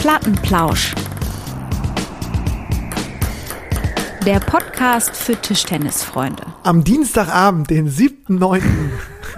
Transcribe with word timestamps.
Plattenplausch. 0.00 0.94
Der 4.24 4.38
Podcast 4.38 5.16
für 5.16 5.34
Tischtennisfreunde. 5.34 6.44
Am 6.62 6.84
Dienstagabend, 6.84 7.68
den 7.68 7.90
7.9. 7.90 8.62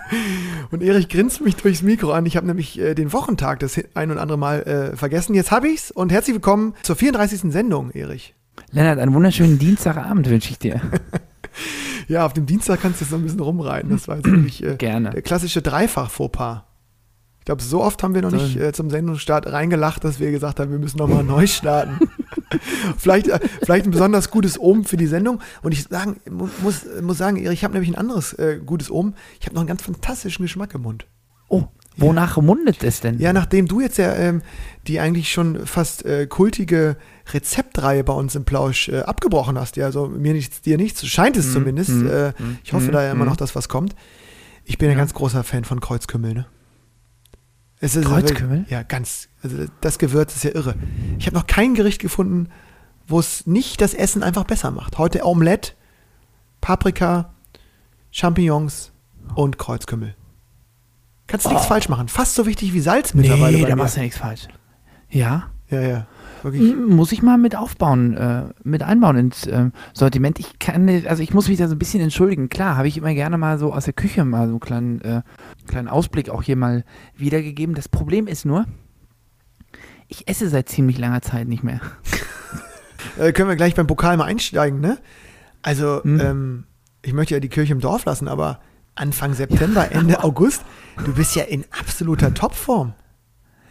Und 0.70 0.82
Erich 0.82 1.08
grinst 1.08 1.40
mich 1.40 1.56
durchs 1.56 1.80
Mikro 1.80 2.12
an. 2.12 2.26
Ich 2.26 2.36
habe 2.36 2.46
nämlich 2.46 2.78
äh, 2.78 2.94
den 2.94 3.10
Wochentag 3.14 3.60
das 3.60 3.80
ein 3.94 4.10
und 4.10 4.18
andere 4.18 4.36
Mal 4.36 4.62
äh, 4.62 4.96
vergessen. 4.96 5.34
Jetzt 5.34 5.50
habe 5.50 5.68
ich's 5.68 5.90
und 5.90 6.12
herzlich 6.12 6.34
willkommen 6.34 6.74
zur 6.82 6.94
34. 6.94 7.50
Sendung, 7.52 7.90
Erich. 7.92 8.34
Lennart, 8.70 8.98
einen 8.98 9.14
wunderschönen 9.14 9.58
Dienstagabend 9.58 10.28
wünsche 10.28 10.50
ich 10.50 10.58
dir. 10.58 10.82
ja, 12.08 12.26
auf 12.26 12.34
dem 12.34 12.44
Dienstag 12.44 12.82
kannst 12.82 13.00
du 13.00 13.04
jetzt 13.06 13.12
noch 13.12 13.18
ein 13.18 13.24
bisschen 13.24 13.40
rumreiten. 13.40 13.90
Das 13.90 14.08
war 14.08 14.16
jetzt 14.16 14.30
wirklich 14.30 14.62
äh, 14.62 14.76
Gerne. 14.76 15.10
der 15.10 15.22
klassische 15.22 15.62
Dreifach-Fauxpas. 15.62 16.64
Ich 17.50 17.52
glaube, 17.56 17.62
so 17.68 17.82
oft 17.82 18.00
haben 18.04 18.14
wir 18.14 18.22
noch 18.22 18.30
nicht 18.30 18.54
äh, 18.56 18.72
zum 18.72 18.90
Sendungsstart 18.90 19.50
reingelacht, 19.50 20.04
dass 20.04 20.20
wir 20.20 20.30
gesagt 20.30 20.60
haben, 20.60 20.70
wir 20.70 20.78
müssen 20.78 20.98
nochmal 20.98 21.24
neu 21.24 21.48
starten. 21.48 21.98
vielleicht, 22.96 23.26
äh, 23.26 23.40
vielleicht 23.64 23.86
ein 23.86 23.90
besonders 23.90 24.30
gutes 24.30 24.56
Ohm 24.56 24.84
für 24.84 24.96
die 24.96 25.08
Sendung. 25.08 25.40
Und 25.62 25.72
ich 25.72 25.82
sagen, 25.82 26.20
mu- 26.30 26.48
muss, 26.62 26.82
muss 27.02 27.18
sagen, 27.18 27.44
ich 27.50 27.64
habe 27.64 27.72
nämlich 27.74 27.90
ein 27.90 27.96
anderes 27.98 28.34
äh, 28.34 28.60
gutes 28.64 28.88
Ohm. 28.88 29.14
Ich 29.40 29.46
habe 29.46 29.54
noch 29.56 29.62
einen 29.62 29.66
ganz 29.68 29.82
fantastischen 29.82 30.44
Geschmack 30.44 30.74
im 30.76 30.82
Mund. 30.82 31.06
Oh, 31.48 31.64
wonach 31.96 32.36
mundet 32.40 32.84
es 32.84 33.00
denn? 33.00 33.18
Ja, 33.18 33.32
nachdem 33.32 33.66
du 33.66 33.80
jetzt 33.80 33.98
ja 33.98 34.14
ähm, 34.14 34.42
die 34.86 35.00
eigentlich 35.00 35.32
schon 35.32 35.66
fast 35.66 36.04
äh, 36.04 36.28
kultige 36.28 36.98
Rezeptreihe 37.32 38.04
bei 38.04 38.12
uns 38.12 38.36
im 38.36 38.44
Plausch 38.44 38.90
äh, 38.90 39.00
abgebrochen 39.00 39.58
hast, 39.58 39.76
ja, 39.76 39.86
also 39.86 40.06
mir 40.06 40.34
nichts, 40.34 40.60
dir 40.62 40.76
nichts, 40.76 41.04
scheint 41.04 41.36
es 41.36 41.48
Mhm, 41.48 41.52
zumindest. 41.52 41.90
mhm, 41.90 42.06
äh, 42.10 42.28
mhm, 42.38 42.58
ich 42.62 42.72
hoffe 42.74 42.86
mhm, 42.86 42.92
da 42.92 43.02
ja 43.02 43.10
immer 43.10 43.24
mhm. 43.24 43.30
noch, 43.30 43.36
dass 43.36 43.56
was 43.56 43.68
kommt. 43.68 43.96
Ich 44.64 44.78
bin 44.78 44.88
ein 44.88 44.92
Ja. 44.92 44.98
ganz 44.98 45.14
großer 45.14 45.42
Fan 45.42 45.64
von 45.64 45.80
Kreuzkümmel, 45.80 46.34
ne? 46.34 46.46
Es 47.80 47.96
ist 47.96 48.06
Kreuzkümmel? 48.06 48.66
Ja, 48.68 48.82
ganz. 48.82 49.28
Also 49.42 49.64
das 49.80 49.98
Gewürz 49.98 50.36
ist 50.36 50.44
ja 50.44 50.50
irre. 50.50 50.74
Ich 51.18 51.26
habe 51.26 51.36
noch 51.36 51.46
kein 51.46 51.74
Gericht 51.74 52.00
gefunden, 52.00 52.50
wo 53.06 53.18
es 53.18 53.46
nicht 53.46 53.80
das 53.80 53.94
Essen 53.94 54.22
einfach 54.22 54.44
besser 54.44 54.70
macht. 54.70 54.98
Heute 54.98 55.24
Omelette, 55.24 55.72
Paprika, 56.60 57.32
Champignons 58.10 58.92
und 59.34 59.58
Kreuzkümmel. 59.58 60.14
Kannst 61.26 61.48
nichts 61.48 61.66
falsch 61.66 61.88
machen. 61.88 62.08
Fast 62.08 62.34
so 62.34 62.44
wichtig 62.44 62.74
wie 62.74 62.80
Salz 62.80 63.14
mittlerweile. 63.14 63.56
Oh. 63.56 63.60
nee, 63.60 63.66
da 63.66 63.76
machst 63.76 63.96
du 63.96 64.00
nichts 64.00 64.18
falsch. 64.18 64.48
Ja, 65.08 65.50
Ja, 65.70 65.80
ja. 65.80 66.06
Wirklich. 66.42 66.74
muss 66.76 67.12
ich 67.12 67.22
mal 67.22 67.36
mit 67.38 67.54
aufbauen, 67.56 68.16
äh, 68.16 68.44
mit 68.62 68.82
einbauen 68.82 69.16
ins 69.16 69.46
äh, 69.46 69.70
Sortiment. 69.92 70.38
Ich 70.38 70.58
kann, 70.58 70.88
also 71.06 71.22
ich 71.22 71.34
muss 71.34 71.48
mich 71.48 71.58
da 71.58 71.68
so 71.68 71.74
ein 71.74 71.78
bisschen 71.78 72.00
entschuldigen. 72.00 72.48
Klar, 72.48 72.76
habe 72.76 72.88
ich 72.88 72.96
immer 72.96 73.12
gerne 73.14 73.36
mal 73.38 73.58
so 73.58 73.72
aus 73.72 73.84
der 73.84 73.92
Küche 73.94 74.24
mal 74.24 74.46
so 74.46 74.52
einen 74.52 74.60
kleinen, 74.60 75.00
äh, 75.02 75.22
kleinen 75.66 75.88
Ausblick 75.88 76.30
auch 76.30 76.42
hier 76.42 76.56
mal 76.56 76.84
wiedergegeben. 77.16 77.74
Das 77.74 77.88
Problem 77.88 78.26
ist 78.26 78.44
nur, 78.46 78.64
ich 80.08 80.28
esse 80.28 80.48
seit 80.48 80.68
ziemlich 80.68 80.98
langer 80.98 81.22
Zeit 81.22 81.48
nicht 81.48 81.62
mehr. 81.62 81.80
Äh, 83.18 83.32
können 83.32 83.48
wir 83.48 83.56
gleich 83.56 83.74
beim 83.74 83.86
Pokal 83.86 84.16
mal 84.18 84.24
einsteigen, 84.24 84.80
ne? 84.80 84.98
Also, 85.62 86.02
Hm. 86.04 86.20
ähm, 86.20 86.64
ich 87.02 87.12
möchte 87.14 87.34
ja 87.34 87.40
die 87.40 87.48
Kirche 87.48 87.72
im 87.72 87.80
Dorf 87.80 88.04
lassen, 88.04 88.28
aber 88.28 88.60
Anfang 88.94 89.32
September, 89.34 89.90
Ende 89.90 90.22
August, 90.24 90.62
du 91.04 91.14
bist 91.14 91.34
ja 91.34 91.44
in 91.44 91.64
absoluter 91.80 92.32
Topform. 92.34 92.92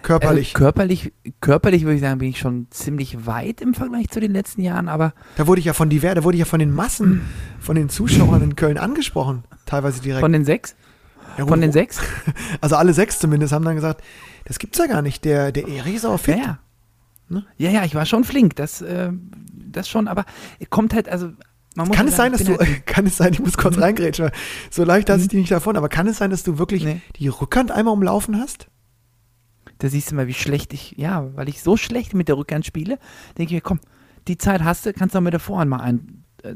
Körperlich. 0.01 0.49
Also 0.55 0.63
körperlich, 0.63 1.11
körperlich 1.41 1.83
würde 1.83 1.95
ich 1.95 2.01
sagen, 2.01 2.19
bin 2.19 2.29
ich 2.29 2.39
schon 2.39 2.67
ziemlich 2.71 3.25
weit 3.25 3.59
im 3.61 3.73
Vergleich 3.73 4.09
zu 4.09 4.19
den 4.19 4.31
letzten 4.31 4.61
Jahren, 4.61 4.87
aber 4.87 5.13
da 5.35 5.45
wurde 5.45 5.59
ich 5.59 5.65
ja 5.65 5.73
von 5.73 5.89
diver, 5.89 6.15
da 6.15 6.23
wurde 6.23 6.35
ich 6.35 6.39
ja 6.39 6.45
von 6.45 6.59
den 6.59 6.73
Massen, 6.73 7.21
von 7.59 7.75
den 7.75 7.89
Zuschauern 7.89 8.41
in 8.41 8.55
Köln 8.55 8.77
angesprochen. 8.77 9.43
Teilweise 9.65 10.01
direkt. 10.01 10.21
von 10.21 10.31
den 10.31 10.45
sechs? 10.45 10.75
Ja, 11.37 11.45
Von 11.45 11.61
den 11.61 11.71
sechs? 11.71 11.99
Also 12.61 12.75
alle 12.75 12.93
sechs 12.93 13.19
zumindest 13.19 13.53
haben 13.53 13.63
dann 13.63 13.75
gesagt, 13.75 14.01
das 14.45 14.57
gibt's 14.59 14.77
ja 14.79 14.87
gar 14.87 15.01
nicht. 15.01 15.23
Der, 15.25 15.51
der 15.51 15.67
Erich 15.67 15.95
ist 15.95 16.05
aber 16.05 16.17
fit. 16.17 16.37
Ja, 16.37 16.43
ja. 16.43 16.59
Ne? 17.29 17.45
Ja, 17.57 17.69
ja, 17.69 17.85
ich 17.85 17.93
war 17.93 18.05
schon 18.05 18.23
flink, 18.23 18.55
das, 18.55 18.81
äh, 18.81 19.11
das 19.53 19.87
schon, 19.87 20.07
aber 20.07 20.25
kommt 20.71 20.93
halt, 20.95 21.07
also 21.07 21.29
man 21.75 21.87
muss 21.87 21.95
Kann 21.95 22.07
ja 22.07 22.11
es 22.11 22.17
sein, 22.17 22.31
dass 22.31 22.43
du, 22.43 22.57
halt- 22.57 22.85
kann 22.87 23.05
es 23.05 23.17
sein, 23.17 23.31
ich 23.33 23.39
muss 23.39 23.55
kurz 23.57 23.75
Mhm. 23.77 23.83
reingrätschen, 23.83 24.31
so 24.71 24.83
leicht 24.83 25.07
lasse 25.09 25.21
ich 25.23 25.27
die 25.27 25.37
nicht 25.37 25.51
davon, 25.51 25.77
aber 25.77 25.87
kann 25.89 26.07
es 26.07 26.17
sein, 26.17 26.31
dass 26.31 26.41
du 26.43 26.57
wirklich 26.57 26.83
Nee. 26.83 27.01
die 27.17 27.27
Rückhand 27.27 27.69
einmal 27.69 27.93
umlaufen 27.93 28.39
hast? 28.39 28.67
Da 29.79 29.87
siehst 29.89 30.11
du 30.11 30.15
mal, 30.15 30.27
wie 30.27 30.33
schlecht 30.33 30.73
ich, 30.73 30.93
ja, 30.97 31.27
weil 31.35 31.49
ich 31.49 31.61
so 31.63 31.75
schlecht 31.77 32.13
mit 32.13 32.27
der 32.27 32.37
Rückhand 32.37 32.65
spiele, 32.65 32.99
denke 33.37 33.49
ich 33.49 33.57
mir, 33.57 33.61
komm, 33.61 33.79
die 34.27 34.37
Zeit 34.37 34.63
hast 34.63 34.85
du, 34.85 34.93
kannst 34.93 35.15
du 35.15 35.19
auch 35.19 35.23
mit 35.23 35.33
der 35.33 35.39
Vorhand 35.39 35.69
mal 35.69 35.79
ein. 35.81 36.23
Äh, 36.43 36.55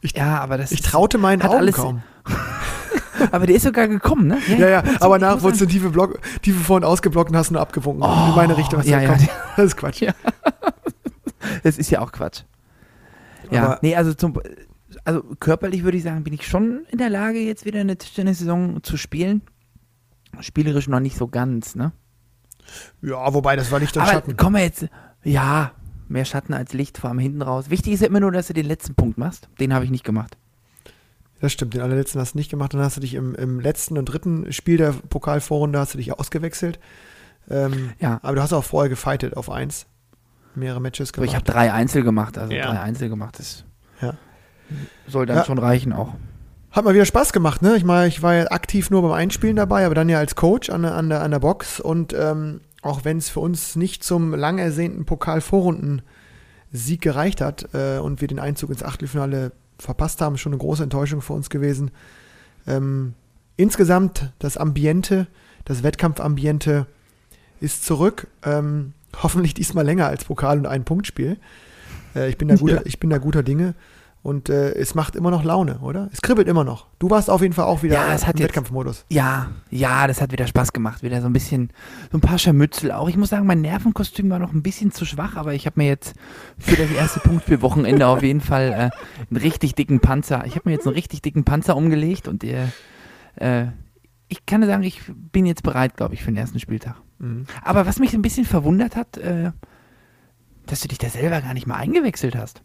Ich- 0.00 0.16
ja, 0.16 0.40
aber 0.40 0.58
das 0.58 0.70
Ich 0.72 0.80
traute 0.82 1.18
meinen 1.18 1.42
Augen 1.42 1.54
alles- 1.56 1.74
kaum. 1.76 2.02
Aber 3.32 3.48
der 3.48 3.56
ist 3.56 3.64
sogar 3.64 3.88
gekommen, 3.88 4.28
ne? 4.28 4.38
Ja, 4.46 4.68
ja, 4.68 4.82
muss- 4.84 5.02
aber 5.02 5.18
nach 5.18 5.42
wurdest 5.42 5.60
du 5.60 5.66
tiefe, 5.66 5.90
Block, 5.90 6.20
tiefe 6.40 6.60
vor- 6.60 6.76
und 6.76 6.84
ausgeblockt 6.84 7.30
und 7.30 7.36
hast 7.36 7.50
nur 7.50 7.60
abgewunken. 7.60 8.04
in 8.04 8.34
meine 8.36 8.56
Richtung 8.56 8.78
hast 8.78 8.86
du 8.88 8.92
Oh, 8.92 8.94
ja, 8.96 9.02
ja. 9.02 9.08
komm, 9.16 9.28
Das 9.56 9.64
ist 9.66 9.76
Quatsch. 9.76 10.00
Ja. 10.02 10.12
Das 11.64 11.78
ist 11.78 11.90
ja 11.90 12.00
auch 12.00 12.12
Quatsch. 12.12 12.42
Ja, 13.50 13.64
Aber- 13.64 13.78
nee, 13.82 13.96
also 13.96 14.14
zum, 14.14 14.38
also 15.04 15.22
körperlich 15.40 15.82
würde 15.82 15.96
ich 15.96 16.04
sagen, 16.04 16.22
bin 16.22 16.32
ich 16.32 16.46
schon 16.46 16.84
in 16.92 16.98
der 16.98 17.10
Lage, 17.10 17.40
jetzt 17.40 17.64
wieder 17.64 17.80
eine 17.80 17.96
Tischtennis-Saison 17.98 18.84
zu 18.84 18.96
spielen. 18.96 19.42
Spielerisch 20.40 20.88
noch 20.88 21.00
nicht 21.00 21.16
so 21.16 21.28
ganz, 21.28 21.74
ne? 21.74 21.92
Ja, 23.02 23.32
wobei, 23.32 23.56
das 23.56 23.70
war 23.70 23.80
Licht 23.80 23.96
und 23.96 24.02
Aber 24.02 24.12
Schatten. 24.12 24.36
wir 24.54 24.60
jetzt, 24.62 24.86
ja, 25.24 25.72
mehr 26.08 26.24
Schatten 26.24 26.52
als 26.54 26.72
Licht, 26.72 26.98
vor 26.98 27.10
allem 27.10 27.18
hinten 27.18 27.42
raus. 27.42 27.70
Wichtig 27.70 27.94
ist 27.94 28.00
ja 28.00 28.06
immer 28.08 28.20
nur, 28.20 28.32
dass 28.32 28.48
du 28.48 28.52
den 28.54 28.66
letzten 28.66 28.94
Punkt 28.94 29.18
machst. 29.18 29.48
Den 29.60 29.72
habe 29.74 29.84
ich 29.84 29.90
nicht 29.90 30.04
gemacht. 30.04 30.36
Das 31.40 31.52
stimmt, 31.52 31.74
den 31.74 31.80
allerletzten 31.82 32.20
hast 32.20 32.34
du 32.34 32.38
nicht 32.38 32.50
gemacht. 32.50 32.74
Dann 32.74 32.80
hast 32.80 32.96
du 32.96 33.00
dich 33.00 33.14
im, 33.14 33.34
im 33.36 33.60
letzten 33.60 33.96
und 33.96 34.06
dritten 34.06 34.52
Spiel 34.52 34.76
der 34.76 34.92
Pokalvorrunde 34.92 35.78
hast 35.78 35.94
du 35.94 35.98
dich 35.98 36.12
ausgewechselt. 36.12 36.78
Ähm, 37.48 37.92
Ja. 38.00 38.18
aber 38.22 38.34
du 38.36 38.42
hast 38.42 38.52
auch 38.52 38.64
vorher 38.64 38.88
gefightet 38.90 39.36
auf 39.36 39.48
eins. 39.50 39.86
Mehrere 40.54 40.80
Matches 40.80 41.14
Aber 41.14 41.24
ich 41.24 41.30
gemacht. 41.30 41.48
habe 41.48 41.52
drei 41.52 41.72
Einzel 41.72 42.02
gemacht, 42.02 42.36
also 42.36 42.52
Ja. 42.52 42.66
drei 42.72 42.80
Einzel 42.80 43.08
gemacht. 43.08 43.38
Das 43.38 43.64
Ja. 44.02 44.14
soll 45.06 45.26
dann 45.26 45.36
Ja. 45.38 45.44
schon 45.44 45.58
reichen 45.58 45.92
auch. 45.92 46.14
Hat 46.70 46.84
mal 46.84 46.94
wieder 46.94 47.06
Spaß 47.06 47.32
gemacht, 47.32 47.62
ne? 47.62 47.76
Ich 47.76 47.84
meine, 47.84 48.08
ich 48.08 48.22
war 48.22 48.34
ja 48.34 48.50
aktiv 48.50 48.90
nur 48.90 49.02
beim 49.02 49.12
Einspielen 49.12 49.56
dabei, 49.56 49.86
aber 49.86 49.94
dann 49.94 50.08
ja 50.08 50.18
als 50.18 50.34
Coach 50.36 50.68
an, 50.70 50.82
der- 50.82 50.94
an, 50.94 51.08
der, 51.08 51.22
an 51.22 51.30
der 51.30 51.38
Box. 51.38 51.80
Und 51.80 52.12
ähm, 52.12 52.60
auch 52.82 53.04
wenn 53.04 53.16
es 53.18 53.28
für 53.30 53.40
uns 53.40 53.74
nicht 53.74 54.04
zum 54.04 54.34
lang 54.34 54.58
ersehnten 54.58 55.04
Pokal-Vorrunden-Sieg 55.06 57.00
gereicht 57.00 57.40
hat 57.40 57.68
äh, 57.74 57.98
und 57.98 58.20
wir 58.20 58.28
den 58.28 58.38
Einzug 58.38 58.70
ins 58.70 58.82
Achtelfinale 58.82 59.52
verpasst 59.78 60.20
haben, 60.20 60.36
schon 60.38 60.52
eine 60.52 60.58
große 60.60 60.82
Enttäuschung 60.82 61.22
für 61.22 61.32
uns 61.32 61.50
gewesen. 61.50 61.90
Ähm, 62.66 63.14
insgesamt 63.56 64.32
das 64.38 64.56
Ambiente, 64.56 65.26
das 65.64 65.82
Wettkampfambiente 65.82 66.86
ist 67.60 67.84
zurück. 67.84 68.26
Ähm, 68.44 68.92
hoffentlich 69.22 69.54
diesmal 69.54 69.84
länger 69.84 70.06
als 70.06 70.24
Pokal 70.24 70.58
und 70.58 70.66
ein 70.66 70.84
Punktspiel. 70.84 71.38
Äh, 72.14 72.28
ich, 72.28 72.36
bin 72.38 72.48
da 72.48 72.54
guter, 72.60 72.74
Ja. 72.76 72.82
ich 72.84 73.00
bin 73.00 73.10
da 73.10 73.18
guter 73.18 73.42
Dinge. 73.42 73.74
Und 74.28 74.50
äh, 74.50 74.72
es 74.74 74.94
macht 74.94 75.16
immer 75.16 75.30
noch 75.30 75.42
Laune, 75.42 75.78
oder? 75.78 76.10
Es 76.12 76.20
kribbelt 76.20 76.48
immer 76.48 76.62
noch. 76.62 76.86
Du 76.98 77.08
warst 77.08 77.30
auf 77.30 77.40
jeden 77.40 77.54
Fall 77.54 77.64
auch 77.64 77.82
wieder 77.82 77.94
Ja, 77.94 78.12
es 78.12 78.26
hat 78.26 78.34
im 78.34 78.40
jetzt- 78.40 78.48
Wettkampfmodus. 78.50 79.06
Ja, 79.08 79.48
ja, 79.70 80.06
das 80.06 80.20
hat 80.20 80.32
wieder 80.32 80.46
Spaß 80.46 80.74
gemacht. 80.74 81.02
Wieder 81.02 81.22
so 81.22 81.28
ein 81.28 81.32
bisschen, 81.32 81.70
so 82.12 82.18
ein 82.18 82.20
paar 82.20 82.38
Scharmützel 82.38 82.92
auch. 82.92 83.08
Ich 83.08 83.16
muss 83.16 83.30
sagen, 83.30 83.46
mein 83.46 83.62
Nervenkostüm 83.62 84.28
war 84.28 84.38
noch 84.38 84.52
ein 84.52 84.62
bisschen 84.62 84.92
zu 84.92 85.06
schwach, 85.06 85.36
aber 85.36 85.54
ich 85.54 85.64
habe 85.64 85.80
mir 85.80 85.86
jetzt 85.88 86.14
für 86.58 86.76
das 86.76 86.90
erste 86.90 87.20
Punktspielwochenende 87.20 88.06
auf 88.06 88.22
jeden 88.22 88.42
Fall 88.42 88.68
äh, 88.72 89.24
einen 89.30 89.40
richtig 89.40 89.74
dicken 89.76 90.00
Panzer. 90.00 90.44
Ich 90.44 90.56
habe 90.56 90.68
mir 90.68 90.74
jetzt 90.74 90.86
einen 90.86 90.94
richtig 90.94 91.22
dicken 91.22 91.44
Panzer 91.44 91.74
umgelegt 91.74 92.28
und 92.28 92.44
äh, 92.44 92.66
äh, 93.36 93.68
ich 94.28 94.44
kann 94.44 94.62
sagen, 94.66 94.82
ich 94.82 95.00
bin 95.32 95.46
jetzt 95.46 95.62
bereit, 95.62 95.96
glaube 95.96 96.12
ich, 96.12 96.22
für 96.22 96.30
den 96.30 96.36
ersten 96.36 96.60
Spieltag. 96.60 96.96
Mhm. 97.18 97.46
Aber 97.62 97.86
was 97.86 97.98
mich 97.98 98.12
ein 98.12 98.20
bisschen 98.20 98.44
verwundert 98.44 98.94
hat, 98.94 99.16
äh, 99.16 99.52
dass 100.66 100.80
du 100.80 100.88
dich 100.88 100.98
da 100.98 101.08
selber 101.08 101.40
gar 101.40 101.54
nicht 101.54 101.66
mal 101.66 101.76
eingewechselt 101.76 102.36
hast. 102.36 102.62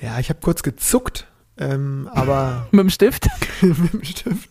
Ja, 0.00 0.18
ich 0.18 0.28
habe 0.28 0.40
kurz 0.40 0.62
gezuckt, 0.62 1.26
ähm, 1.58 2.08
aber 2.12 2.68
Mit 2.72 2.80
dem 2.80 2.90
Stift? 2.90 3.28
mit 3.62 3.94
dem 3.94 4.04
Stift. 4.04 4.50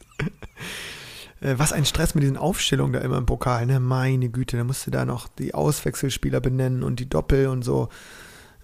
Äh, 1.40 1.56
was 1.58 1.74
ein 1.74 1.86
Stress 1.86 2.16
mit 2.16 2.24
diesen 2.24 2.38
Aufstellungen 2.38 2.94
da 2.94 3.00
immer 3.00 3.18
im 3.18 3.26
Pokal, 3.26 3.66
ne? 3.66 3.80
Meine 3.80 4.30
Güte, 4.30 4.58
da 4.58 4.64
musst 4.64 4.88
du 4.88 4.92
da 4.92 5.06
noch 5.06 5.28
die 5.28 5.54
Auswechselspieler 5.54 6.42
benennen 6.42 6.84
und 6.84 7.00
die 7.00 7.10
Doppel 7.10 7.48
und 7.48 7.64
so. 7.64 7.90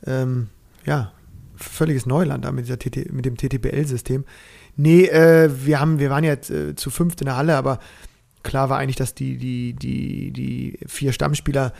Ähm, 0.05 0.49
ja, 0.85 1.11
völliges 1.55 2.05
Neuland 2.05 2.43
da 2.45 2.51
mit, 2.51 2.65
dieser 2.65 2.79
TT, 2.79 3.11
mit 3.11 3.25
dem 3.25 3.37
TTBL-System. 3.37 4.25
Nee, 4.75 5.05
äh, 5.05 5.49
wir, 5.65 5.79
haben, 5.79 5.99
wir 5.99 6.09
waren 6.09 6.23
jetzt 6.23 6.49
äh, 6.49 6.75
zu 6.75 6.89
fünft 6.89 7.21
in 7.21 7.25
der 7.25 7.37
Halle, 7.37 7.55
aber 7.55 7.79
klar 8.41 8.69
war 8.69 8.79
eigentlich, 8.79 8.95
dass 8.95 9.13
die, 9.13 9.37
die, 9.37 9.73
die, 9.73 10.31
die 10.31 10.79
vier 10.87 11.13
Stammspieler 11.13 11.73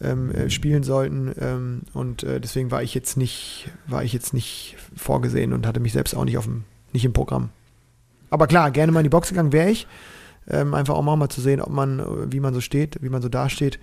ähm, 0.00 0.30
äh, 0.30 0.50
spielen 0.50 0.82
sollten. 0.82 1.34
Ähm, 1.40 1.82
und 1.92 2.22
äh, 2.22 2.40
deswegen 2.40 2.70
war 2.70 2.82
ich 2.82 2.94
jetzt 2.94 3.16
nicht, 3.16 3.70
war 3.86 4.04
ich 4.04 4.12
jetzt 4.12 4.34
nicht 4.34 4.76
vorgesehen 4.96 5.52
und 5.52 5.66
hatte 5.66 5.80
mich 5.80 5.92
selbst 5.92 6.14
auch 6.14 6.24
nicht 6.24 6.38
auf 6.38 6.44
dem, 6.44 6.64
nicht 6.92 7.04
im 7.04 7.12
Programm. 7.12 7.50
Aber 8.30 8.46
klar, 8.46 8.70
gerne 8.70 8.92
mal 8.92 9.00
in 9.00 9.04
die 9.04 9.10
Box 9.10 9.30
gegangen 9.30 9.52
wäre 9.52 9.70
ich. 9.70 9.86
Ähm, 10.48 10.74
einfach 10.74 10.94
auch 10.94 11.02
mal, 11.02 11.16
mal 11.16 11.28
zu 11.28 11.40
sehen, 11.40 11.60
ob 11.60 11.70
man, 11.70 12.00
äh, 12.00 12.32
wie 12.32 12.40
man 12.40 12.54
so 12.54 12.60
steht, 12.60 13.02
wie 13.02 13.08
man 13.10 13.22
so 13.22 13.28
dasteht. 13.28 13.78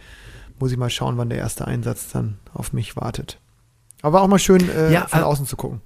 Muss 0.60 0.72
ich 0.72 0.78
mal 0.78 0.90
schauen, 0.90 1.18
wann 1.18 1.30
der 1.30 1.38
erste 1.38 1.68
Einsatz 1.68 2.12
dann 2.12 2.38
auf 2.54 2.74
mich 2.74 2.96
wartet. 2.96 3.40
Aber 4.02 4.14
war 4.14 4.22
auch 4.22 4.28
mal 4.28 4.40
schön, 4.40 4.70
äh, 4.70 4.92
Ja, 4.92 5.08
von 5.08 5.20
äh, 5.20 5.24
außen 5.24 5.46
zu 5.46 5.58
gucken. 5.58 5.82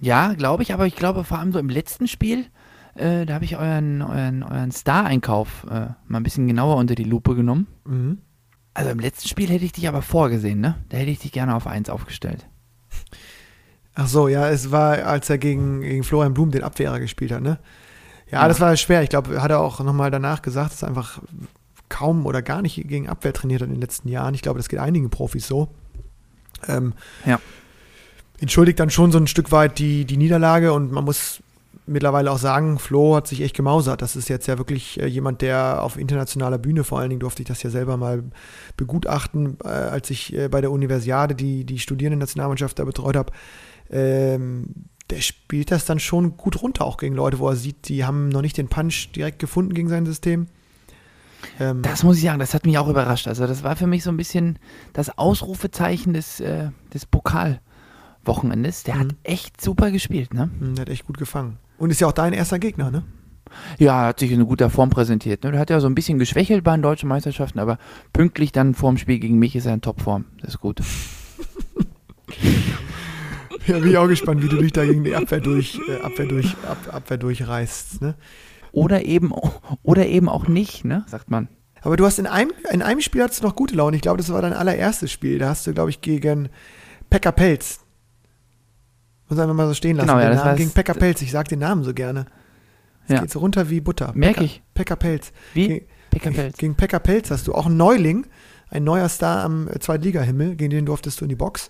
Ja, 0.00 0.32
glaube 0.34 0.62
ich, 0.62 0.72
aber 0.72 0.86
ich 0.86 0.96
glaube 0.96 1.24
vor 1.24 1.38
allem 1.38 1.52
so 1.52 1.58
im 1.58 1.68
letzten 1.68 2.08
Spiel 2.08 2.46
Äh, 2.94 3.26
da 3.26 3.34
habe 3.34 3.44
ich 3.44 3.56
euren, 3.56 4.02
euren, 4.02 4.42
euren 4.42 4.72
Star-Einkauf 4.72 5.64
äh, 5.70 5.86
mal 6.06 6.18
ein 6.18 6.22
bisschen 6.24 6.48
genauer 6.48 6.76
unter 6.76 6.96
die 6.96 7.04
Lupe 7.04 7.36
genommen. 7.36 7.68
Mhm. 7.84 8.18
Also 8.78 8.90
im 8.92 9.00
letzten 9.00 9.26
Spiel 9.28 9.48
hätte 9.50 9.64
ich 9.64 9.72
dich 9.72 9.88
aber 9.88 10.02
vorgesehen, 10.02 10.60
ne? 10.60 10.76
Da 10.90 10.98
hätte 10.98 11.10
ich 11.10 11.18
dich 11.18 11.32
gerne 11.32 11.56
auf 11.56 11.66
1 11.66 11.90
aufgestellt. 11.90 12.46
Ach 13.96 14.06
so, 14.06 14.28
ja, 14.28 14.48
es 14.48 14.70
war, 14.70 15.04
als 15.04 15.28
er 15.28 15.38
gegen, 15.38 15.80
gegen 15.80 16.04
Florian 16.04 16.32
Blum 16.32 16.52
den 16.52 16.62
Abwehrer 16.62 17.00
gespielt 17.00 17.32
hat, 17.32 17.42
ne? 17.42 17.58
Ja, 18.30 18.42
Ja. 18.42 18.48
das 18.48 18.60
war 18.60 18.76
schwer. 18.76 19.02
Ich 19.02 19.08
glaube, 19.10 19.42
hat 19.42 19.50
er 19.50 19.58
auch 19.58 19.80
nochmal 19.80 20.12
danach 20.12 20.42
gesagt, 20.42 20.70
dass 20.72 20.82
er 20.82 20.88
einfach 20.88 21.20
kaum 21.88 22.24
oder 22.24 22.40
gar 22.40 22.62
nicht 22.62 22.76
gegen 22.86 23.08
Abwehr 23.08 23.32
trainiert 23.32 23.62
hat 23.62 23.68
in 23.68 23.74
den 23.74 23.80
letzten 23.80 24.08
Jahren. 24.08 24.34
Ich 24.34 24.42
glaube, 24.42 24.60
das 24.60 24.68
geht 24.68 24.78
einigen 24.78 25.10
Profis 25.10 25.48
so. 25.48 25.68
Ähm, 26.68 26.92
Ja. 27.26 27.40
Entschuldigt 28.40 28.78
dann 28.78 28.90
schon 28.90 29.10
so 29.10 29.18
ein 29.18 29.26
Stück 29.26 29.50
weit 29.50 29.80
die, 29.80 30.04
die 30.04 30.16
Niederlage 30.18 30.72
und 30.72 30.92
man 30.92 31.02
muss 31.04 31.42
mittlerweile 31.88 32.30
auch 32.30 32.38
sagen, 32.38 32.78
Flo 32.78 33.16
hat 33.16 33.26
sich 33.26 33.40
echt 33.40 33.56
gemausert. 33.56 34.02
Das 34.02 34.16
ist 34.16 34.28
jetzt 34.28 34.46
ja 34.46 34.58
wirklich 34.58 35.00
äh, 35.00 35.06
jemand, 35.06 35.42
der 35.42 35.82
auf 35.82 35.96
internationaler 35.98 36.58
Bühne, 36.58 36.84
vor 36.84 36.98
allen 37.00 37.10
Dingen 37.10 37.20
durfte 37.20 37.42
ich 37.42 37.48
das 37.48 37.62
ja 37.62 37.70
selber 37.70 37.96
mal 37.96 38.22
begutachten, 38.76 39.56
äh, 39.64 39.68
als 39.68 40.10
ich 40.10 40.32
äh, 40.36 40.48
bei 40.48 40.60
der 40.60 40.70
Universiade 40.70 41.34
die, 41.34 41.64
die 41.64 41.78
Studierendennationalmannschaft 41.78 42.78
da 42.78 42.84
betreut 42.84 43.16
habe. 43.16 43.32
Ähm, 43.90 44.66
der 45.10 45.20
spielt 45.22 45.70
das 45.70 45.86
dann 45.86 45.98
schon 46.00 46.36
gut 46.36 46.60
runter, 46.62 46.84
auch 46.84 46.98
gegen 46.98 47.14
Leute, 47.14 47.38
wo 47.38 47.48
er 47.48 47.56
sieht, 47.56 47.88
die 47.88 48.04
haben 48.04 48.28
noch 48.28 48.42
nicht 48.42 48.58
den 48.58 48.68
Punch 48.68 49.10
direkt 49.16 49.38
gefunden 49.38 49.72
gegen 49.72 49.88
sein 49.88 50.04
System. 50.04 50.48
Ähm, 51.58 51.80
Das 51.82 52.02
muss 52.02 52.18
ich 52.18 52.24
sagen, 52.24 52.40
das 52.40 52.52
hat 52.52 52.66
mich 52.66 52.76
auch 52.76 52.88
überrascht. 52.88 53.26
Also 53.28 53.46
das 53.46 53.62
war 53.62 53.76
für 53.76 53.86
mich 53.86 54.02
so 54.02 54.10
ein 54.10 54.16
bisschen 54.18 54.58
das 54.92 55.16
Ausrufezeichen 55.16 56.12
des, 56.12 56.40
äh, 56.40 56.70
des 56.92 57.06
Pokalwochenendes. 57.06 58.82
Der 58.82 58.98
hat 58.98 59.06
Mhm. 59.06 59.16
echt 59.22 59.60
super 59.60 59.90
gespielt, 59.90 60.34
ne? 60.34 60.50
mh, 60.60 60.74
der 60.74 60.82
hat 60.82 60.88
echt 60.90 61.06
gut 61.06 61.16
gefangen. 61.16 61.56
Und 61.78 61.90
ist 61.90 62.00
ja 62.00 62.08
auch 62.08 62.12
dein 62.12 62.32
erster 62.32 62.58
Gegner, 62.58 62.90
ne? 62.90 63.04
Ja, 63.78 64.06
hat 64.06 64.20
sich 64.20 64.30
in 64.30 64.46
guter 64.46 64.68
Form 64.68 64.90
präsentiert. 64.90 65.42
Ne? 65.42 65.52
Der 65.52 65.60
hat 65.60 65.70
ja 65.70 65.80
so 65.80 65.86
ein 65.86 65.94
bisschen 65.94 66.18
geschwächelt 66.18 66.64
bei 66.64 66.72
den 66.72 66.82
deutschen 66.82 67.08
Meisterschaften, 67.08 67.58
aber 67.58 67.78
pünktlich 68.12 68.52
dann 68.52 68.74
vorm 68.74 68.98
Spiel 68.98 69.18
gegen 69.18 69.38
mich 69.38 69.56
ist 69.56 69.64
er 69.64 69.72
in 69.72 69.80
Topform. 69.80 70.26
Das 70.40 70.50
ist 70.50 70.60
gut. 70.60 70.80
Ja, 73.66 73.78
bin 73.78 73.90
ich 73.90 73.98
auch 73.98 74.08
gespannt, 74.08 74.42
wie 74.42 74.48
du 74.48 74.56
dich 74.56 74.72
da 74.72 74.86
gegen 74.86 75.04
die 75.04 75.14
Abwehr 75.14 75.40
durch, 75.40 75.78
äh, 75.88 76.00
Abwehr 76.00 76.24
durch, 76.24 76.56
Ab, 76.66 76.78
Abwehr 76.90 77.18
durchreißt, 77.18 78.00
ne? 78.00 78.14
Oder 78.72 79.04
eben, 79.04 79.30
oder 79.82 80.06
eben 80.06 80.30
auch 80.30 80.48
nicht, 80.48 80.86
ne? 80.86 81.04
Sagt 81.06 81.30
man. 81.30 81.48
Aber 81.82 81.98
du 81.98 82.06
hast 82.06 82.18
in 82.18 82.26
einem, 82.26 82.52
in 82.72 82.80
einem 82.80 83.02
Spiel 83.02 83.22
hattest 83.22 83.42
du 83.42 83.46
noch 83.46 83.54
gute 83.54 83.74
Laune. 83.74 83.96
Ich 83.96 84.02
glaube, 84.02 84.16
das 84.16 84.32
war 84.32 84.40
dein 84.40 84.54
allererstes 84.54 85.12
Spiel. 85.12 85.38
Da 85.38 85.50
hast 85.50 85.66
du, 85.66 85.74
glaube 85.74 85.90
ich, 85.90 86.00
gegen 86.00 86.48
Pekka 87.10 87.30
Pelz. 87.30 87.80
Muss 89.28 89.38
einfach 89.38 89.54
mal 89.54 89.66
so 89.68 89.74
stehen 89.74 89.96
lassen. 89.96 90.08
Genau, 90.08 90.18
ja, 90.20 90.28
den 90.28 90.36
das 90.36 90.44
Namen 90.44 90.56
gegen 90.56 90.70
Pekka 90.70 90.94
Pelz. 90.94 91.22
Ich 91.22 91.30
sag 91.30 91.48
den 91.48 91.58
Namen 91.58 91.84
so 91.84 91.92
gerne. 91.94 92.26
Es 93.06 93.14
Ja. 93.14 93.20
geht 93.20 93.30
so 93.30 93.38
runter 93.40 93.68
wie 93.70 93.80
Butter. 93.80 94.12
Merk 94.14 94.38
Pekka- 94.38 94.42
ich. 94.44 94.62
Pekka 94.74 94.96
Pelz. 94.96 95.32
Wie? 95.54 95.68
Ge- 95.68 95.86
Pickerpelz. 96.10 96.56
Gegen 96.56 96.74
Pekka 96.74 96.98
Pelz 96.98 97.30
hast 97.30 97.46
du 97.46 97.54
auch 97.54 97.66
einen 97.66 97.76
Neuling, 97.76 98.26
ein 98.70 98.82
neuer 98.82 99.08
Star 99.10 99.44
am 99.44 99.68
äh, 99.68 99.78
Zweitligahimmel, 99.78 100.56
gegen 100.56 100.70
den 100.70 100.86
durftest 100.86 101.20
du 101.20 101.26
in 101.26 101.28
die 101.28 101.34
Box. 101.36 101.68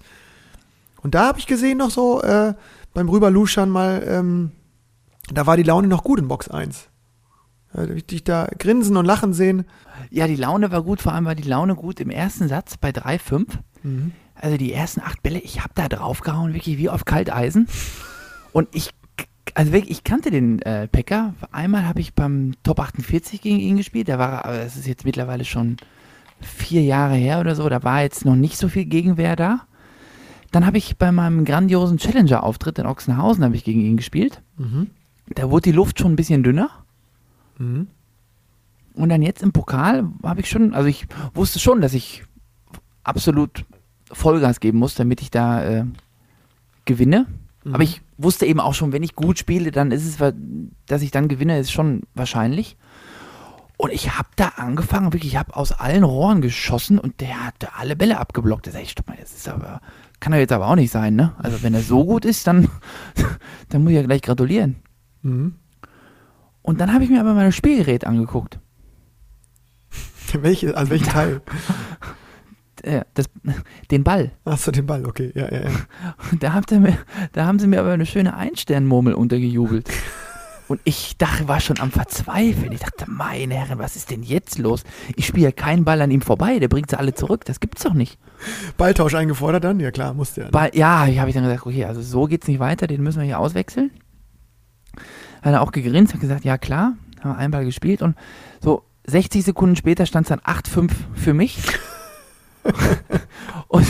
Und 1.03 1.15
da 1.17 1.27
habe 1.27 1.39
ich 1.41 1.47
gesehen 1.49 1.79
noch 1.79 1.91
so 1.91 2.23
äh, 2.23 2.55
beim 2.95 3.09
Rüberluschern 3.09 3.69
mal, 3.69 4.03
ähm, 4.07 4.53
da 5.33 5.47
war 5.47 5.57
die 5.57 5.65
Laune 5.65 5.89
noch 5.89 6.05
gut 6.05 6.21
in 6.21 6.29
Box 6.29 6.49
1. 6.49 6.89
Da 7.73 7.83
hab 7.83 7.91
ich 7.91 8.07
dich 8.07 8.23
da 8.25 8.49
grinsen 8.59 8.97
und 8.97 9.05
lachen 9.05 9.33
sehen. 9.35 9.65
Ja, 10.11 10.27
die 10.29 10.37
Laune 10.37 10.71
war 10.71 10.83
gut, 10.83 11.03
vor 11.03 11.13
allem 11.13 11.25
war 11.25 11.35
die 11.35 11.43
Laune 11.49 11.75
gut 11.75 11.99
im 12.01 12.11
ersten 12.11 12.49
Satz 12.49 12.77
bei 12.77 12.91
3-5. 12.91 13.47
Mhm. 13.83 14.13
Also 14.41 14.57
die 14.57 14.73
ersten 14.73 15.01
acht 15.01 15.23
Bälle, 15.23 15.39
ich 15.39 15.61
habe 15.61 15.73
da 15.75 15.89
draufgehauen, 15.89 16.55
wirklich 16.55 16.79
wie 16.79 16.89
auf 16.89 17.05
Kalteisen. 17.05 17.67
Und 18.53 18.69
ich, 18.73 18.91
also 19.55 19.73
wirklich, 19.73 19.91
ich 19.91 20.05
kannte 20.05 20.31
den 20.31 20.63
äh, 20.63 20.87
Pekka. 20.89 21.35
Einmal 21.51 21.87
habe 21.87 22.01
ich 22.01 22.15
beim 22.15 22.55
Top 22.63 22.81
48 22.81 23.41
gegen 23.41 23.59
ihn 23.59 23.77
gespielt. 23.77 24.09
Da 24.09 24.19
war, 24.19 24.45
aber 24.45 24.59
das 24.59 24.77
ist 24.77 24.87
jetzt 24.87 25.05
mittlerweile 25.05 25.45
schon 25.45 25.77
vier 26.41 26.83
Jahre 26.83 27.15
her 27.15 27.41
oder 27.41 27.55
so. 27.55 27.69
Da 27.69 27.83
war 27.83 28.03
jetzt 28.03 28.25
noch 28.25 28.37
nicht 28.37 28.57
so 28.57 28.69
viel 28.69 28.85
Gegenwehr 28.85 29.37
da. 29.37 29.63
Dann 30.51 30.65
habe 30.65 30.79
ich 30.79 30.97
bei 30.97 31.13
meinem 31.13 31.45
grandiosen 31.45 31.99
Challenger-Auftritt 31.99 32.79
in 32.79 32.87
Ochsenhausen 32.87 33.45
habe 33.45 33.57
ich 33.57 33.65
gegen 33.65 33.81
ihn 33.81 33.97
gespielt. 33.97 34.43
Mhm. 34.57 34.89
Da 35.29 35.51
wurde 35.51 35.71
die 35.71 35.77
Luft 35.77 35.99
schon 35.99 36.13
ein 36.13 36.17
bisschen 36.17 36.43
dünner. 36.43 36.71
Mhm. 37.59 37.89
Und 38.95 39.11
dann 39.11 39.23
jetzt 39.23 39.43
im 39.43 39.53
Pokal 39.53 40.09
habe 40.23 40.41
ich 40.41 40.49
schon, 40.49 40.75
also 40.75 40.89
ich 40.89 41.07
wusste 41.35 41.59
schon, 41.59 41.81
dass 41.81 41.93
ich 41.93 42.25
absolut 43.05 43.65
Vollgas 44.13 44.61
geben 44.61 44.79
muss, 44.79 44.95
damit 44.95 45.21
ich 45.23 45.31
da 45.31 45.65
äh, 45.65 45.85
gewinne. 46.85 47.27
Mhm. 47.65 47.75
Aber 47.75 47.83
ich 47.83 48.03
wusste 48.17 48.47
eben 48.47 48.61
auch 48.61 48.75
schon, 48.75 48.93
wenn 48.93 49.03
ich 49.03 49.15
gut 49.15 49.39
spiele, 49.39 49.71
dann 49.71 49.91
ist 49.91 50.07
es, 50.07 50.35
dass 50.87 51.03
ich 51.03 51.11
dann 51.11 51.29
gewinne, 51.29 51.59
ist 51.59 51.73
schon 51.73 52.03
wahrscheinlich. 52.15 52.77
Und 53.77 53.93
ich 53.93 54.19
habe 54.19 54.29
da 54.35 54.49
angefangen, 54.57 55.13
wirklich, 55.13 55.33
ich 55.33 55.39
habe 55.39 55.55
aus 55.55 55.71
allen 55.71 56.03
Rohren 56.03 56.41
geschossen 56.41 56.99
und 56.99 57.21
der 57.21 57.47
hat 57.47 57.55
da 57.61 57.69
alle 57.79 57.95
Bälle 57.95 58.19
abgeblockt. 58.19 58.67
Da 58.67 58.73
sag 58.73 58.83
ich, 58.83 58.91
stopp 58.91 59.07
mal, 59.07 59.17
das 59.21 59.33
ist 59.33 59.49
aber, 59.49 59.81
kann 60.19 60.33
er 60.33 60.41
jetzt 60.41 60.53
aber 60.53 60.67
auch 60.67 60.75
nicht 60.75 60.91
sein, 60.91 61.15
ne? 61.15 61.33
Also 61.39 61.63
wenn 61.63 61.75
er 61.75 61.83
so 61.83 62.05
gut 62.07 62.25
ist, 62.25 62.47
dann, 62.49 62.69
dann 63.69 63.85
muss 63.85 63.91
ich 63.91 63.97
ja 63.97 64.03
gleich 64.03 64.23
gratulieren. 64.23 64.77
Mhm. 65.23 65.55
Und 66.63 66.81
dann 66.81 66.93
habe 66.93 67.05
ich 67.05 67.11
mir 67.11 67.21
aber 67.21 67.35
mein 67.35 67.53
Spielgerät 67.53 68.05
angeguckt. 68.05 68.59
Welche, 70.33 70.77
also 70.77 70.91
welchen 70.91 71.07
Teil? 71.07 71.41
Äh, 72.83 73.03
das, 73.15 73.27
den 73.91 74.05
Ball. 74.05 74.33
Achso, 74.45 74.71
den 74.71 74.87
Ball, 74.87 75.05
okay. 75.07 75.33
Ja, 75.35 75.53
ja, 75.53 75.63
ja. 75.65 75.71
Da, 76.41 76.53
habt 76.53 76.71
ihr 76.73 76.81
mir, 76.81 76.99
da 77.33 77.47
haben 77.47 77.59
sie 77.59 77.67
mir 77.67 77.81
aber 77.81 77.93
eine 77.93 78.07
schöne 78.07 78.35
Einsternmurmel 78.37 79.15
untergejubelt. 79.15 79.89
Und 80.69 80.83
ich 80.85 81.17
dachte, 81.17 81.49
war 81.49 81.61
schon 81.61 81.81
am 81.81 81.91
Verzweifeln. 81.91 82.73
Ich 82.73 82.81
dachte, 82.81 83.11
meine 83.11 83.55
Herren, 83.55 83.79
was 83.79 83.97
ist 83.97 84.11
denn 84.11 84.23
jetzt 84.23 84.59
los? 84.59 84.85
Ich 85.17 85.27
spiele 85.27 85.45
ja 85.45 85.53
keinen 85.53 85.87
Ball 85.87 86.03
an 86.03 86.11
ihm 86.11 86.21
vorbei, 86.21 86.59
der 86.59 86.69
bringt 86.69 86.91
sie 86.91 86.99
alle 86.99 87.15
zurück. 87.15 87.47
Das 87.47 87.59
gibt's 87.59 87.85
doch 87.85 87.95
nicht. 87.95 88.19
Balltausch 88.77 89.15
eingefordert 89.15 89.65
dann? 89.65 89.81
Ja, 89.81 89.91
klar, 89.91 90.13
musste 90.13 90.43
ja. 90.43 90.51
Ne? 90.51 90.71
Ja, 90.75 91.07
ich 91.07 91.19
habe 91.19 91.31
ich 91.31 91.35
dann 91.35 91.45
gesagt, 91.45 91.67
okay, 91.67 91.87
also 91.87 92.03
so 92.03 92.27
geht's 92.27 92.47
nicht 92.49 92.61
weiter, 92.61 92.87
den 92.87 93.03
müssen 93.03 93.21
wir 93.21 93.25
hier 93.25 93.39
auswechseln. 93.39 93.91
Hat 95.41 95.55
er 95.55 95.63
auch 95.63 95.73
gegrinst, 95.73 96.13
hat 96.13 96.21
gesagt, 96.21 96.45
ja 96.45 96.59
klar, 96.59 96.97
haben 97.21 97.31
wir 97.31 97.39
einen 97.39 97.51
Ball 97.51 97.65
gespielt 97.65 98.03
und 98.03 98.15
so 98.61 98.83
60 99.07 99.45
Sekunden 99.45 99.75
später 99.75 100.05
stand 100.05 100.27
es 100.27 100.29
dann 100.29 100.41
8-5 100.41 100.91
für 101.15 101.33
mich. 101.33 101.59
und, 103.69 103.87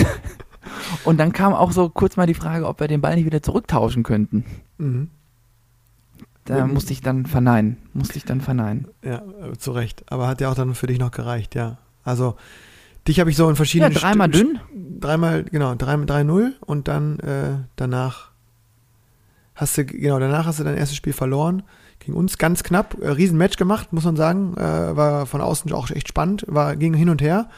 und 1.05 1.19
dann 1.19 1.33
kam 1.33 1.53
auch 1.55 1.73
so 1.73 1.89
kurz 1.89 2.17
mal 2.17 2.27
die 2.27 2.35
Frage, 2.35 2.67
ob 2.67 2.81
wir 2.81 2.89
den 2.89 3.01
Ball 3.01 3.15
nicht 3.17 3.25
wieder 3.27 3.43
zurücktauschen 3.43 4.03
könnten. 4.03 4.45
Mhm. 4.79 5.09
Da 6.45 6.67
Mhm. 6.67 6.73
musste 6.75 6.93
ich 6.93 7.03
dann 7.03 7.27
verneinen. 7.27 7.77
Musste 7.93 8.17
ich 8.17 8.25
dann 8.25 8.41
verneinen. 8.41 8.89
Ja, 9.05 9.23
äh, 9.43 9.57
zu 9.59 9.73
Recht. 9.73 10.05
Aber 10.11 10.27
hat 10.29 10.41
ja 10.41 10.51
auch 10.51 10.55
dann 10.55 10.75
für 10.75 10.87
dich 10.87 10.99
noch 10.99 11.11
gereicht, 11.11 11.55
ja. 11.55 11.77
Also, 12.05 12.37
dich 13.07 13.21
habe 13.21 13.29
ich 13.31 13.37
so 13.37 13.45
in 13.45 13.51
Ja, 13.51 13.57
verschiedenen. 13.57 13.93
dreimal 13.95 14.29
St- 14.29 14.33
dünn. 14.33 14.61
Dreimal, 15.01 15.45
genau, 15.45 15.73
3-0 15.73 16.53
und 16.61 16.89
dann 16.89 17.19
äh, 17.21 17.59
danach 17.77 18.31
hast 19.55 19.77
du, 19.77 19.85
genau, 19.85 20.19
danach 20.19 20.47
hast 20.47 20.59
du 20.59 20.65
dein 20.65 20.77
erstes 20.77 20.97
Spiel 20.97 21.13
verloren. 21.13 21.63
Gegen 22.01 22.15
uns 22.15 22.39
ganz 22.39 22.63
knapp, 22.63 22.97
äh, 23.01 23.09
Riesenmatch 23.11 23.57
gemacht, 23.59 23.93
muss 23.93 24.05
man 24.05 24.17
sagen. 24.17 24.55
Äh, 24.57 24.97
war 24.97 25.27
von 25.27 25.41
außen 25.41 25.71
auch 25.73 25.91
echt 25.91 26.09
spannend, 26.09 26.45
war 26.49 26.77
ging 26.77 26.95
hin 26.95 27.11
und 27.11 27.21
her. 27.21 27.49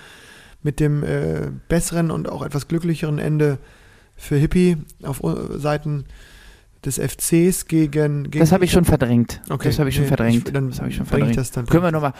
Mit 0.62 0.78
dem 0.80 1.02
äh, 1.02 1.50
besseren 1.68 2.10
und 2.10 2.28
auch 2.28 2.42
etwas 2.42 2.68
glücklicheren 2.68 3.18
Ende 3.18 3.58
für 4.16 4.36
Hippie 4.36 4.76
auf 5.02 5.22
äh, 5.24 5.58
Seiten 5.58 6.04
des 6.84 6.98
FCs 6.98 7.66
gegen. 7.66 8.24
gegen 8.24 8.38
Das 8.40 8.52
habe 8.52 8.64
ich 8.64 8.72
schon 8.72 8.84
verdrängt. 8.84 9.40
Okay, 9.50 9.68
das 9.68 9.78
habe 9.78 9.88
ich 9.90 9.94
schon 9.94 10.04
nee, 10.04 10.08
verdrängt. 10.08 10.48
ich- 10.48 10.52
dann 10.54 10.68
das 10.70 10.78
habe 10.80 10.88
ich 10.90 10.96
schon 10.96 11.04
ich 11.04 11.08
verdrängt. 11.10 11.36
das 11.36 11.50
dann- 11.50 11.66
können 11.66 11.82
wir 11.82 11.92
nochmal 11.92 12.12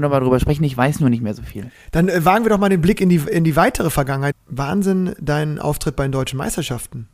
noch 0.00 0.10
mal 0.10 0.20
drüber 0.20 0.38
sprechen? 0.40 0.64
Ich 0.64 0.76
weiß 0.76 1.00
nur 1.00 1.10
nicht 1.10 1.22
mehr 1.22 1.34
so 1.34 1.42
viel. 1.42 1.70
Dann 1.92 2.08
äh, 2.08 2.24
wagen 2.24 2.44
wir 2.44 2.50
doch 2.50 2.58
mal 2.58 2.68
den 2.68 2.80
Blick 2.80 3.00
in 3.00 3.08
die, 3.08 3.16
in 3.16 3.44
die 3.44 3.56
weitere 3.56 3.90
Vergangenheit. 3.90 4.34
Wahnsinn, 4.48 5.14
dein 5.20 5.58
Auftritt 5.58 5.94
bei 5.96 6.04
den 6.04 6.12
deutschen 6.12 6.36
Meisterschaften. 6.36 7.08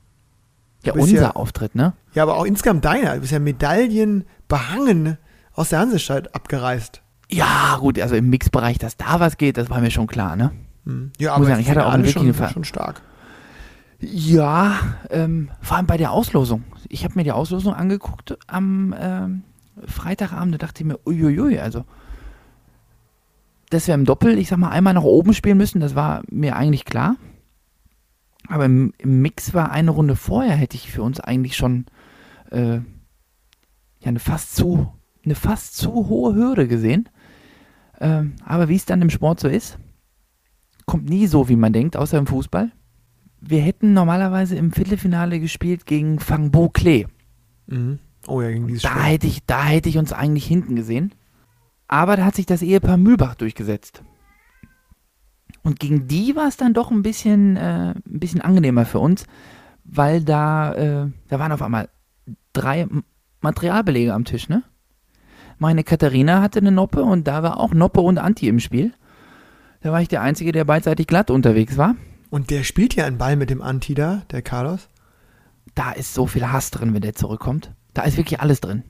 Ja, 0.85 0.93
unser 0.95 1.15
ja- 1.17 1.31
Auftritt, 1.31 1.75
ne? 1.75 1.95
Ja, 2.15 2.23
aber 2.23 2.37
auch 2.37 2.45
insgesamt 2.45 2.85
deiner. 2.85 3.15
Du 3.15 3.21
bist 3.21 3.33
ja 3.33 3.39
Medaillen 3.39 4.25
behangen 4.49 5.17
aus 5.55 5.71
der 5.71 5.79
Hansestadt 5.81 6.35
abgereist. 6.35 7.01
Ja, 7.31 7.79
gut, 7.81 7.99
also 8.01 8.15
im 8.17 8.29
Mixbereich, 8.29 8.79
dass 8.79 8.97
da 8.99 9.19
was 9.21 9.37
geht, 9.39 9.57
das 9.57 9.71
war 9.71 9.81
mir 9.81 9.91
schon 9.91 10.07
klar, 10.07 10.37
ne? 10.37 10.53
Hm. 10.85 11.13
Ja, 11.19 11.39
Muss 11.39 11.49
sagen, 11.49 11.61
ich 11.61 11.71
hatte 11.71 11.87
auch 11.87 11.97
wirklich 11.97 12.13
schon, 12.13 12.49
schon 12.49 12.65
stark. 12.65 13.03
Ja, 14.01 14.79
ähm, 15.11 15.51
vor 15.61 15.77
allem 15.77 15.87
bei 15.87 15.97
der 15.97 16.13
Auslosung. 16.13 16.65
Ich 16.89 17.05
habe 17.05 17.15
mir 17.17 17.25
die 17.25 17.33
Auslosung 17.33 17.75
angeguckt 17.75 18.37
am 18.47 18.95
ähm, 18.99 19.43
Freitagabend 19.87 20.55
und 20.55 20.63
dachte 20.63 20.85
mir, 20.85 20.99
uiuiui, 21.07 21.59
also 21.59 21.85
dass 23.71 23.89
wir 23.89 23.95
im 23.95 24.05
Doppel, 24.05 24.39
ich 24.39 24.49
sag 24.49 24.59
mal, 24.59 24.71
einmal 24.71 24.95
nach 24.95 25.03
oben 25.03 25.35
spielen 25.35 25.57
müssen, 25.57 25.81
das 25.81 25.95
war 25.95 26.23
mir 26.31 26.57
eigentlich 26.57 26.85
klar. 26.85 27.17
Aber 28.47 28.67
im, 28.67 28.93
im 28.99 29.23
Mix 29.23 29.55
war 29.55 29.73
eine 29.73 29.91
Runde 29.91 30.17
vorher, 30.17 30.55
hätte 30.55 30.77
ich 30.77 30.93
für 30.93 31.03
uns 31.03 31.19
eigentlich 31.19 31.57
schon 31.57 31.87
äh, 32.51 32.77
ja, 32.77 32.83
eine 34.05 34.19
fast 34.19 34.55
zu, 34.55 34.93
eine 35.25 35.35
fast 35.35 35.77
zu 35.77 35.93
hohe 36.09 36.35
Hürde 36.35 36.69
gesehen. 36.69 37.09
Ähm, 38.01 38.35
aber 38.45 38.69
wie 38.69 38.77
es 38.77 38.85
dann 38.85 39.03
im 39.03 39.11
Sport 39.11 39.41
so 39.41 39.49
ist, 39.49 39.79
kommt 40.87 41.09
nie 41.09 41.27
so, 41.27 41.49
wie 41.49 41.57
man 41.57 41.73
denkt, 41.73 41.97
außer 41.97 42.19
im 42.19 42.27
Fußball. 42.27 42.71
Wir 43.41 43.61
hätten 43.61 43.93
normalerweise 43.93 44.57
im 44.57 44.73
Viertelfinale 44.73 45.39
gespielt 45.41 45.87
gegen 45.87 46.19
Fangbo 46.19 46.69
Klee. 46.71 47.07
Mhm. 47.67 47.99
Oh 48.27 48.41
ja, 48.41 48.51
gegen 48.51 48.67
dieses 48.69 48.83
Da 48.83 48.91
Spiel. 48.91 49.03
hätte, 49.03 49.27
ich, 49.27 49.45
da 49.45 49.65
hätte 49.65 49.89
ich 49.89 49.99
uns 49.99 50.13
eigentlich 50.13 50.47
hinten 50.47 50.77
gesehen. 50.77 51.13
Aber 51.89 52.17
da 52.17 52.25
hat 52.25 52.35
sich 52.35 52.47
das 52.47 52.63
Ehepaar 52.63 52.97
Mühlbach 52.97 53.35
durchgesetzt. 53.35 54.03
Und 55.63 55.79
gegen 55.81 56.09
die 56.09 56.35
war 56.37 56.49
es 56.49 56.57
dann 56.57 56.75
doch 56.75 56.91
ein 56.91 57.03
bisschen, 57.03 57.57
äh, 57.57 57.91
ein 57.93 58.03
bisschen 58.05 58.41
angenehmer 58.41 58.85
für 58.85 58.99
uns, 58.99 59.27
weil 59.85 60.23
da, 60.23 60.73
äh, 60.75 61.11
da 61.29 61.39
waren 61.39 61.53
auf 61.53 61.63
einmal 61.63 61.89
drei 62.53 62.87
Materialbelege 63.41 64.13
am 64.15 64.25
Tisch, 64.25 64.49
ne? 64.49 64.63
Meine 65.59 65.85
Katharina 65.85 66.41
hatte 66.43 66.59
eine 66.59 66.73
Noppe 66.73 67.03
und 67.05 67.29
da 67.29 67.43
war 67.43 67.61
auch 67.61 67.73
Noppe 67.75 68.01
und 68.01 68.19
Anti 68.19 68.49
im 68.49 68.59
Spiel. 68.61 68.93
Da 69.85 69.93
war 69.93 70.01
ich 70.01 70.09
der 70.09 70.23
Einzige, 70.23 70.51
der 70.51 70.65
beidseitig 70.65 71.07
glatt 71.07 71.31
unterwegs 71.31 71.77
war. 71.77 71.95
Und 72.31 72.49
der 72.49 72.65
spielt 72.65 72.95
ja 72.95 73.05
einen 73.05 73.19
Ball 73.19 73.37
mit 73.37 73.51
dem 73.51 73.61
Anti 73.61 73.95
da, 73.95 74.23
der 74.31 74.41
Carlos. 74.41 74.89
Da 75.75 75.93
ist 75.93 76.15
so 76.15 76.27
viel 76.27 76.51
Hass 76.51 76.71
drin, 76.71 76.95
wenn 76.95 77.03
der 77.03 77.15
zurückkommt. 77.15 77.71
Da 77.93 78.03
ist 78.05 78.17
wirklich 78.17 78.41
alles 78.41 78.63
drin. 78.63 78.83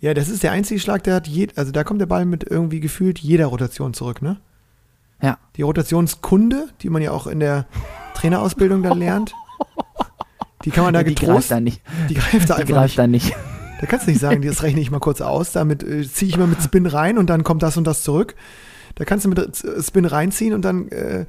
Ja, 0.00 0.12
das 0.12 0.28
ist 0.28 0.42
der 0.42 0.50
einzige 0.50 0.80
Schlag, 0.80 1.04
der 1.04 1.14
hat 1.14 1.28
je, 1.28 1.46
also 1.54 1.70
da 1.70 1.84
kommt 1.84 2.00
der 2.00 2.06
Ball 2.06 2.24
mit 2.24 2.42
irgendwie 2.42 2.80
gefühlt 2.80 3.20
jeder 3.20 3.46
Rotation 3.46 3.94
zurück, 3.94 4.22
ne? 4.22 4.40
Ja. 5.22 5.38
Die 5.54 5.62
Rotationskunde, 5.62 6.66
die 6.80 6.90
man 6.90 7.00
ja 7.00 7.12
auch 7.12 7.28
in 7.28 7.38
der 7.38 7.66
Trainerausbildung 8.14 8.82
dann 8.82 8.98
lernt, 8.98 9.32
die 10.64 10.72
kann 10.72 10.82
man 10.82 10.94
da 10.94 11.04
die 11.04 11.14
greift 11.14 11.20
getrost, 11.28 11.50
da 11.52 11.60
nicht. 11.60 11.80
die 12.08 12.14
greift 12.14 12.50
da 12.50 12.56
Die 12.56 12.62
einfach 12.62 12.74
greift 12.74 12.88
nicht. 12.88 12.98
da 12.98 13.06
nicht. 13.06 13.36
Da 13.80 13.86
kannst 13.86 14.08
du 14.08 14.10
nicht 14.10 14.20
sagen, 14.20 14.42
das 14.46 14.64
rechne 14.64 14.80
ich 14.80 14.90
mal 14.90 14.98
kurz 14.98 15.20
aus, 15.20 15.52
damit 15.52 15.84
äh, 15.84 16.02
ziehe 16.08 16.28
ich 16.28 16.36
mal 16.36 16.48
mit 16.48 16.60
Spin 16.60 16.86
rein 16.86 17.18
und 17.18 17.30
dann 17.30 17.44
kommt 17.44 17.62
das 17.62 17.76
und 17.76 17.86
das 17.86 18.02
zurück. 18.02 18.34
Da 18.94 19.04
kannst 19.04 19.24
du 19.24 19.28
mit 19.28 19.38
äh, 19.38 19.82
Spin 19.82 20.04
reinziehen 20.04 20.52
und 20.54 20.62
dann 20.64 20.88
äh, 20.88 21.26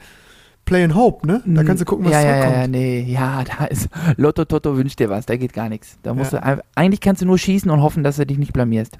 Play 0.65 0.83
and 0.83 0.95
Hope, 0.95 1.25
ne? 1.27 1.41
Da 1.45 1.63
kannst 1.63 1.81
du 1.81 1.85
gucken, 1.85 2.05
was 2.05 2.11
ja, 2.13 2.21
ja, 2.21 2.31
zurückkommt. 2.33 2.55
ja, 2.57 2.67
nee, 2.67 3.01
ja, 3.01 3.43
da 3.57 3.65
ist 3.65 3.89
Lotto 4.17 4.45
Toto 4.45 4.77
wünscht 4.77 4.99
dir 4.99 5.09
was, 5.09 5.25
da 5.25 5.35
geht 5.35 5.53
gar 5.53 5.69
nichts. 5.69 5.97
Da 6.03 6.13
musst 6.13 6.33
Ja. 6.33 6.55
du 6.55 6.63
eigentlich 6.75 6.99
kannst 7.01 7.21
du 7.21 7.25
nur 7.25 7.37
schießen 7.37 7.69
und 7.71 7.81
hoffen, 7.81 8.03
dass 8.03 8.17
du 8.17 8.25
dich 8.25 8.37
nicht 8.37 8.53
blamierst. 8.53 8.97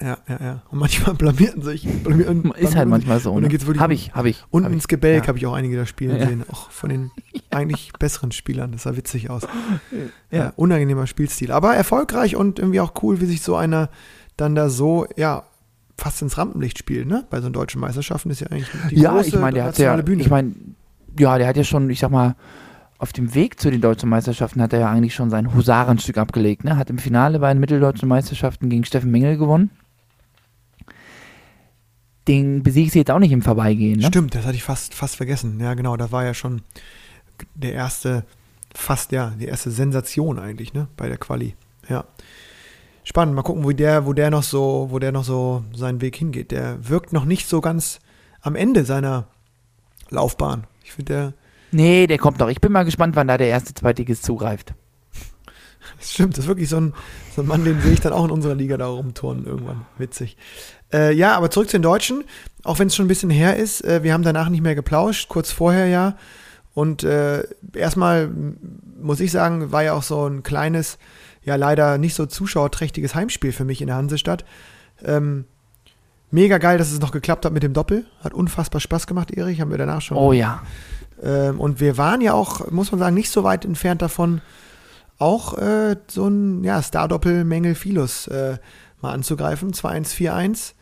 Ja, 0.00 0.16
ja, 0.28 0.38
ja. 0.40 0.62
Und 0.70 0.78
manchmal 0.78 1.14
blamierten 1.16 1.62
sich. 1.62 1.84
Blamieren, 2.04 2.36
Ist 2.44 2.52
blamieren 2.52 2.76
halt 2.76 2.88
manchmal 2.88 3.18
so. 3.18 3.30
Und 3.30 3.36
dann 3.36 3.42
Ne? 3.44 3.48
geht's 3.48 3.66
wirklich 3.66 3.80
Hab 3.80 3.88
um- 3.90 3.94
ich, 3.94 4.12
hab 4.14 4.26
ich. 4.26 4.44
Und 4.50 4.62
hab 4.64 4.70
ich. 4.70 4.76
ins 4.76 4.86
Gebälk 4.88 5.24
Ja. 5.24 5.28
habe 5.28 5.38
ich 5.38 5.46
auch 5.46 5.54
einige 5.54 5.76
da 5.76 5.86
spielen 5.86 6.16
Ja. 6.20 6.26
sehen, 6.28 6.44
auch 6.52 6.70
von 6.70 6.90
den 6.90 7.10
eigentlich 7.50 7.90
besseren 7.98 8.30
Spielern. 8.30 8.70
Das 8.70 8.84
sah 8.84 8.94
witzig 8.96 9.28
aus. 9.28 9.42
Ja. 10.30 10.38
Ja. 10.38 10.52
unangenehmer 10.54 11.08
Spielstil. 11.08 11.50
Aber 11.50 11.74
erfolgreich 11.74 12.36
und 12.36 12.60
irgendwie 12.60 12.78
auch 12.80 12.92
cool, 13.02 13.20
wie 13.20 13.26
sich 13.26 13.42
so 13.42 13.56
einer 13.56 13.88
dann 14.36 14.54
da 14.54 14.68
so, 14.68 15.06
ja, 15.16 15.42
fast 15.98 16.22
ins 16.22 16.38
Rampenlicht 16.38 16.78
spielt, 16.78 17.08
ne? 17.08 17.26
Bei 17.28 17.40
so 17.40 17.50
deutschen 17.50 17.80
Meisterschaften 17.80 18.30
ist 18.30 18.40
ja 18.40 18.46
eigentlich 18.46 18.68
die 18.90 19.00
ja, 19.00 19.12
große 19.12 19.28
ich 19.28 19.34
meine, 19.34 19.54
der 19.54 19.64
hat 19.64 19.78
ja, 19.78 19.96
Bühne. 19.96 20.22
ich 20.22 20.30
meine, 20.30 20.54
ja, 21.18 21.36
der 21.36 21.48
hat 21.48 21.56
ja 21.56 21.64
schon, 21.64 21.90
ich 21.90 21.98
sag 21.98 22.12
mal, 22.12 22.36
auf 22.98 23.12
dem 23.12 23.34
Weg 23.34 23.60
zu 23.60 23.70
den 23.70 23.80
deutschen 23.80 24.08
Meisterschaften 24.08 24.62
hat 24.62 24.72
er 24.72 24.80
ja 24.80 24.90
eigentlich 24.90 25.14
schon 25.14 25.28
sein 25.28 25.54
Husarenstück 25.54 26.16
abgelegt, 26.16 26.64
ne? 26.64 26.76
Hat 26.76 26.88
im 26.88 26.98
Finale 26.98 27.40
bei 27.40 27.52
den 27.52 27.60
mitteldeutschen 27.60 28.08
Meisterschaften 28.08 28.70
gegen 28.70 28.84
Steffen 28.84 29.10
Mengel 29.10 29.36
gewonnen. 29.36 29.70
Den 32.28 32.62
besiegst 32.62 32.94
du 32.94 33.00
jetzt 33.00 33.10
auch 33.10 33.18
nicht 33.18 33.32
im 33.32 33.42
Vorbeigehen, 33.42 33.98
ne? 33.98 34.06
Stimmt, 34.06 34.34
das 34.34 34.46
hatte 34.46 34.56
ich 34.56 34.62
fast, 34.62 34.94
fast 34.94 35.16
vergessen. 35.16 35.58
Ja, 35.60 35.74
genau, 35.74 35.96
da 35.96 36.12
war 36.12 36.24
ja 36.24 36.34
schon 36.34 36.62
der 37.54 37.72
erste, 37.72 38.24
fast 38.72 39.10
ja, 39.10 39.32
die 39.38 39.46
erste 39.46 39.72
Sensation 39.72 40.38
eigentlich, 40.38 40.74
ne? 40.74 40.86
Bei 40.96 41.08
der 41.08 41.18
Quali. 41.18 41.56
Ja. 41.88 42.04
Spannend, 43.08 43.34
mal 43.34 43.40
gucken, 43.40 43.64
wo 43.64 43.72
der, 43.72 44.04
wo 44.04 44.12
der 44.12 44.30
noch 44.30 44.42
so, 44.42 44.88
wo 44.90 44.98
der 44.98 45.12
noch 45.12 45.24
so 45.24 45.64
seinen 45.74 46.02
Weg 46.02 46.14
hingeht. 46.14 46.50
Der 46.50 46.76
wirkt 46.90 47.14
noch 47.14 47.24
nicht 47.24 47.48
so 47.48 47.62
ganz 47.62 48.00
am 48.42 48.54
Ende 48.54 48.84
seiner 48.84 49.28
Laufbahn. 50.10 50.64
Ich 50.84 50.92
finde, 50.92 51.12
der, 51.14 51.32
Nee, 51.70 52.06
der 52.06 52.18
kommt 52.18 52.38
noch. 52.38 52.48
Ich 52.48 52.60
bin 52.60 52.70
mal 52.70 52.84
gespannt, 52.84 53.16
wann 53.16 53.28
da 53.28 53.38
der 53.38 53.48
erste 53.48 53.72
Zweitligist 53.72 54.26
zugreift. 54.26 54.74
das 55.98 56.12
stimmt, 56.12 56.36
das 56.36 56.44
ist 56.44 56.48
wirklich 56.48 56.68
so 56.68 56.76
ein, 56.76 56.92
so 57.34 57.40
ein 57.40 57.48
Mann, 57.48 57.64
den 57.64 57.80
sehe 57.80 57.92
ich 57.92 58.00
dann 58.00 58.12
auch 58.12 58.26
in 58.26 58.30
unserer 58.30 58.54
Liga 58.54 58.76
da 58.76 58.88
rumturnen 58.88 59.46
irgendwann. 59.46 59.86
Witzig. 59.96 60.36
Äh, 60.92 61.14
ja, 61.14 61.34
aber 61.34 61.50
zurück 61.50 61.70
zu 61.70 61.78
den 61.78 61.82
Deutschen, 61.84 62.24
auch 62.62 62.78
wenn 62.78 62.88
es 62.88 62.94
schon 62.94 63.06
ein 63.06 63.08
bisschen 63.08 63.30
her 63.30 63.56
ist. 63.56 63.82
Äh, 63.86 64.02
wir 64.02 64.12
haben 64.12 64.22
danach 64.22 64.50
nicht 64.50 64.62
mehr 64.62 64.74
geplauscht, 64.74 65.30
kurz 65.30 65.50
vorher 65.50 65.86
ja. 65.86 66.18
Und 66.74 67.04
äh, 67.04 67.42
erstmal 67.72 68.30
muss 69.00 69.20
ich 69.20 69.32
sagen, 69.32 69.72
war 69.72 69.82
ja 69.82 69.94
auch 69.94 70.02
so 70.02 70.26
ein 70.26 70.42
kleines, 70.42 70.98
ja 71.44 71.56
leider 71.56 71.98
nicht 71.98 72.14
so 72.14 72.26
zuschauerträchtiges 72.26 73.14
Heimspiel 73.14 73.52
für 73.52 73.64
mich 73.64 73.80
in 73.80 73.86
der 73.88 73.96
Hansestadt. 73.96 74.44
Ähm, 75.04 75.44
mega 76.30 76.58
geil, 76.58 76.78
dass 76.78 76.92
es 76.92 77.00
noch 77.00 77.12
geklappt 77.12 77.44
hat 77.44 77.52
mit 77.52 77.62
dem 77.62 77.72
Doppel. 77.72 78.06
Hat 78.20 78.34
unfassbar 78.34 78.80
Spaß 78.80 79.06
gemacht, 79.06 79.30
Erich. 79.30 79.60
Haben 79.60 79.70
wir 79.70 79.78
danach 79.78 80.02
schon 80.02 80.16
Oh 80.16 80.32
ja. 80.32 80.62
ähm, 81.22 81.60
und 81.60 81.80
wir 81.80 81.96
waren 81.96 82.20
ja 82.20 82.34
auch, 82.34 82.70
muss 82.70 82.92
man 82.92 82.98
sagen, 82.98 83.14
nicht 83.14 83.30
so 83.30 83.44
weit 83.44 83.64
entfernt 83.64 84.02
davon, 84.02 84.40
auch 85.18 85.58
äh, 85.58 85.96
so 86.06 86.28
ein 86.28 86.62
ja, 86.64 86.80
Star-Doppel 86.80 87.44
Mängel 87.44 87.74
Philos 87.74 88.28
äh, 88.28 88.58
mal 89.00 89.12
anzugreifen. 89.12 89.72
2-1-4-1. 89.72 90.74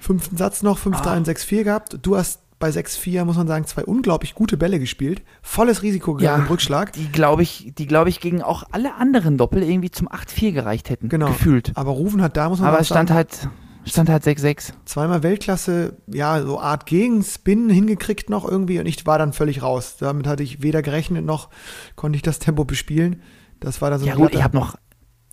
Fünften 0.00 0.36
Satz 0.36 0.62
noch, 0.62 0.78
5-3 0.78 1.16
und 1.18 1.28
6-4 1.28 1.62
gehabt. 1.62 1.98
Du 2.02 2.16
hast 2.16 2.40
bei 2.60 2.68
6-4, 2.68 3.24
muss 3.24 3.36
man 3.36 3.48
sagen, 3.48 3.66
zwei 3.66 3.84
unglaublich 3.84 4.34
gute 4.34 4.56
Bälle 4.56 4.78
gespielt. 4.78 5.22
Volles 5.42 5.82
Risiko 5.82 6.14
gegangen 6.14 6.38
Ja. 6.40 6.44
im 6.44 6.50
Rückschlag. 6.50 6.92
Die 6.92 7.10
glaube 7.10 7.42
ich, 7.42 7.72
die 7.76 7.86
glaube 7.88 8.10
ich 8.10 8.20
gegen 8.20 8.42
auch 8.42 8.62
alle 8.70 8.94
anderen 8.94 9.36
Doppel 9.38 9.62
irgendwie 9.64 9.90
zum 9.90 10.08
8-4 10.08 10.52
gereicht 10.52 10.90
hätten. 10.90 11.08
Genau. 11.08 11.26
Gefühlt. 11.28 11.72
Aber 11.74 11.90
Rufen 11.90 12.22
hat 12.22 12.36
da, 12.36 12.48
muss 12.48 12.60
man 12.60 12.68
Aber 12.68 12.76
auch 12.76 12.80
es 12.82 12.86
stand 12.86 13.08
sagen, 13.08 13.16
halt, 13.16 13.48
stand 13.84 14.08
halt 14.10 14.22
6-6. 14.24 14.72
zweimal 14.84 15.22
Weltklasse, 15.22 15.96
ja, 16.06 16.40
so 16.42 16.60
Art 16.60 16.84
Gegenspin 16.86 17.70
hingekriegt 17.70 18.28
noch 18.30 18.46
irgendwie 18.48 18.78
und 18.78 18.86
ich 18.86 19.06
war 19.06 19.18
dann 19.18 19.32
völlig 19.32 19.62
raus. 19.62 19.96
Damit 19.98 20.26
hatte 20.26 20.42
ich 20.42 20.62
weder 20.62 20.82
gerechnet 20.82 21.24
noch 21.24 21.48
konnte 21.96 22.16
ich 22.16 22.22
das 22.22 22.38
Tempo 22.38 22.64
bespielen. 22.64 23.22
Das 23.58 23.80
war 23.82 23.90
dann 23.90 24.00
so 24.00 24.06
Ja 24.06 24.12
ein 24.12 24.18
gut, 24.18 24.34
ich 24.34 24.44
habe 24.44 24.56
noch, 24.56 24.76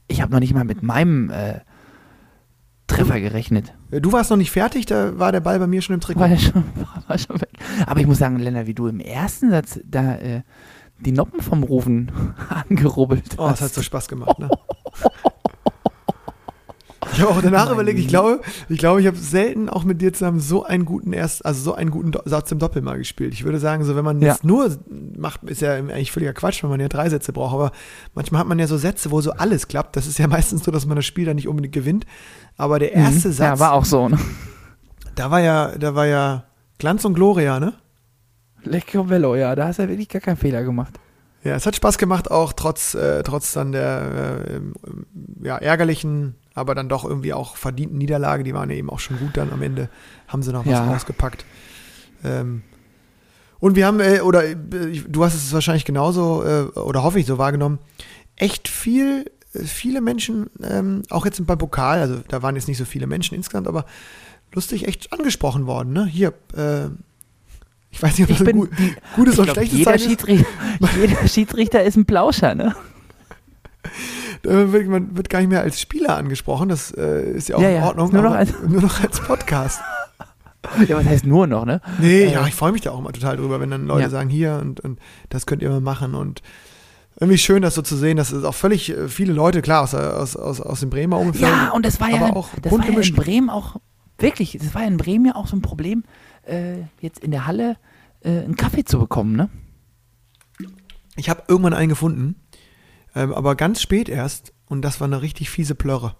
ich 0.07 0.21
habe 0.21 0.31
noch 0.31 0.39
nicht 0.39 0.53
mal 0.53 0.63
mit 0.63 0.81
meinem 0.81 1.29
äh, 1.29 1.59
Treffer 2.87 3.19
gerechnet. 3.19 3.73
Du 3.89 4.11
warst 4.11 4.29
noch 4.29 4.37
nicht 4.37 4.51
fertig, 4.51 4.85
da 4.85 5.17
war 5.17 5.31
der 5.31 5.39
Ball 5.39 5.59
bei 5.59 5.67
mir 5.67 5.81
schon 5.81 5.93
im 5.95 6.01
Trikot. 6.01 6.19
War, 6.21 6.37
schon, 6.37 6.63
war 7.07 7.17
schon 7.17 7.39
weg. 7.41 7.49
Aber 7.85 7.99
ich 8.01 8.07
muss 8.07 8.17
sagen, 8.17 8.37
Lennart, 8.39 8.67
wie 8.67 8.73
du 8.73 8.87
im 8.87 8.99
ersten 8.99 9.49
Satz 9.49 9.79
da 9.89 10.15
äh, 10.15 10.41
die 10.99 11.11
Noppen 11.11 11.41
vom 11.41 11.63
Rufen 11.63 12.11
angerubbelt 12.69 13.35
Oh, 13.37 13.43
das 13.47 13.61
hast. 13.61 13.61
hat 13.61 13.73
so 13.75 13.81
Spaß 13.81 14.07
gemacht, 14.07 14.39
ne? 14.39 14.49
Ich 17.17 17.23
habe 17.23 17.31
auch 17.31 17.41
danach 17.41 17.71
überlegt, 17.71 17.97
ich 17.99 18.07
glaube, 18.07 18.41
ich 18.69 18.77
glaube, 18.77 19.01
ich 19.01 19.07
habe 19.07 19.17
selten 19.17 19.69
auch 19.69 19.83
mit 19.83 20.01
dir 20.01 20.13
zusammen 20.13 20.39
so 20.39 20.63
einen 20.63 20.85
guten 20.85 21.13
erst, 21.13 21.43
also 21.45 21.61
so 21.61 21.73
einen 21.73 21.89
guten 21.89 22.11
Do 22.11 22.19
Satz 22.25 22.51
im 22.51 22.59
Doppel 22.59 22.83
mal 22.83 22.97
gespielt. 22.99 23.33
Ich 23.33 23.43
würde 23.43 23.57
sagen, 23.57 23.83
so 23.83 23.95
wenn 23.95 24.05
man 24.05 24.21
Ja. 24.21 24.33
jetzt 24.33 24.43
nur 24.43 24.69
macht, 25.17 25.41
ist 25.45 25.61
ja 25.61 25.73
eigentlich 25.73 26.11
völliger 26.11 26.33
Quatsch, 26.33 26.61
wenn 26.61 26.69
man 26.69 26.79
ja 26.79 26.87
drei 26.89 27.09
Sätze 27.09 27.33
braucht. 27.33 27.55
Aber 27.55 27.71
manchmal 28.13 28.41
hat 28.41 28.47
man 28.47 28.59
ja 28.59 28.67
so 28.67 28.77
Sätze, 28.77 29.09
wo 29.09 29.19
so 29.21 29.31
alles 29.31 29.67
klappt. 29.67 29.95
Das 29.95 30.05
ist 30.05 30.19
ja 30.19 30.27
meistens 30.37 30.63
so, 30.63 30.69
dass 30.71 30.85
man 30.85 30.95
das 30.95 31.05
Spiel 31.05 31.25
dann 31.25 31.37
nicht 31.37 31.47
unbedingt 31.47 31.73
gewinnt. 31.73 32.05
Aber 32.55 32.77
der 32.77 32.93
erste 32.93 33.29
Mhm. 33.29 33.33
Satz, 33.33 33.59
Ja, 33.59 33.59
war 33.59 33.73
auch 33.73 33.85
so. 33.85 34.07
Ne? 34.09 34.19
da 35.15 35.31
war 35.31 35.39
ja, 35.41 35.75
da 35.77 35.95
war 35.95 36.05
ja 36.05 36.43
Glanz 36.77 37.03
und 37.03 37.15
Gloria, 37.15 37.59
ne? 37.59 37.73
Lecco 38.63 39.03
Bello, 39.05 39.35
ja, 39.35 39.55
da 39.55 39.67
hast 39.69 39.79
du 39.79 39.87
wirklich 39.87 40.09
gar 40.09 40.21
keinen 40.21 40.37
Fehler 40.37 40.63
gemacht. 40.63 40.99
Ja, 41.43 41.55
es 41.55 41.65
hat 41.65 41.75
Spaß 41.75 41.97
gemacht, 41.97 42.29
auch 42.31 42.51
trotz, 42.53 42.93
äh, 42.93 43.23
trotz 43.23 43.53
dann 43.53 43.71
der 43.71 44.41
äh, 44.49 45.45
ja, 45.45 45.57
ärgerlichen, 45.57 46.35
aber 46.53 46.75
dann 46.75 46.89
doch 46.89 47.05
irgendwie 47.05 47.33
auch 47.33 47.55
verdienten 47.55 47.97
Niederlage. 47.97 48.43
Die 48.43 48.53
waren 48.53 48.69
ja 48.69 48.75
eben 48.75 48.89
auch 48.89 48.99
schon 48.99 49.17
gut 49.19 49.37
dann 49.37 49.53
am 49.53 49.61
Ende, 49.61 49.89
haben 50.27 50.41
sie 50.43 50.51
noch 50.51 50.65
was 50.65 50.73
Ja. 50.73 50.85
rausgepackt. 50.91 51.45
Ähm, 52.23 52.63
und 53.59 53.75
wir 53.75 53.85
haben, 53.85 53.99
äh, 53.99 54.21
oder 54.21 54.45
äh, 54.45 54.55
du 54.55 55.23
hast 55.23 55.35
es 55.35 55.53
wahrscheinlich 55.53 55.85
genauso, 55.85 56.43
äh, 56.43 56.63
oder 56.79 57.03
hoffe 57.03 57.19
ich 57.19 57.25
so 57.25 57.37
wahrgenommen, 57.37 57.79
echt 58.35 58.67
viel, 58.67 59.31
äh, 59.53 59.59
viele 59.63 60.01
Menschen, 60.01 60.49
ähm, 60.63 61.03
auch 61.09 61.25
jetzt 61.25 61.45
beim 61.45 61.57
Pokal, 61.57 61.99
also 62.01 62.17
da 62.27 62.41
waren 62.41 62.55
jetzt 62.55 62.67
nicht 62.67 62.77
so 62.77 62.85
viele 62.85 63.07
Menschen 63.07 63.35
insgesamt, 63.35 63.67
aber 63.67 63.85
lustig 64.53 64.87
echt 64.87 65.13
angesprochen 65.13 65.65
worden. 65.67 65.93
Ne? 65.93 66.05
Hier, 66.05 66.33
äh, 66.55 66.89
ich 67.89 68.01
weiß 68.01 68.17
nicht, 68.17 68.23
ob 68.25 68.29
Ich 68.31 68.37
das 68.39 68.47
ein 68.47 68.53
bin- 68.53 68.57
gut, 68.57 68.69
gutes 69.15 69.39
oder 69.39 69.53
schlechtes 69.53 69.77
jeder, 69.79 69.91
Zeichen 69.91 70.11
ist. 70.11 70.27
Jeder 70.99 71.27
Schiedsrichter 71.27 71.83
ist 71.83 71.95
ein 71.97 72.05
Plauscher, 72.05 72.53
ne? 72.55 72.75
Wird, 74.43 74.87
man 74.87 75.15
wird 75.17 75.29
gar 75.29 75.39
nicht 75.39 75.49
mehr 75.49 75.61
als 75.61 75.79
Spieler 75.81 76.15
angesprochen. 76.17 76.69
Das 76.69 76.91
äh, 76.91 77.31
ist 77.31 77.49
ja 77.49 77.55
auch 77.55 77.61
Ja, 77.61 77.69
in 77.69 77.75
ja. 77.77 77.85
Ordnung. 77.85 78.11
Nur 78.13 78.21
noch 78.23 78.33
als- 78.33 78.53
nur 78.67 78.81
noch 78.81 79.01
als 79.03 79.19
Podcast. 79.19 79.81
Ja, 80.85 80.97
was 80.97 81.05
heißt 81.05 81.25
nur 81.25 81.47
noch, 81.47 81.63
ne? 81.63 81.79
Nee, 82.01 82.23
Äh. 82.25 82.33
ja, 82.33 82.45
ich 82.45 82.53
freue 82.53 82.73
mich 82.73 82.81
da 82.81 82.91
auch 82.91 82.99
immer 82.99 83.13
total 83.13 83.37
drüber, 83.37 83.61
wenn 83.61 83.71
dann 83.71 83.87
Leute 83.87 84.01
Ja. 84.01 84.09
sagen, 84.09 84.27
hier 84.29 84.59
und, 84.61 84.81
und 84.81 84.99
das 85.29 85.45
könnt 85.45 85.61
ihr 85.61 85.69
mal 85.69 85.79
machen. 85.79 86.13
Und 86.13 86.41
irgendwie 87.21 87.37
schön, 87.37 87.61
das 87.61 87.75
so 87.75 87.81
zu 87.81 87.95
sehen, 87.95 88.17
dass 88.17 88.33
es 88.33 88.43
auch 88.43 88.55
völlig 88.55 88.89
äh, 88.89 89.07
viele 89.07 89.31
Leute, 89.31 89.61
klar, 89.61 89.83
aus, 89.83 89.93
aus, 89.95 90.35
aus, 90.35 90.59
aus 90.59 90.79
dem 90.81 90.89
Bremer 90.89 91.19
Umfeld. 91.19 91.43
Ja, 91.49 91.69
und 91.71 91.85
das 91.85 92.01
war 92.01 92.09
ja, 92.09 92.33
auch 92.33 92.49
das 92.61 92.73
war 92.73 92.85
ja 92.85 92.99
in. 92.99 93.15
Bremen 93.15 93.49
auch, 93.49 93.77
wirklich, 94.17 94.57
das 94.61 94.73
war 94.75 94.81
ja 94.81 94.87
in 94.89 94.97
Bremen 94.97 95.27
ja 95.27 95.35
auch 95.35 95.47
so 95.47 95.55
ein 95.55 95.61
Problem, 95.61 96.03
äh, 96.47 96.83
jetzt 97.01 97.19
in 97.19 97.31
der 97.31 97.47
Halle 97.47 97.77
äh, 98.21 98.29
einen 98.29 98.55
Kaffee 98.55 98.83
zu 98.83 98.99
bekommen, 98.99 99.35
ne? 99.35 99.49
Ich 101.15 101.29
habe 101.29 101.43
irgendwann 101.47 101.73
einen 101.73 101.89
gefunden, 101.89 102.35
ähm, 103.15 103.33
aber 103.33 103.55
ganz 103.55 103.81
spät 103.81 104.07
erst. 104.07 104.53
Und 104.67 104.81
das 104.81 104.99
war 104.99 105.07
eine 105.07 105.21
richtig 105.21 105.49
fiese 105.49 105.75
Plörre. 105.75 106.15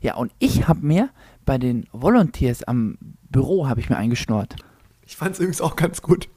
Ja, 0.00 0.16
und 0.16 0.32
ich 0.38 0.66
habe 0.66 0.84
mir 0.84 1.10
bei 1.44 1.58
den 1.58 1.86
Volunteers 1.92 2.62
am 2.64 2.98
Büro 3.30 3.68
habe 3.68 3.80
ich 3.80 3.90
mir 3.90 3.96
eingeschnort. 3.96 4.56
Ich 5.02 5.16
fand 5.16 5.34
es 5.34 5.38
übrigens 5.38 5.60
auch 5.60 5.76
ganz 5.76 6.02
gut. 6.02 6.28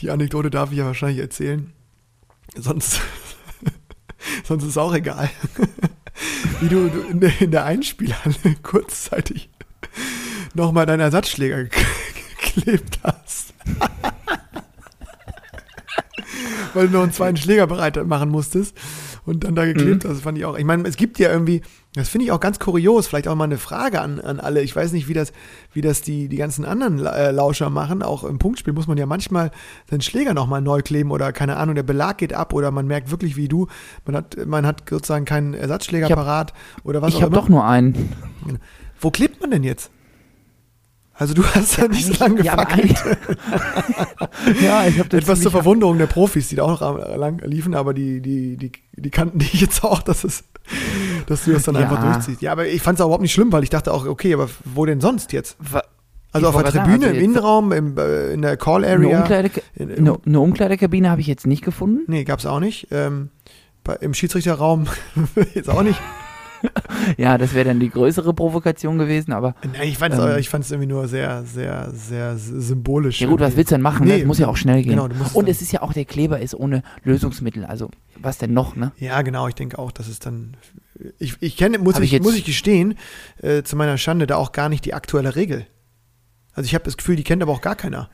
Die 0.00 0.10
Anekdote 0.10 0.50
darf 0.50 0.72
ich 0.72 0.78
ja 0.78 0.86
wahrscheinlich 0.86 1.20
erzählen. 1.20 1.72
Sonst, 2.56 3.00
sonst 4.44 4.64
ist 4.64 4.78
auch 4.78 4.94
egal. 4.94 5.30
wie 6.60 6.68
du, 6.68 6.88
du 6.88 7.00
in, 7.02 7.20
der, 7.20 7.40
in 7.40 7.50
der 7.50 7.64
Einspielhalle 7.64 8.56
kurzzeitig 8.62 9.50
nochmal 10.54 10.86
deinen 10.86 11.00
Ersatzschläger 11.00 11.64
geklebt 12.54 12.98
hast. 13.02 13.54
Weil 16.74 16.88
du 16.88 16.94
noch 16.94 17.02
einen 17.04 17.12
zweiten 17.12 17.36
Schläger 17.36 17.66
bereit 17.68 18.04
machen 18.06 18.30
musstest 18.30 18.76
und 19.24 19.44
dann 19.44 19.54
da 19.54 19.64
geklebt 19.64 20.04
Mhm. 20.04 20.08
hast, 20.08 20.22
fand 20.22 20.36
ich 20.38 20.44
auch. 20.44 20.58
Ich 20.58 20.64
meine, 20.64 20.86
es 20.88 20.96
gibt 20.96 21.18
ja 21.20 21.30
irgendwie, 21.30 21.62
das 21.94 22.08
finde 22.08 22.24
ich 22.26 22.32
auch 22.32 22.40
ganz 22.40 22.58
kurios, 22.58 23.06
vielleicht 23.06 23.28
auch 23.28 23.36
mal 23.36 23.44
eine 23.44 23.58
Frage 23.58 24.00
an, 24.00 24.18
an 24.20 24.40
alle. 24.40 24.60
Ich 24.60 24.74
weiß 24.74 24.90
nicht, 24.92 25.06
wie 25.06 25.14
das, 25.14 25.32
wie 25.72 25.80
das 25.82 26.02
die, 26.02 26.28
die 26.28 26.36
ganzen 26.36 26.64
anderen 26.64 27.04
äh, 27.06 27.30
Lauscher 27.30 27.70
machen. 27.70 28.02
Auch 28.02 28.24
im 28.24 28.38
Punktspiel 28.38 28.72
muss 28.72 28.88
man 28.88 28.98
ja 28.98 29.06
manchmal 29.06 29.52
seinen 29.88 30.00
Schläger 30.00 30.34
nochmal 30.34 30.62
neu 30.62 30.82
kleben 30.82 31.12
oder 31.12 31.32
keine 31.32 31.56
Ahnung, 31.56 31.76
der 31.76 31.84
Belag 31.84 32.18
geht 32.18 32.32
ab 32.32 32.52
oder 32.52 32.72
man 32.72 32.86
merkt 32.88 33.10
wirklich 33.12 33.36
wie 33.36 33.46
du, 33.46 33.68
man 34.04 34.16
hat, 34.16 34.36
man 34.44 34.66
hat 34.66 34.82
sozusagen 34.90 35.24
keinen 35.26 35.54
Ersatzschläger 35.54 36.06
Ich 36.06 36.12
hab- 36.12 36.18
parat 36.18 36.52
oder 36.82 37.00
was 37.00 37.10
ich 37.10 37.16
auch 37.16 37.22
habe 37.22 37.32
immer. 37.34 37.42
doch 37.42 37.48
nur 37.48 37.64
einen. 37.64 38.10
Wo 39.00 39.10
klebt 39.12 39.40
man 39.40 39.50
denn 39.52 39.62
jetzt? 39.62 39.90
Also 41.16 41.32
du 41.34 41.44
hast 41.46 41.76
ja, 41.78 41.86
nicht 41.86 42.06
so 42.06 42.14
lange 42.24 42.42
gefackelt. 42.42 42.92
ja, 44.62 44.86
ich 44.86 44.98
habe 44.98 45.16
Etwas 45.16 45.40
zur 45.40 45.50
Verwunderung 45.52 45.96
der 45.98 46.06
Profis, 46.06 46.48
die 46.48 46.56
da 46.56 46.64
auch 46.64 46.80
noch 46.80 47.16
lang 47.16 47.40
liefen, 47.44 47.74
aber 47.74 47.94
die, 47.94 48.20
die, 48.20 48.56
die, 48.56 48.72
die 48.96 49.10
kannten 49.10 49.38
dich 49.38 49.60
jetzt 49.60 49.84
auch, 49.84 50.02
dass, 50.02 50.24
es, 50.24 50.44
dass 51.26 51.44
du 51.44 51.52
das 51.52 51.62
dann 51.64 51.76
Ja. 51.76 51.82
einfach 51.82 52.02
durchziehst. 52.02 52.42
Ja, 52.42 52.52
aber 52.52 52.66
ich 52.66 52.82
fand 52.82 52.98
es 52.98 53.00
auch 53.02 53.06
überhaupt 53.06 53.22
nicht 53.22 53.32
schlimm, 53.32 53.52
weil 53.52 53.62
ich 53.62 53.70
dachte 53.70 53.92
auch, 53.92 54.06
okay, 54.06 54.34
aber 54.34 54.48
wo 54.64 54.84
denn 54.86 55.00
sonst 55.00 55.32
jetzt? 55.32 55.56
Also 56.32 56.48
Ich 56.48 56.54
auf 56.56 56.62
der 56.62 56.72
Tribüne, 56.72 56.94
im 56.96 57.02
also 57.02 57.14
jetzt- 57.14 57.22
Innenraum, 57.24 57.72
im, 57.72 57.96
äh, 57.96 58.32
in 58.32 58.42
der 58.42 58.56
Call 58.56 58.84
Eine, 58.84 58.94
Area. 59.06 59.20
Umkleide, 59.20 59.50
In, 59.76 59.90
im, 59.90 59.98
eine, 60.08 60.18
eine 60.26 60.40
Umkleidekabine 60.40 61.10
habe 61.10 61.20
ich 61.20 61.28
jetzt 61.28 61.46
nicht 61.46 61.64
gefunden. 61.64 62.00
nee, 62.08 62.24
gab 62.24 62.40
es 62.40 62.46
auch 62.46 62.58
nicht. 62.60 62.88
Ähm, 62.90 63.28
bei, 63.84 63.94
Im 63.96 64.14
Schiedsrichterraum 64.14 64.86
jetzt 65.54 65.70
auch 65.70 65.82
nicht. 65.84 66.00
Ja, 67.18 67.36
das 67.38 67.52
wäre 67.54 67.66
dann 67.66 67.80
die 67.80 67.90
größere 67.90 68.32
Provokation 68.34 68.98
gewesen, 68.98 69.32
aber 69.32 69.54
Nein, 69.62 69.88
ich 69.88 69.98
fand 69.98 70.14
es 70.14 70.20
Ähm. 70.20 70.38
ich 70.38 70.52
irgendwie 70.52 70.86
nur 70.86 71.06
sehr, 71.08 71.44
sehr, 71.44 71.90
sehr 71.92 72.36
symbolisch. 72.38 73.20
ja 73.20 73.26
gut, 73.28 73.40
was 73.40 73.48
irgendwie. 73.48 73.56
willst 73.58 73.70
du 73.70 73.74
denn 73.74 73.82
machen? 73.82 74.06
Nee, 74.06 74.12
ne? 74.14 74.18
Das 74.20 74.26
muss 74.26 74.38
ja 74.38 74.48
auch 74.48 74.56
schnell 74.56 74.82
gehen. 74.82 74.92
genau, 74.96 75.08
Und 75.34 75.48
es 75.48 75.60
ist 75.62 75.72
ja 75.72 75.82
auch, 75.82 75.92
der 75.92 76.04
Kleber 76.04 76.40
ist 76.40 76.54
ohne 76.54 76.82
Lösungsmittel, 77.04 77.64
also 77.64 77.90
was 78.18 78.38
denn 78.38 78.52
noch, 78.54 78.74
ne? 78.76 78.92
Ja, 78.98 79.20
genau, 79.22 79.48
ich 79.48 79.54
denke 79.54 79.78
auch, 79.78 79.92
dass 79.92 80.08
es 80.08 80.18
dann. 80.18 80.56
Ich, 81.18 81.36
ich 81.40 81.56
kenne, 81.56 81.78
muss 81.78 81.96
Hab 81.96 82.02
ich, 82.02 82.20
muss 82.22 82.34
ich 82.36 82.44
gestehen, 82.44 82.94
äh, 83.42 83.62
zu 83.62 83.76
meiner 83.76 83.98
Schande, 83.98 84.26
da 84.26 84.36
auch 84.36 84.52
gar 84.52 84.68
nicht 84.68 84.84
die 84.84 84.94
aktuelle 84.94 85.36
Regel. 85.36 85.66
Also 86.54 86.66
ich 86.66 86.74
habe 86.74 86.84
das 86.84 86.96
Gefühl, 86.96 87.16
die 87.16 87.24
kennt 87.24 87.42
aber 87.42 87.52
auch 87.52 87.60
gar 87.60 87.74
keiner. 87.76 88.08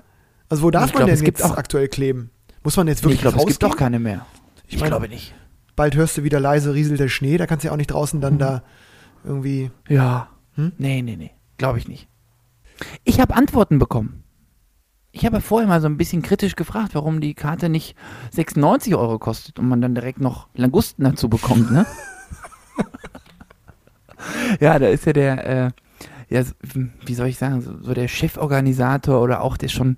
Also 0.48 0.62
wo 0.62 0.70
darf 0.70 0.86
Ich 0.88 0.94
man 0.94 1.04
glaub, 1.06 1.16
denn 1.16 1.26
jetzt 1.26 1.44
auch- 1.44 1.56
aktuell 1.56 1.88
kleben? 1.88 2.30
Muss 2.64 2.76
man 2.76 2.88
jetzt 2.88 2.98
Nee, 3.02 3.10
wirklich 3.10 3.16
ich 3.18 3.22
glaube, 3.22 3.38
es 3.38 3.46
gibt 3.46 3.62
doch 3.62 3.76
keine 3.76 3.98
mehr. 3.98 4.26
Ich 4.66 4.74
Ich, 4.74 4.80
meine- 4.80 4.90
glaube 4.90 5.08
nicht. 5.08 5.34
Bald 5.80 5.96
hörst 5.96 6.18
du 6.18 6.24
wieder 6.24 6.40
leise 6.40 6.74
rieselt 6.74 7.00
der 7.00 7.08
Schnee, 7.08 7.38
da 7.38 7.46
kannst 7.46 7.64
du 7.64 7.68
ja 7.68 7.72
auch 7.72 7.78
nicht 7.78 7.90
draußen 7.90 8.20
dann 8.20 8.34
Mhm. 8.34 8.38
da 8.38 8.62
irgendwie. 9.24 9.70
Ja. 9.88 10.28
Hm? 10.56 10.72
Nee, 10.76 11.00
nee, 11.00 11.16
nee. 11.16 11.30
Glaube 11.56 11.78
ich 11.78 11.88
nicht. 11.88 12.06
Ich 13.04 13.18
habe 13.18 13.34
Antworten 13.34 13.78
bekommen. 13.78 14.22
Ich 15.10 15.24
habe 15.24 15.40
vorher 15.40 15.66
mal 15.66 15.80
so 15.80 15.86
ein 15.86 15.96
bisschen 15.96 16.20
kritisch 16.20 16.54
gefragt, 16.54 16.94
warum 16.94 17.22
die 17.22 17.32
Karte 17.32 17.70
nicht 17.70 17.96
96 18.32 18.94
Euro 18.94 19.18
kostet 19.18 19.58
und 19.58 19.70
man 19.70 19.80
dann 19.80 19.94
direkt 19.94 20.20
noch 20.20 20.48
Langusten 20.54 21.02
dazu 21.02 21.30
bekommt, 21.30 21.72
ne? 21.72 21.86
ja, 24.60 24.78
da 24.78 24.86
ist 24.86 25.06
ja 25.06 25.14
der, 25.14 25.46
äh, 25.46 25.70
ja, 26.28 26.42
wie 27.06 27.14
soll 27.14 27.28
ich 27.28 27.38
sagen, 27.38 27.62
so, 27.62 27.80
so 27.80 27.94
der 27.94 28.06
Cheforganisator 28.06 29.22
oder 29.22 29.40
auch 29.40 29.56
der 29.56 29.68
schon 29.68 29.96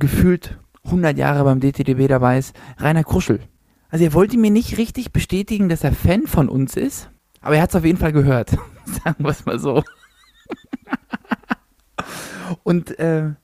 gefühlt 0.00 0.58
100 0.82 1.16
Jahre 1.16 1.44
beim 1.44 1.60
DTDB 1.60 2.08
dabei 2.08 2.38
ist, 2.38 2.56
Rainer 2.80 3.04
Kruschel. 3.04 3.38
Also 3.92 4.06
er 4.06 4.14
wollte 4.14 4.38
mir 4.38 4.50
nicht 4.50 4.78
richtig 4.78 5.12
bestätigen, 5.12 5.68
dass 5.68 5.84
er 5.84 5.92
Fan 5.92 6.26
von 6.26 6.48
uns 6.48 6.78
ist, 6.78 7.10
aber 7.42 7.56
er 7.56 7.62
hat 7.62 7.68
es 7.68 7.76
auf 7.76 7.84
jeden 7.84 7.98
Fall 7.98 8.12
gehört. 8.12 8.50
Sagen 8.86 9.22
wir 9.22 9.28
es 9.28 9.44
mal 9.44 9.58
so. 9.58 9.84
Und 12.62 12.98
äh, 12.98 13.34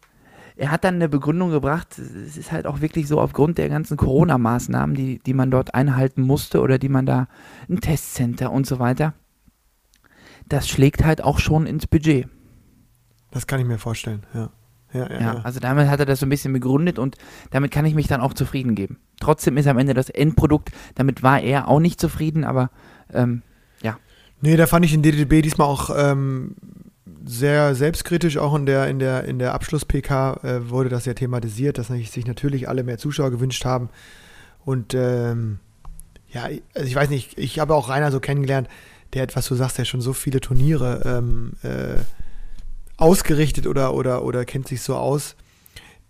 er 0.56 0.70
hat 0.70 0.84
dann 0.84 0.94
eine 0.94 1.10
Begründung 1.10 1.50
gebracht, 1.50 1.98
es 1.98 2.38
ist 2.38 2.50
halt 2.50 2.66
auch 2.66 2.80
wirklich 2.80 3.08
so 3.08 3.20
aufgrund 3.20 3.58
der 3.58 3.68
ganzen 3.68 3.98
Corona-Maßnahmen, 3.98 4.96
die, 4.96 5.18
die 5.18 5.34
man 5.34 5.50
dort 5.50 5.74
einhalten 5.74 6.22
musste 6.22 6.62
oder 6.62 6.78
die 6.78 6.88
man 6.88 7.04
da, 7.04 7.28
ein 7.68 7.82
Testcenter 7.82 8.50
und 8.50 8.66
so 8.66 8.78
weiter, 8.78 9.12
das 10.48 10.66
schlägt 10.66 11.04
halt 11.04 11.22
auch 11.22 11.40
schon 11.40 11.66
ins 11.66 11.86
Budget. 11.86 12.26
Das 13.32 13.46
kann 13.46 13.60
ich 13.60 13.66
mir 13.66 13.78
vorstellen, 13.78 14.24
ja. 14.32 14.48
Ja, 14.98 15.10
ja, 15.10 15.20
Ja, 15.20 15.34
ja. 15.34 15.40
also 15.42 15.60
damit 15.60 15.88
hat 15.88 16.00
er 16.00 16.06
das 16.06 16.20
so 16.20 16.26
ein 16.26 16.30
bisschen 16.30 16.52
begründet 16.52 16.98
und 16.98 17.16
damit 17.50 17.70
kann 17.70 17.84
ich 17.84 17.94
mich 17.94 18.08
dann 18.08 18.20
auch 18.20 18.34
zufrieden 18.34 18.74
geben. 18.74 18.98
Trotzdem 19.20 19.56
ist 19.56 19.66
am 19.66 19.78
Ende 19.78 19.94
das 19.94 20.10
Endprodukt, 20.10 20.70
damit 20.94 21.22
war 21.22 21.40
er 21.40 21.68
auch 21.68 21.80
nicht 21.80 22.00
zufrieden, 22.00 22.44
aber 22.44 22.70
ähm, 23.12 23.42
Nee, 24.40 24.56
da 24.56 24.66
fand 24.66 24.84
ich 24.84 24.92
den 24.92 25.02
DDB 25.02 25.42
diesmal 25.42 25.66
auch 25.66 25.90
ähm, 25.96 26.54
sehr 27.24 27.74
selbstkritisch. 27.74 28.38
Auch 28.38 28.54
in 28.54 28.66
der, 28.66 28.88
in 28.88 28.98
der, 28.98 29.24
in 29.24 29.38
der 29.38 29.54
Abschluss-PK 29.54 30.40
äh, 30.42 30.70
wurde 30.70 30.88
das 30.88 31.06
ja 31.06 31.14
thematisiert, 31.14 31.78
dass 31.78 31.88
sich 31.88 32.26
natürlich 32.26 32.68
alle 32.68 32.84
mehr 32.84 32.98
Zuschauer 32.98 33.30
gewünscht 33.30 33.64
haben. 33.64 33.88
Und 34.64 34.94
ähm, 34.94 35.58
ja, 36.30 36.44
also 36.74 36.86
ich 36.86 36.94
weiß 36.94 37.10
nicht, 37.10 37.36
ich 37.38 37.58
habe 37.58 37.74
auch 37.74 37.88
Rainer 37.88 38.12
so 38.12 38.20
kennengelernt, 38.20 38.68
der 39.14 39.22
hat, 39.22 39.34
was 39.34 39.48
du 39.48 39.54
sagst, 39.54 39.78
der 39.78 39.86
schon 39.86 40.02
so 40.02 40.12
viele 40.12 40.40
Turniere 40.40 41.02
ähm, 41.04 41.52
äh, 41.62 42.00
ausgerichtet 42.98 43.66
oder, 43.66 43.94
oder, 43.94 44.22
oder 44.24 44.44
kennt 44.44 44.68
sich 44.68 44.82
so 44.82 44.96
aus. 44.96 45.36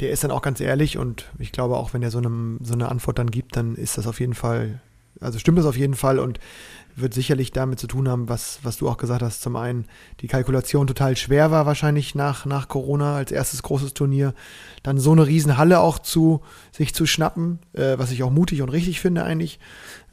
Der 0.00 0.10
ist 0.10 0.24
dann 0.24 0.30
auch 0.30 0.42
ganz 0.42 0.60
ehrlich 0.60 0.96
und 0.96 1.26
ich 1.38 1.52
glaube 1.52 1.76
auch, 1.76 1.92
wenn 1.92 2.02
er 2.02 2.10
so 2.10 2.18
eine, 2.18 2.58
so 2.62 2.72
eine 2.72 2.88
Antwort 2.88 3.18
dann 3.18 3.30
gibt, 3.30 3.56
dann 3.56 3.76
ist 3.76 3.98
das 3.98 4.06
auf 4.06 4.20
jeden 4.20 4.34
Fall, 4.34 4.80
also 5.20 5.38
stimmt 5.38 5.58
das 5.58 5.66
auf 5.66 5.76
jeden 5.76 5.94
Fall 5.94 6.18
und 6.18 6.40
wird 7.00 7.14
sicherlich 7.14 7.52
damit 7.52 7.78
zu 7.78 7.86
tun 7.86 8.08
haben, 8.08 8.28
was, 8.28 8.60
was 8.62 8.76
du 8.76 8.88
auch 8.88 8.96
gesagt 8.96 9.22
hast. 9.22 9.42
Zum 9.42 9.56
einen 9.56 9.86
die 10.20 10.28
Kalkulation 10.28 10.86
total 10.86 11.16
schwer 11.16 11.50
war 11.50 11.66
wahrscheinlich 11.66 12.14
nach, 12.14 12.44
nach 12.44 12.68
Corona 12.68 13.16
als 13.16 13.32
erstes 13.32 13.62
großes 13.62 13.94
Turnier. 13.94 14.34
Dann 14.82 14.98
so 14.98 15.12
eine 15.12 15.26
Riesenhalle 15.26 15.80
auch 15.80 15.98
zu 15.98 16.40
sich 16.72 16.94
zu 16.94 17.06
schnappen, 17.06 17.58
äh, 17.72 17.98
was 17.98 18.10
ich 18.10 18.22
auch 18.22 18.30
mutig 18.30 18.62
und 18.62 18.70
richtig 18.70 19.00
finde 19.00 19.24
eigentlich, 19.24 19.58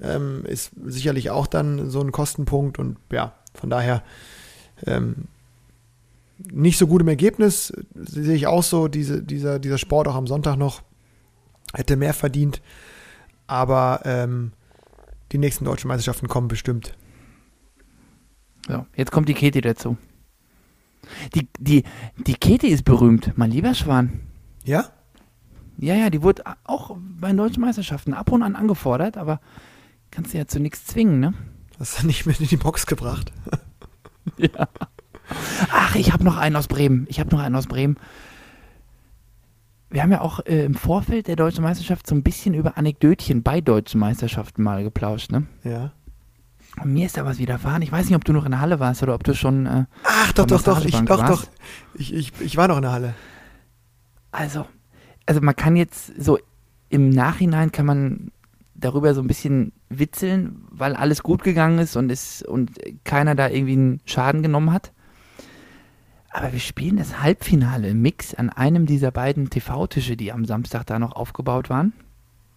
ähm, 0.01 0.43
ist 0.45 0.71
sicherlich 0.83 1.29
auch 1.29 1.47
dann 1.47 1.89
so 1.89 2.01
ein 2.01 2.11
Kostenpunkt 2.11 2.79
und 2.79 2.97
ja, 3.11 3.33
von 3.53 3.69
daher 3.69 4.03
ähm, 4.85 5.27
nicht 6.37 6.77
so 6.77 6.87
gut 6.87 7.01
im 7.01 7.07
Ergebnis, 7.07 7.73
sehe 7.93 8.35
ich 8.35 8.47
auch 8.47 8.63
so, 8.63 8.87
diese, 8.87 9.23
dieser, 9.23 9.59
dieser 9.59 9.77
Sport 9.77 10.07
auch 10.07 10.15
am 10.15 10.27
Sonntag 10.27 10.57
noch 10.57 10.81
hätte 11.73 11.95
mehr 11.95 12.13
verdient, 12.13 12.61
aber 13.47 14.01
ähm, 14.05 14.51
die 15.31 15.37
nächsten 15.37 15.65
deutschen 15.65 15.87
Meisterschaften 15.87 16.27
kommen 16.27 16.47
bestimmt. 16.47 16.95
so, 18.67 18.85
jetzt 18.95 19.11
kommt 19.11 19.29
die 19.29 19.33
Keti 19.33 19.61
dazu. 19.61 19.97
Die, 21.35 21.47
die, 21.59 21.83
die 22.17 22.35
Keti 22.35 22.67
ist 22.67 22.83
berühmt, 22.83 23.33
mein 23.35 23.51
lieber 23.51 23.73
Schwan. 23.73 24.21
Ja? 24.63 24.89
Ja, 25.77 25.95
ja, 25.95 26.09
die 26.09 26.23
wurde 26.23 26.43
auch 26.63 26.95
bei 26.97 27.27
den 27.27 27.37
deutschen 27.37 27.61
Meisterschaften 27.61 28.13
ab 28.13 28.31
und 28.31 28.43
an 28.43 28.55
angefordert, 28.55 29.17
aber 29.17 29.39
kannst 30.09 30.33
du 30.33 30.37
ja 30.37 30.47
zu 30.47 30.59
nichts 30.59 30.85
zwingen, 30.85 31.19
ne? 31.19 31.33
Hast 31.79 32.01
du 32.01 32.07
nicht 32.07 32.25
mit 32.25 32.39
in 32.39 32.47
die 32.47 32.57
Box 32.57 32.85
gebracht? 32.85 33.31
Ja. 34.37 34.67
Ach, 35.71 35.95
ich 35.95 36.11
habe 36.13 36.23
noch 36.23 36.37
einen 36.37 36.55
aus 36.55 36.67
Bremen. 36.67 37.05
Ich 37.09 37.19
habe 37.19 37.29
noch 37.31 37.41
einen 37.41 37.55
aus 37.55 37.67
Bremen. 37.67 37.97
Wir 39.89 40.01
haben 40.01 40.11
ja 40.11 40.21
auch 40.21 40.39
äh, 40.45 40.65
im 40.65 40.75
Vorfeld 40.75 41.27
der 41.27 41.35
deutschen 41.35 41.63
Meisterschaft 41.63 42.07
so 42.07 42.15
ein 42.15 42.23
bisschen 42.23 42.53
über 42.53 42.77
Anekdötchen 42.77 43.43
bei 43.43 43.61
deutschen 43.61 43.99
Meisterschaften 43.99 44.63
mal 44.63 44.83
geplauscht, 44.83 45.31
ne? 45.31 45.45
Ja. 45.63 45.91
Und 46.81 46.93
mir 46.93 47.05
ist 47.05 47.15
da 47.17 47.23
was 47.23 47.37
widerfahren. 47.37 47.81
Ich 47.81 47.91
weiß 47.91 48.05
nicht, 48.07 48.15
ob 48.15 48.25
du 48.25 48.33
noch 48.33 48.45
in 48.45 48.51
der 48.51 48.59
Halle 48.59 48.79
warst 48.79 49.01
oder 49.03 49.15
ob 49.15 49.23
du 49.23 49.33
schon. 49.33 49.65
Äh, 49.65 49.85
Ach, 50.03 50.33
doch, 50.33 50.45
doch, 50.45 50.61
doch, 50.61 50.83
ich, 50.83 50.99
doch, 51.01 51.19
warst? 51.19 51.43
doch. 51.45 51.49
Ich, 51.93 52.13
ich, 52.13 52.33
ich 52.41 52.57
war 52.57 52.67
noch 52.67 52.75
in 52.77 52.81
der 52.81 52.91
Halle. 52.91 53.13
also, 54.31 54.65
also 55.25 55.41
man 55.41 55.55
kann 55.55 55.75
jetzt 55.75 56.11
so 56.21 56.37
im 56.89 57.09
Nachhinein 57.09 57.71
kann 57.71 57.85
man 57.85 58.31
darüber 58.75 59.13
so 59.13 59.21
ein 59.21 59.27
bisschen 59.27 59.71
witzeln, 59.89 60.65
weil 60.69 60.95
alles 60.95 61.23
gut 61.23 61.43
gegangen 61.43 61.79
ist 61.79 61.95
und 61.95 62.11
es 62.11 62.41
und 62.41 62.71
keiner 63.03 63.35
da 63.35 63.49
irgendwie 63.49 63.73
einen 63.73 64.01
Schaden 64.05 64.43
genommen 64.43 64.71
hat. 64.71 64.91
Aber 66.35 66.51
wir 66.51 66.59
spielen 66.59 66.97
das 66.97 67.21
Halbfinale 67.21 67.87
im 67.87 68.01
Mix 68.01 68.33
an 68.33 68.49
einem 68.49 68.85
dieser 68.85 69.09
beiden 69.09 69.49
TV-Tische, 69.49 70.17
die 70.17 70.33
am 70.33 70.43
Samstag 70.43 70.85
da 70.85 70.99
noch 70.99 71.13
aufgebaut 71.13 71.69
waren. 71.69 71.93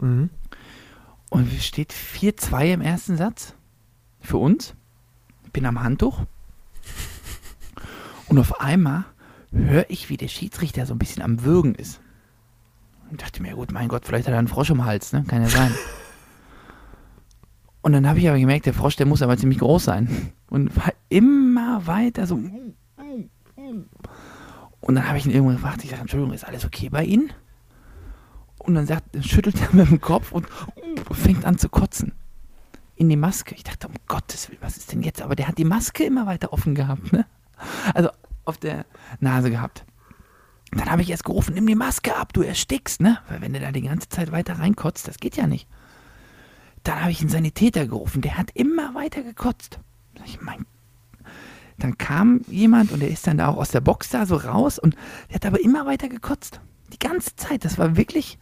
Mhm. 0.00 0.30
Und 1.30 1.52
es 1.52 1.64
steht 1.64 1.92
4-2 1.92 2.72
im 2.72 2.80
ersten 2.80 3.16
Satz 3.16 3.54
für 4.20 4.38
uns. 4.38 4.74
Ich 5.44 5.52
bin 5.52 5.64
am 5.64 5.80
Handtuch. 5.80 6.22
Und 8.26 8.40
auf 8.40 8.60
einmal 8.60 9.04
höre 9.52 9.88
ich, 9.88 10.08
wie 10.08 10.16
der 10.16 10.26
Schiedsrichter 10.26 10.84
so 10.84 10.94
ein 10.94 10.98
bisschen 10.98 11.22
am 11.22 11.44
Würgen 11.44 11.76
ist. 11.76 12.00
Und 13.12 13.22
dachte 13.22 13.40
mir, 13.42 13.54
gut, 13.54 13.70
mein 13.70 13.86
Gott, 13.86 14.04
vielleicht 14.04 14.26
hat 14.26 14.32
er 14.32 14.40
einen 14.40 14.48
Frosch 14.48 14.70
im 14.70 14.84
Hals, 14.84 15.12
ne? 15.12 15.22
Kann 15.28 15.42
ja 15.42 15.48
sein. 15.48 15.72
Und 17.80 17.92
dann 17.92 18.08
habe 18.08 18.18
ich 18.18 18.28
aber 18.28 18.40
gemerkt, 18.40 18.66
der 18.66 18.74
Frosch, 18.74 18.96
der 18.96 19.06
muss 19.06 19.22
aber 19.22 19.36
ziemlich 19.36 19.60
groß 19.60 19.84
sein. 19.84 20.32
Und 20.50 20.76
war 20.76 20.92
immer 21.10 21.86
weiter 21.86 22.26
so. 22.26 22.40
Und 24.88 24.94
dann 24.94 25.06
habe 25.06 25.18
ich 25.18 25.26
ihn 25.26 25.32
irgendwann 25.32 25.56
gefragt, 25.56 25.84
ich 25.84 25.90
sage, 25.90 26.00
Entschuldigung, 26.00 26.32
ist 26.32 26.46
alles 26.46 26.64
okay 26.64 26.88
bei 26.88 27.04
Ihnen? 27.04 27.30
Und 28.56 28.74
dann 28.74 28.86
sagt, 28.86 29.04
schüttelt 29.22 29.60
er 29.60 29.68
mit 29.74 29.90
dem 29.90 30.00
Kopf 30.00 30.32
und 30.32 30.46
fängt 31.12 31.44
an 31.44 31.58
zu 31.58 31.68
kotzen. 31.68 32.14
in 32.96 33.10
die 33.10 33.16
Maske. 33.16 33.54
Ich 33.54 33.64
dachte, 33.64 33.86
um 33.86 33.92
Gottes 34.06 34.48
Willen, 34.48 34.62
was 34.62 34.78
ist 34.78 34.90
denn 34.90 35.02
jetzt? 35.02 35.20
Aber 35.20 35.36
der 35.36 35.46
hat 35.46 35.58
die 35.58 35.66
Maske 35.66 36.04
immer 36.04 36.24
weiter 36.26 36.54
offen 36.54 36.74
gehabt, 36.74 37.12
ne? 37.12 37.26
Also 37.92 38.08
auf 38.46 38.56
der 38.56 38.86
Nase 39.20 39.50
gehabt. 39.50 39.84
Dann 40.70 40.90
habe 40.90 41.02
ich 41.02 41.10
erst 41.10 41.24
gerufen, 41.24 41.54
nimm 41.54 41.66
die 41.66 41.74
Maske 41.74 42.16
ab, 42.16 42.32
du 42.32 42.40
erstickst, 42.40 43.02
ne? 43.02 43.18
Weil 43.28 43.42
wenn 43.42 43.52
du 43.52 43.60
da 43.60 43.72
die 43.72 43.82
ganze 43.82 44.08
Zeit 44.08 44.32
weiter 44.32 44.58
reinkotzt, 44.58 45.06
das 45.06 45.18
geht 45.18 45.36
ja 45.36 45.46
nicht. 45.46 45.68
Dann 46.82 47.02
habe 47.02 47.10
ich 47.10 47.20
einen 47.20 47.28
Sanitäter 47.28 47.86
gerufen, 47.86 48.22
der 48.22 48.38
hat 48.38 48.52
immer 48.54 48.94
weiter 48.94 49.22
gekotzt. 49.22 49.80
Ich 50.24 50.40
mein, 50.40 50.64
dann 51.78 51.96
kam 51.98 52.40
jemand 52.48 52.92
und 52.92 53.00
der 53.00 53.10
ist 53.10 53.26
dann 53.26 53.38
da 53.38 53.48
auch 53.48 53.56
aus 53.56 53.70
der 53.70 53.80
Box 53.80 54.10
da 54.10 54.26
so 54.26 54.36
raus 54.36 54.78
und 54.78 54.96
der 55.28 55.36
hat 55.36 55.46
aber 55.46 55.60
immer 55.60 55.86
weiter 55.86 56.08
gekotzt. 56.08 56.60
Die 56.92 56.98
ganze 56.98 57.36
Zeit. 57.36 57.64
Das 57.64 57.78
war 57.78 57.96
wirklich. 57.96 58.38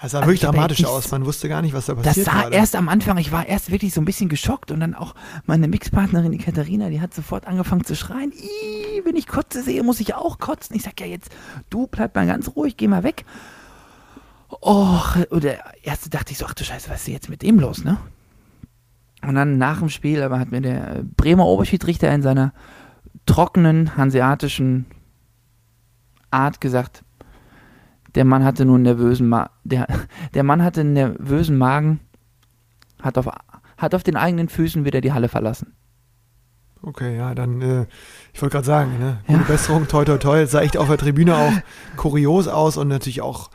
Das 0.00 0.10
sah 0.10 0.18
Also 0.18 0.30
wirklich 0.30 0.40
dramatisch 0.40 0.84
aus. 0.84 1.10
Man 1.12 1.24
wusste 1.24 1.48
gar 1.48 1.62
nicht, 1.62 1.72
was 1.74 1.86
da 1.86 1.94
Das 1.94 2.04
passiert 2.04 2.26
sah 2.26 2.32
gerade. 2.42 2.56
erst 2.56 2.74
am 2.74 2.88
Anfang, 2.88 3.16
ich 3.18 3.30
war 3.30 3.46
erst 3.46 3.70
wirklich 3.70 3.94
so 3.94 4.00
ein 4.00 4.04
bisschen 4.04 4.28
geschockt 4.28 4.72
und 4.72 4.80
dann 4.80 4.94
auch 4.96 5.14
meine 5.46 5.68
Mixpartnerin, 5.68 6.32
die 6.32 6.38
Katharina, 6.38 6.88
die 6.90 7.00
hat 7.00 7.14
sofort 7.14 7.46
angefangen 7.46 7.84
zu 7.84 7.94
schreien. 7.94 8.32
Ih, 8.32 9.02
wenn 9.04 9.14
ich 9.14 9.28
Kotze 9.28 9.62
sehe, 9.62 9.82
muss 9.84 10.00
ich 10.00 10.14
auch 10.14 10.38
kotzen. 10.40 10.74
Ich 10.74 10.82
sag 10.82 11.00
ja 11.00 11.06
jetzt, 11.06 11.30
du 11.70 11.86
bleib 11.86 12.16
mal 12.16 12.26
ganz 12.26 12.50
ruhig, 12.56 12.76
geh 12.76 12.88
mal 12.88 13.04
weg. 13.04 13.24
Och, 14.60 15.16
oder 15.30 15.58
erst 15.82 16.12
dachte 16.12 16.32
ich 16.32 16.38
so, 16.38 16.46
ach 16.46 16.54
du 16.54 16.64
Scheiße, 16.64 16.90
was 16.90 17.02
ist 17.02 17.08
jetzt 17.08 17.28
mit 17.30 17.42
dem 17.42 17.58
los, 17.58 17.84
ne? 17.84 17.98
Und 19.24 19.34
dann 19.36 19.56
nach 19.56 19.78
dem 19.78 19.88
Spiel 19.88 20.22
aber 20.22 20.38
hat 20.38 20.50
mir 20.50 20.60
der 20.60 21.04
Bremer 21.16 21.46
Oberschiedsrichter 21.46 22.12
in 22.12 22.22
seiner 22.22 22.52
trockenen 23.26 23.96
hanseatischen 23.96 24.86
Art 26.30 26.60
gesagt, 26.60 27.04
der 28.14 28.24
Mann 28.24 28.44
hatte 28.44 28.64
nun 28.64 28.76
einen 28.76 28.82
nervösen 28.84 29.28
Ma 29.28 29.50
der, 29.64 29.86
der 30.34 30.42
Mann 30.42 30.62
hatte 30.62 30.80
einen 30.80 30.92
nervösen 30.92 31.56
Magen, 31.56 32.00
hat 33.00 33.16
auf, 33.16 33.28
hat 33.76 33.94
auf 33.94 34.02
den 34.02 34.16
eigenen 34.16 34.48
Füßen 34.48 34.84
wieder 34.84 35.00
die 35.00 35.12
Halle 35.12 35.28
verlassen. 35.28 35.74
Okay, 36.84 37.16
ja, 37.16 37.34
dann, 37.34 37.62
äh, 37.62 37.86
ich 38.32 38.42
wollte 38.42 38.54
gerade 38.54 38.66
sagen, 38.66 38.98
ne? 38.98 39.18
Ja. 39.28 39.34
Gute 39.34 39.52
Besserung, 39.52 39.86
toi, 39.86 40.04
toi, 40.04 40.18
toi. 40.18 40.40
Es 40.40 40.50
sah 40.50 40.62
echt 40.62 40.76
auf 40.76 40.88
der 40.88 40.98
Tribüne 40.98 41.36
auch 41.36 41.52
kurios 41.96 42.48
aus 42.48 42.76
und 42.76 42.88
natürlich 42.88 43.22
auch, 43.22 43.50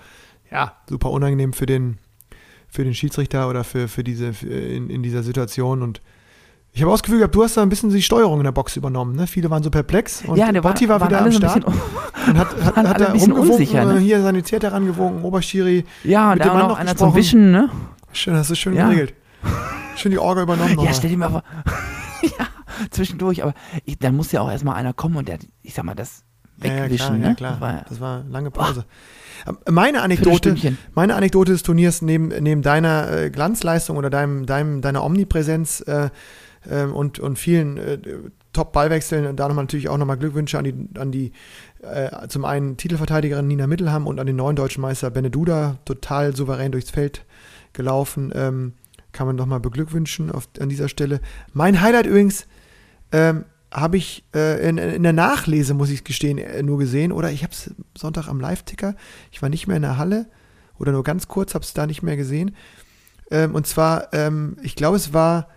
ja, 0.50 0.78
super 0.90 1.12
unangenehm 1.12 1.52
für 1.52 1.66
den, 1.66 1.98
für 2.70 2.84
den 2.84 2.94
Schiedsrichter 2.94 3.50
oder 3.50 3.64
für, 3.64 3.88
für 3.88 4.04
diese, 4.04 4.34
für 4.34 4.48
in, 4.48 4.90
in 4.90 5.04
dieser 5.04 5.24
Situation 5.24 5.82
und 5.82 6.02
ich 6.74 6.82
habe 6.84 6.92
auch 6.92 6.96
das 6.96 7.04
Gefühl 7.04 7.20
gehabt, 7.20 7.34
du 7.34 7.44
hast 7.44 7.58
da 7.58 7.64
ein 7.64 7.70
bisschen 7.70 7.90
die 7.90 8.04
Steuerung 8.04 8.38
in 8.40 8.44
der 8.44 8.52
Box 8.52 8.76
übernommen, 8.76 9.16
ne? 9.16 9.26
Viele 9.26 9.50
waren 9.50 9.64
so 9.64 9.72
perplex 9.72 10.24
und 10.26 10.38
ja, 10.38 10.52
der 10.52 10.64
war, 10.64 10.74
Botti 10.74 10.88
war 10.88 11.00
waren 11.00 11.10
wieder 11.10 11.22
am 11.22 11.32
Start 11.32 11.66
und 11.66 12.38
hat, 12.38 12.56
hat, 12.76 12.76
hat 12.76 13.00
da 13.02 13.12
rumgewunken, 13.14 13.50
unsicher, 13.52 13.86
ne? 13.86 13.98
äh, 13.98 14.00
hier 14.02 14.22
Sanitäter 14.22 14.74
rangewunken, 14.74 15.24
Oberschiri. 15.24 15.86
ja, 16.04 16.34
mit 16.36 16.46
da 16.46 16.54
war 16.54 16.68
noch 16.68 16.78
einer 16.78 16.92
gesprochen. 16.92 17.12
zum 17.14 17.16
Wischen, 17.16 17.52
ne? 17.52 17.70
Schön, 18.12 18.36
hast 18.36 18.52
du 18.52 18.56
schön 18.56 18.76
Ja. 18.76 18.86
geregelt. 18.90 19.16
Schön 19.96 20.12
die 20.12 20.20
Orga 20.20 20.44
übernommen. 20.44 20.78
Ja, 20.82 20.94
stell 20.94 21.10
dir 21.10 21.18
mal 21.18 21.30
vor. 21.32 21.44
ja, 22.22 22.48
zwischendurch, 22.92 23.42
aber 23.42 23.56
ich, 23.86 23.98
dann 23.98 24.16
muss 24.16 24.32
ja 24.32 24.42
auch 24.42 24.52
erstmal 24.52 24.76
einer 24.76 24.94
kommen 24.94 25.16
und 25.16 25.28
der, 25.28 25.40
ich 25.64 25.74
sag 25.74 25.84
mal, 25.84 25.96
das 25.96 26.24
Ja, 26.62 26.72
ja, 26.74 26.84
wegwischen, 26.84 27.08
klar, 27.08 27.18
ne? 27.18 27.28
ja, 27.30 27.34
klar. 27.34 27.52
Das 27.54 27.62
war, 27.62 27.86
Das 27.90 28.00
war 28.02 28.24
lange 28.30 28.52
Pause. 28.52 28.82
Ähm, 28.82 28.86
Meine 29.70 30.02
Anekdote, 30.02 30.56
meine 30.94 31.16
Anekdote 31.16 31.52
des 31.52 31.64
Turniers 31.64 32.02
neben, 32.02 32.28
neben 32.28 32.62
deiner 32.62 33.12
äh, 33.12 33.30
Glanzleistung 33.30 33.98
oder 33.98 34.10
deinem, 34.10 34.46
deinem, 34.46 34.82
deiner 34.82 35.04
Omnipräsenz 35.04 35.82
äh, 35.82 36.10
ähm, 36.70 36.94
und, 36.94 37.20
und 37.20 37.38
vielen 37.38 37.78
äh, 37.78 38.00
Top-Ballwechseln, 38.54 39.36
da 39.36 39.48
nochmal 39.48 39.66
natürlich 39.66 39.90
auch 39.90 39.98
nochmal 39.98 40.18
Glückwünsche 40.18 40.58
an 40.58 40.64
die, 40.64 41.00
an 41.00 41.12
die 41.12 41.32
äh, 41.82 42.28
zum 42.28 42.44
einen 42.44 42.78
Titelverteidigerin 42.78 43.48
Nina 43.48 43.68
Mittelham 43.68 44.08
und 44.08 44.20
an 44.20 44.26
den 44.26 44.36
neuen 44.36 44.56
deutschen 44.56 44.82
Meister 44.82 45.12
Benne 45.12 45.30
Duda, 45.30 45.78
total 45.86 46.36
souverän 46.36 46.72
durchs 46.72 46.90
Feld 46.90 47.24
gelaufen. 47.74 48.32
Ähm, 48.34 48.74
kann 49.12 49.28
man 49.28 49.36
nochmal 49.36 49.60
beglückwünschen 49.60 50.32
auf, 50.32 50.48
an 50.60 50.70
dieser 50.70 50.90
Stelle. 50.90 51.22
Mein 51.54 51.82
Highlight 51.82 52.06
übrigens 52.06 52.48
ähm, 53.12 53.46
habe 53.78 53.98
ich 53.98 54.24
äh, 54.34 54.68
in, 54.68 54.78
in 54.78 55.04
der 55.04 55.14
Nachlese, 55.14 55.76
muss 55.76 55.92
ich 55.92 56.04
gestehen, 56.04 56.40
äh, 56.40 56.64
nur 56.64 56.80
gesehen. 56.80 57.12
Oder 57.12 57.32
ich 57.32 57.44
habe 57.44 57.54
es 57.54 57.74
Sonntag 57.96 58.28
am 58.28 58.40
Live-Ticker. 58.40 58.96
Ich 59.32 59.42
war 59.42 59.50
nicht 59.50 59.68
mehr 59.68 59.76
in 59.76 59.84
der 59.84 59.98
Halle 59.98 60.26
oder 60.80 60.92
nur 60.92 61.04
ganz 61.04 61.28
kurz, 61.28 61.54
habe 61.54 61.64
es 61.64 61.74
da 61.74 61.86
nicht 61.86 62.02
mehr 62.02 62.18
gesehen. 62.18 62.56
Ähm, 63.30 63.54
und 63.54 63.68
zwar, 63.68 64.14
ähm, 64.14 64.58
ich 64.64 64.76
glaube, 64.76 64.98
es 64.98 65.14
war, 65.14 65.48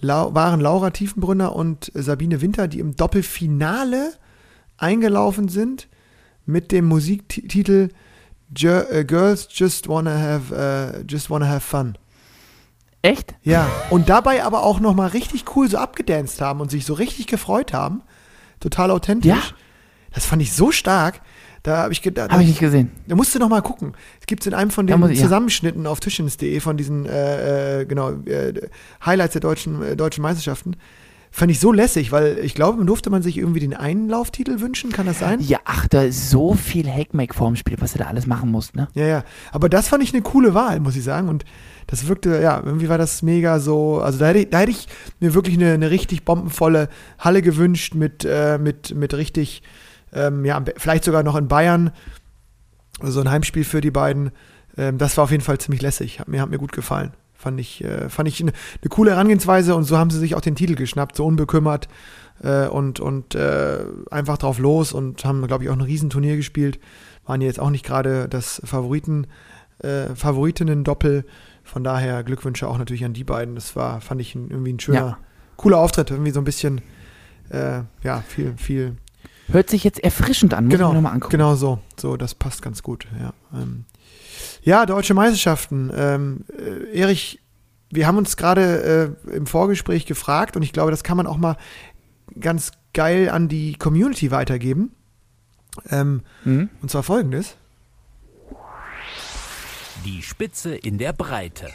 Lau 0.00 0.34
waren 0.34 0.60
Laura 0.60 0.90
Tiefenbrunner 0.90 1.54
und 1.54 1.94
äh, 1.94 2.02
Sabine 2.02 2.40
Winter, 2.40 2.66
die 2.68 2.80
im 2.80 2.96
Doppelfinale 2.96 4.12
eingelaufen 4.76 5.48
sind 5.48 5.88
mit 6.46 6.72
dem 6.72 6.86
Musiktitel 6.86 7.90
äh, 8.60 9.04
Girls 9.04 9.48
Just 9.50 9.88
Wanna 9.88 10.18
Have, 10.18 10.54
äh, 10.54 11.04
Just 11.08 11.30
Wanna 11.30 11.48
Have 11.48 11.60
Fun. 11.60 11.96
Echt? 13.02 13.34
Ja, 13.42 13.68
und 13.90 14.08
dabei 14.08 14.44
aber 14.44 14.62
auch 14.62 14.80
nochmal 14.80 15.08
richtig 15.08 15.44
cool 15.56 15.68
so 15.70 15.78
abgedanced 15.78 16.40
haben 16.40 16.60
und 16.60 16.70
sich 16.70 16.84
so 16.84 16.94
richtig 16.94 17.26
gefreut 17.26 17.72
haben. 17.72 18.02
Total 18.60 18.90
authentisch. 18.90 19.30
Ja. 19.30 19.42
Das 20.12 20.24
fand 20.24 20.42
ich 20.42 20.52
so 20.52 20.72
stark. 20.72 21.20
Da 21.62 21.78
habe 21.78 21.92
ich 21.92 22.02
gedacht, 22.02 22.30
Habe 22.30 22.42
ich 22.42 22.48
nicht 22.48 22.60
gesehen. 22.60 22.92
da 23.08 23.14
musst 23.16 23.34
du 23.34 23.38
noch 23.38 23.48
mal 23.48 23.60
gucken. 23.62 23.94
Es 24.20 24.26
gibt 24.26 24.46
in 24.46 24.54
einem 24.54 24.70
von 24.70 24.86
den 24.86 25.02
ich- 25.10 25.18
ja. 25.18 25.24
Zusammenschnitten 25.24 25.86
auf 25.86 26.00
tischtennis.de 26.00 26.60
von 26.60 26.76
diesen 26.76 27.04
äh, 27.04 27.80
äh, 27.80 27.84
genau, 27.84 28.10
äh, 28.26 28.68
Highlights 29.04 29.32
der 29.32 29.40
deutschen, 29.42 29.82
äh, 29.82 29.96
deutschen 29.96 30.22
Meisterschaften. 30.22 30.76
Fand 31.30 31.50
ich 31.50 31.60
so 31.60 31.72
lässig, 31.72 32.10
weil 32.10 32.38
ich 32.38 32.54
glaube, 32.54 32.84
durfte 32.84 33.10
man 33.10 33.22
sich 33.22 33.36
irgendwie 33.36 33.60
den 33.60 33.74
Einlauftitel 33.74 34.60
wünschen, 34.60 34.90
kann 34.90 35.06
das 35.06 35.18
sein? 35.18 35.40
Ja, 35.40 35.58
ach, 35.64 35.86
da 35.86 36.02
ist 36.02 36.30
so 36.30 36.54
viel 36.54 36.88
Hackmack 36.90 37.34
vorm 37.34 37.54
Spiel, 37.54 37.76
was 37.80 37.92
du 37.92 37.98
da 37.98 38.06
alles 38.06 38.26
machen 38.26 38.50
musst, 38.50 38.74
ne? 38.74 38.88
Ja, 38.94 39.06
ja. 39.06 39.24
Aber 39.52 39.68
das 39.68 39.88
fand 39.88 40.02
ich 40.02 40.12
eine 40.12 40.22
coole 40.22 40.54
Wahl, 40.54 40.80
muss 40.80 40.96
ich 40.96 41.04
sagen. 41.04 41.28
Und 41.28 41.44
das 41.86 42.08
wirkte, 42.08 42.40
ja, 42.40 42.62
irgendwie 42.64 42.88
war 42.88 42.98
das 42.98 43.22
mega 43.22 43.60
so. 43.60 44.00
Also 44.00 44.18
da 44.18 44.28
hätte 44.28 44.38
ich, 44.40 44.50
da 44.50 44.60
hätte 44.60 44.70
ich 44.70 44.88
mir 45.20 45.34
wirklich 45.34 45.56
eine, 45.56 45.72
eine 45.72 45.90
richtig 45.90 46.24
bombenvolle 46.24 46.88
Halle 47.18 47.42
gewünscht 47.42 47.94
mit, 47.94 48.24
äh, 48.24 48.58
mit, 48.58 48.94
mit 48.94 49.14
richtig, 49.14 49.62
ähm, 50.12 50.44
ja, 50.44 50.62
vielleicht 50.76 51.04
sogar 51.04 51.22
noch 51.22 51.36
in 51.36 51.48
Bayern. 51.48 51.90
So 53.02 53.20
ein 53.20 53.30
Heimspiel 53.30 53.64
für 53.64 53.80
die 53.80 53.90
beiden. 53.90 54.32
Ähm, 54.76 54.98
das 54.98 55.16
war 55.16 55.24
auf 55.24 55.30
jeden 55.30 55.44
Fall 55.44 55.58
ziemlich 55.58 55.82
lässig. 55.82 56.20
Hat 56.20 56.28
mir, 56.28 56.40
hat 56.40 56.50
mir 56.50 56.58
gut 56.58 56.72
gefallen. 56.72 57.12
Fand 57.40 57.60
ich, 57.60 57.84
äh, 57.84 58.08
fand 58.08 58.28
ich 58.28 58.40
eine, 58.40 58.50
eine 58.82 58.88
coole 58.88 59.12
Herangehensweise 59.12 59.76
und 59.76 59.84
so 59.84 59.96
haben 59.96 60.10
sie 60.10 60.18
sich 60.18 60.34
auch 60.34 60.40
den 60.40 60.56
Titel 60.56 60.74
geschnappt, 60.74 61.14
so 61.14 61.24
unbekümmert 61.24 61.86
äh, 62.42 62.66
und, 62.66 62.98
und 62.98 63.36
äh, 63.36 63.78
einfach 64.10 64.38
drauf 64.38 64.58
los 64.58 64.92
und 64.92 65.24
haben, 65.24 65.46
glaube 65.46 65.62
ich, 65.62 65.70
auch 65.70 65.74
ein 65.74 65.80
Riesenturnier 65.80 66.34
gespielt. 66.36 66.80
Waren 67.26 67.40
jetzt 67.40 67.60
auch 67.60 67.70
nicht 67.70 67.84
gerade 67.86 68.28
das 68.28 68.60
Favoriten, 68.64 69.28
äh, 69.78 70.14
Favoritinnen-Doppel. 70.16 71.24
Von 71.62 71.84
daher 71.84 72.24
Glückwünsche 72.24 72.66
auch 72.66 72.76
natürlich 72.78 73.04
an 73.04 73.12
die 73.12 73.22
beiden. 73.24 73.54
Das 73.54 73.76
war, 73.76 74.00
fand 74.00 74.20
ich 74.20 74.34
irgendwie 74.34 74.72
ein 74.72 74.80
schöner, 74.80 74.98
Ja. 74.98 75.18
cooler 75.56 75.78
Auftritt. 75.78 76.10
Irgendwie 76.10 76.32
so 76.32 76.40
ein 76.40 76.44
bisschen, 76.44 76.80
äh, 77.50 77.82
ja, 78.02 78.22
viel, 78.26 78.54
viel. 78.56 78.96
Hört 79.50 79.70
sich 79.70 79.84
jetzt 79.84 80.02
erfrischend 80.02 80.54
an, 80.54 80.64
muss 80.64 80.72
Genau, 80.74 80.88
ich 80.88 80.90
mir 80.90 80.94
nochmal 80.96 81.12
angucken. 81.12 81.30
genau 81.32 81.54
so. 81.54 81.78
So, 81.96 82.16
das 82.16 82.34
passt 82.34 82.62
ganz 82.62 82.82
gut. 82.82 83.06
Ja, 83.20 83.32
ähm, 83.54 83.84
ja 84.62 84.86
deutsche 84.86 85.14
Meisterschaften. 85.14 85.90
Ähm, 85.94 86.44
äh, 86.56 86.98
Erich, 86.98 87.40
wir 87.90 88.06
haben 88.06 88.18
uns 88.18 88.36
gerade 88.36 89.16
äh, 89.30 89.36
im 89.36 89.46
Vorgespräch 89.46 90.06
gefragt 90.06 90.56
und 90.56 90.62
ich 90.62 90.72
glaube, 90.72 90.90
das 90.90 91.02
kann 91.04 91.16
man 91.16 91.26
auch 91.26 91.36
mal 91.38 91.56
ganz 92.38 92.72
geil 92.92 93.30
an 93.30 93.48
die 93.48 93.74
Community 93.74 94.30
weitergeben. 94.30 94.92
Ähm, 95.90 96.22
Mhm. 96.44 96.70
und 96.82 96.90
zwar 96.90 97.02
folgendes. 97.02 97.56
Die 100.04 100.22
Spitze 100.22 100.74
in 100.74 100.98
der 100.98 101.12
Breite. 101.12 101.68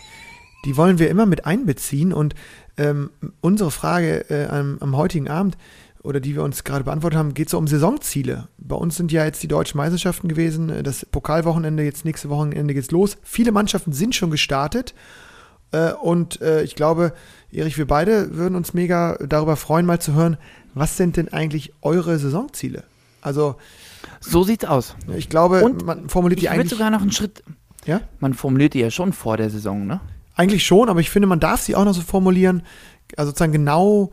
die 0.66 0.78
wollen 0.78 0.98
wir 0.98 1.10
immer 1.10 1.26
mit 1.26 1.46
einbeziehen. 1.46 2.14
Und 2.14 2.36
ähm, 2.78 3.10
unsere 3.42 3.70
Frage 3.70 4.30
äh, 4.30 4.48
am, 4.48 4.78
am 4.80 4.96
heutigen 4.96 5.28
Abend 5.28 5.58
oder 6.04 6.20
die 6.20 6.36
wir 6.36 6.44
uns 6.44 6.64
gerade 6.66 6.84
beantwortet 6.84 7.18
haben, 7.18 7.34
geht 7.34 7.50
so 7.50 7.58
um 7.58 7.66
Saisonziele. 7.68 8.50
Bei 8.58 8.76
uns 8.76 8.98
sind 8.98 9.12
ja 9.12 9.24
jetzt 9.26 9.42
die 9.42 9.48
deutschen 9.48 9.78
Meisterschaften 9.78 10.28
gewesen, 10.28 10.84
das 10.84 11.06
Pokalwochenende, 11.06 11.84
jetzt 11.84 12.04
nächste 12.06 12.30
Wochenende 12.30 12.74
geht's 12.74 12.92
los. 12.92 13.18
Viele 13.24 13.52
Mannschaften 13.54 13.94
sind 13.94 14.14
schon 14.14 14.30
gestartet. 14.30 14.94
Äh, 15.72 15.94
und 15.94 16.42
äh, 16.42 16.62
ich 16.64 16.76
glaube, 16.76 17.14
Erich, 17.52 17.78
wir 17.78 17.88
beide 17.88 18.36
würden 18.36 18.56
uns 18.56 18.74
mega 18.74 19.18
darüber 19.26 19.56
freuen, 19.56 19.86
mal 19.86 20.00
zu 20.00 20.14
hören, 20.14 20.38
was 20.74 20.98
sind 20.98 21.18
denn 21.18 21.32
eigentlich 21.32 21.74
eure 21.82 22.20
Saisonziele? 22.20 22.84
Also, 23.22 23.56
So 24.20 24.44
sieht's 24.44 24.66
aus. 24.66 24.96
ich 25.16 25.30
glaube, 25.30 25.64
Und 25.64 25.86
man 25.86 26.10
formuliert 26.10 26.42
die 26.42 26.46
Ich 26.46 26.52
eigentlich. 26.52 26.70
sogar 26.70 26.90
noch 26.90 27.02
einen 27.02 27.12
Schritt. 27.14 27.44
Ja? 27.86 28.02
Man 28.20 28.34
formuliert 28.34 28.74
die 28.74 28.80
ja 28.80 28.92
schon 28.92 29.14
vor 29.14 29.38
der 29.38 29.50
Saison, 29.50 29.88
ne? 29.88 30.02
Eigentlich 30.36 30.66
schon, 30.66 30.90
aber 30.90 31.00
ich 31.00 31.10
finde, 31.10 31.28
man 31.28 31.40
darf 31.40 31.62
sie 31.62 31.76
auch 31.76 31.86
noch 31.86 31.94
so 31.94 32.02
formulieren, 32.02 32.64
also 33.16 33.30
sozusagen 33.30 33.52
genau 33.54 34.12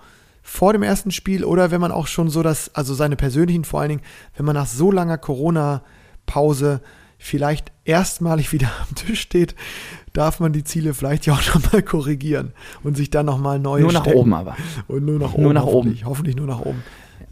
vor 0.50 0.72
dem 0.72 0.82
ersten 0.82 1.12
Spiel 1.12 1.44
oder 1.44 1.70
wenn 1.70 1.80
man 1.80 1.92
auch 1.92 2.08
schon 2.08 2.28
so 2.28 2.42
das, 2.42 2.74
also 2.74 2.92
seine 2.92 3.14
persönlichen 3.14 3.64
vor 3.64 3.80
allen 3.80 3.90
Dingen, 3.90 4.02
wenn 4.34 4.44
man 4.44 4.56
nach 4.56 4.66
so 4.66 4.90
langer 4.90 5.16
Corona-Pause 5.16 6.80
vielleicht 7.18 7.70
erstmalig 7.84 8.52
wieder 8.52 8.68
am 8.80 8.96
Tisch 8.96 9.20
steht, 9.20 9.54
darf 10.12 10.40
man 10.40 10.52
die 10.52 10.64
Ziele 10.64 10.92
vielleicht 10.92 11.24
ja 11.24 11.34
auch 11.34 11.54
nochmal 11.54 11.84
korrigieren 11.84 12.52
und 12.82 12.96
sich 12.96 13.10
dann 13.10 13.26
nochmal 13.26 13.60
neu 13.60 13.80
Nur 13.82 13.92
nach 13.92 14.02
stecken. 14.02 14.18
oben 14.18 14.34
aber. 14.34 14.56
Und 14.88 15.04
nur 15.04 15.20
nach 15.20 15.34
oben. 15.34 15.42
Nur 15.44 15.54
nach 15.54 15.62
hoffentlich, 15.62 16.04
Hoffentlich 16.04 16.34
nur 16.34 16.48
nach 16.48 16.60
oben. 16.60 16.82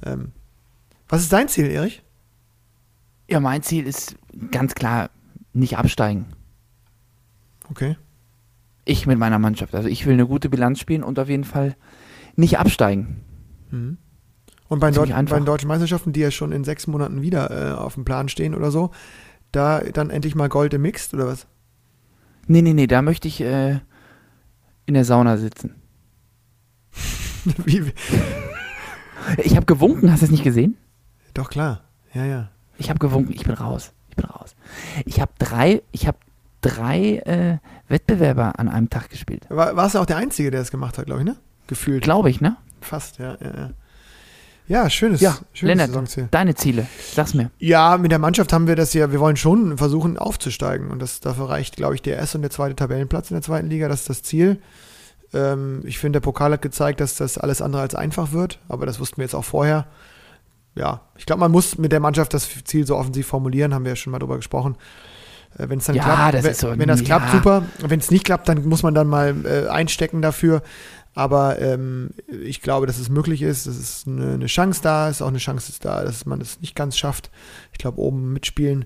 Ähm, 0.07 0.31
was 1.09 1.22
ist 1.22 1.33
dein 1.33 1.48
Ziel, 1.48 1.66
Erich? 1.66 2.04
Ja, 3.28 3.40
mein 3.40 3.64
Ziel 3.64 3.85
ist 3.85 4.14
ganz 4.52 4.76
klar 4.76 5.11
nicht 5.52 5.76
absteigen. 5.76 6.26
Okay. 7.68 7.96
Ich 8.85 9.09
mit 9.09 9.18
meiner 9.18 9.40
Mannschaft. 9.40 9.74
Also 9.74 9.88
ich 9.88 10.07
will 10.07 10.12
eine 10.12 10.26
gute 10.28 10.48
Bilanz 10.48 10.78
spielen 10.78 11.02
und 11.02 11.18
auf 11.18 11.28
jeden 11.28 11.44
Fall 11.44 11.74
nicht 12.38 12.59
absteigen. 12.59 13.20
Mhm. 13.70 13.98
Und 14.68 14.81
bei 14.81 14.90
Deut 14.90 15.09
bei 15.09 15.22
den 15.22 15.44
deutschen 15.44 15.68
Meisterschaften, 15.68 16.12
die 16.12 16.20
ja 16.20 16.31
schon 16.31 16.53
in 16.53 16.62
sechs 16.62 16.87
Monaten 16.87 17.22
wieder 17.22 17.51
äh, 17.51 17.74
auf 17.74 17.94
dem 17.94 18.05
Plan 18.05 18.29
stehen 18.29 18.55
oder 18.55 18.70
so, 18.70 18.90
da 19.51 19.81
dann 19.81 20.11
endlich 20.11 20.35
mal 20.35 20.48
Gold 20.48 20.74
im 20.74 20.83
Mixed 20.83 21.14
oder 21.14 21.27
was? 21.27 21.46
Nee, 22.46 22.62
nee, 22.62 22.74
nee, 22.74 22.87
da 22.87 23.03
möchte 23.03 23.29
ich 23.29 23.40
äh, 23.40 23.81
in 24.87 24.94
der 24.94 25.05
Sauna 25.05 25.37
sitzen. 25.37 25.74
Wie? 27.64 27.92
Ich 29.38 29.57
habe 29.57 29.66
gewunken, 29.66 30.12
hast 30.12 30.20
du 30.20 30.27
es 30.27 30.31
nicht 30.31 30.44
gesehen? 30.44 30.77
Doch 31.35 31.51
klar, 31.51 31.83
ja, 32.14 32.24
ja. 32.24 32.51
Ich 32.77 32.88
habe 32.88 32.98
gewunken, 32.98 33.33
ich 33.33 33.44
bin 33.44 33.55
raus. 33.55 33.92
Ich 34.11 34.16
bin 34.16 34.27
raus. 34.27 34.55
Ich 35.07 35.20
habe 35.20 35.33
drei, 35.38 35.83
ich 35.92 36.07
habe 36.07 36.18
drei 36.61 37.16
äh, 37.18 37.59
Wettbewerber 37.88 38.59
an 38.59 38.68
einem 38.68 38.90
Tag 38.90 39.11
gespielt. 39.11 39.46
War, 39.48 39.77
warst 39.77 39.94
du 39.94 39.98
auch 39.98 40.07
der 40.07 40.18
Einzige, 40.18 40.51
der 40.51 40.61
es 40.61 40.70
gemacht 40.70 40.98
hat, 40.98 41.07
glaube 41.07 41.22
ich, 41.22 41.27
ne? 41.27 41.37
Gefühlt. 41.68 42.02
Glaube 42.02 42.28
ich, 42.31 42.40
ne? 42.40 42.57
Fast, 42.81 43.18
ja, 43.18 43.37
ja, 43.40 43.50
ja. 43.57 43.70
Ja, 44.66 44.90
schönes, 44.90 45.22
Ja, 45.22 45.38
schönes 45.54 45.70
Lennart, 45.70 45.88
Saisonziel. 45.88 46.28
deine 46.31 46.54
Ziele, 46.54 46.87
sag's 47.14 47.33
mir. 47.33 47.50
Ja, 47.59 47.96
mit 47.96 48.11
der 48.12 48.18
Mannschaft 48.18 48.52
haben 48.52 48.66
wir 48.66 48.76
das 48.76 48.92
ja, 48.92 49.11
wir 49.11 49.18
wollen 49.18 49.37
schon 49.37 49.78
versuchen 49.78 50.18
aufzusteigen 50.18 50.90
und 50.90 51.00
das, 51.00 51.20
dafür 51.20 51.48
reicht, 51.48 51.76
glaube 51.76 51.94
ich, 51.94 52.02
der 52.02 52.16
erste 52.16 52.37
und 52.37 52.42
der 52.42 52.50
zweite 52.50 52.76
Tabellenplatz 52.76 53.31
in 53.31 53.37
der 53.37 53.42
zweiten 53.42 53.68
Liga, 53.70 53.88
das 53.88 54.00
ist 54.00 54.11
das 54.11 54.22
Ziel. 54.22 54.61
Ähm, 55.33 55.81
ich 55.87 55.98
finde, 55.98 56.18
der 56.18 56.24
Pokal 56.24 56.52
hat 56.52 56.61
gezeigt, 56.61 57.00
dass 57.00 57.14
das 57.16 57.38
alles 57.38 57.62
andere 57.62 57.81
als 57.81 57.94
einfach 57.94 58.33
wird, 58.33 58.59
aber 58.68 58.85
das 58.85 59.00
wussten 59.00 59.16
wir 59.18 59.24
jetzt 59.24 59.35
auch 59.35 59.44
vorher. 59.44 59.87
Ja, 60.74 61.00
ich 61.16 61.24
glaube, 61.24 61.40
man 61.40 61.50
muss 61.50 61.78
mit 61.78 61.90
der 61.92 62.00
Mannschaft 62.00 62.35
das 62.35 62.48
Ziel 62.64 62.87
so 62.87 62.96
offensiv 62.96 63.26
formulieren, 63.26 63.72
haben 63.72 63.85
wir 63.85 63.92
ja 63.92 63.96
schon 63.96 64.11
mal 64.11 64.18
drüber 64.18 64.37
gesprochen. 64.37 64.76
Äh, 65.57 65.70
wenn 65.70 65.78
es 65.78 65.87
dann 65.87 65.96
Ja, 65.96 66.04
klappt, 66.04 66.35
das 66.35 66.44
wenn, 66.44 66.54
so- 66.54 66.78
wenn 66.78 66.88
das 66.88 67.02
klappt, 67.04 67.26
ja. 67.28 67.33
super. 67.33 67.62
Wenn 67.78 68.00
es 68.00 68.11
nicht 68.11 68.24
klappt, 68.24 68.50
dann 68.50 68.68
muss 68.68 68.83
man 68.83 68.92
dann 68.94 69.07
mal 69.09 69.35
äh, 69.46 69.68
einstecken 69.68 70.20
dafür. 70.20 70.62
Aber 71.18 71.61
ähm, 71.61 72.11
ich 72.28 72.62
glaube, 72.62 72.87
dass 72.87 72.96
es 73.00 73.09
möglich 73.09 73.42
ist, 73.42 73.66
dass 73.66 73.76
es 73.76 74.04
eine, 74.07 74.35
eine 74.35 74.46
Chance 74.46 74.83
da 74.85 75.09
ist, 75.09 75.20
auch 75.20 75.26
eine 75.26 75.38
Chance 75.38 75.72
ist 75.72 75.85
da, 75.85 76.04
dass 76.04 76.26
man 76.26 76.40
es 76.40 76.61
nicht 76.61 76.76
ganz 76.76 76.96
schafft. 76.96 77.33
Ich 77.72 77.78
glaube, 77.78 77.98
oben 77.98 78.33
mitspielen, 78.33 78.85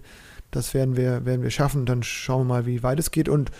das 0.50 0.72
werden 0.72 0.96
wir, 0.96 1.26
werden 1.26 1.42
wir 1.42 1.50
schaffen. 1.50 1.84
Dann 1.84 2.02
schauen 2.02 2.46
wir 2.46 2.54
mal, 2.54 2.64
wie 2.64 2.82
weit 2.82 2.98
es 2.98 3.10
geht. 3.10 3.28
Und 3.28 3.50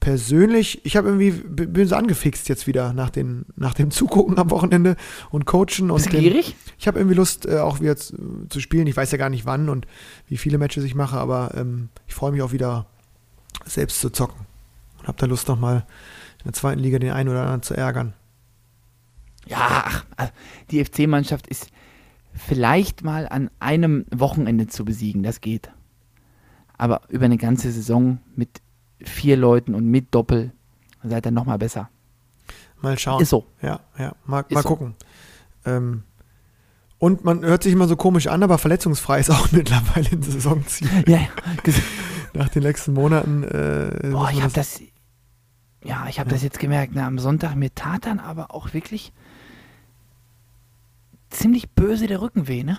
persönlich, 0.00 0.84
ich 0.84 0.96
habe 0.96 1.06
irgendwie, 1.06 1.30
bin 1.30 1.86
so 1.86 1.94
angefixt 1.94 2.48
jetzt 2.48 2.66
wieder 2.66 2.92
nach, 2.92 3.10
den, 3.10 3.46
nach 3.54 3.74
dem 3.74 3.90
Zugucken 3.92 4.40
am 4.40 4.50
Wochenende 4.50 4.96
und 5.30 5.44
Coachen. 5.46 5.92
Und 5.92 6.02
Bist 6.02 6.12
du 6.12 6.18
gierig? 6.18 6.56
ich 6.80 6.88
habe 6.88 6.98
irgendwie 6.98 7.14
Lust, 7.14 7.46
äh, 7.46 7.58
auch 7.58 7.78
wieder 7.78 7.94
zu, 7.94 8.16
zu 8.48 8.58
spielen. 8.58 8.88
Ich 8.88 8.96
weiß 8.96 9.12
ja 9.12 9.18
gar 9.18 9.30
nicht 9.30 9.46
wann 9.46 9.68
und 9.68 9.86
wie 10.26 10.36
viele 10.36 10.58
Matches 10.58 10.82
ich 10.82 10.96
mache, 10.96 11.16
aber 11.16 11.52
ähm, 11.56 11.90
ich 12.08 12.14
freue 12.14 12.32
mich 12.32 12.42
auch 12.42 12.50
wieder, 12.50 12.86
selbst 13.66 14.00
zu 14.00 14.10
zocken. 14.10 14.46
Und 14.98 15.06
habe 15.06 15.16
da 15.16 15.26
Lust, 15.26 15.46
nochmal 15.46 15.86
in 16.38 16.44
der 16.44 16.52
zweiten 16.52 16.80
Liga 16.80 16.98
den 16.98 17.10
einen 17.10 17.28
oder 17.28 17.42
anderen 17.42 17.62
zu 17.62 17.74
ärgern. 17.74 18.14
Ja, 19.46 19.84
also 20.16 20.32
die 20.70 20.84
FC-Mannschaft 20.84 21.46
ist 21.46 21.70
vielleicht 22.34 23.04
mal 23.04 23.28
an 23.28 23.50
einem 23.60 24.06
Wochenende 24.14 24.66
zu 24.66 24.84
besiegen, 24.84 25.22
das 25.22 25.40
geht. 25.40 25.70
Aber 26.76 27.02
über 27.08 27.24
eine 27.24 27.38
ganze 27.38 27.70
Saison 27.72 28.18
mit 28.34 28.60
vier 29.00 29.36
Leuten 29.36 29.74
und 29.74 29.86
mit 29.86 30.14
Doppel 30.14 30.52
seid 31.02 31.26
ihr 31.26 31.30
nochmal 31.30 31.58
besser. 31.58 31.88
Mal 32.80 32.98
schauen. 32.98 33.22
Ist 33.22 33.30
so. 33.30 33.46
Ja, 33.62 33.80
ja, 33.98 34.14
mal, 34.26 34.44
mal 34.50 34.62
so. 34.62 34.68
gucken. 34.68 34.94
Ähm, 35.64 36.02
und 36.98 37.24
man 37.24 37.44
hört 37.44 37.62
sich 37.62 37.72
immer 37.72 37.88
so 37.88 37.96
komisch 37.96 38.26
an, 38.26 38.42
aber 38.42 38.58
verletzungsfrei 38.58 39.20
ist 39.20 39.30
auch 39.30 39.50
mittlerweile 39.52 40.10
ein 40.10 40.22
Saisonziel. 40.22 40.88
Ja, 41.06 41.18
ja. 41.18 41.28
Nach 42.34 42.48
den 42.48 42.62
letzten 42.62 42.92
Monaten. 42.92 43.44
Äh, 43.44 44.10
Boah, 44.10 44.30
ich 44.30 44.42
habe 44.42 44.52
das, 44.52 44.80
ja, 45.86 46.06
ich 46.08 46.18
habe 46.20 46.30
das 46.30 46.42
jetzt 46.42 46.58
gemerkt. 46.58 46.94
Ne, 46.94 47.04
am 47.04 47.18
Sonntag 47.18 47.54
mir 47.56 47.74
tat 47.74 48.06
dann 48.06 48.18
aber 48.20 48.54
auch 48.54 48.72
wirklich 48.74 49.12
ziemlich 51.30 51.70
böse 51.70 52.06
der 52.06 52.20
Rücken 52.20 52.48
weh, 52.48 52.62
ne? 52.62 52.78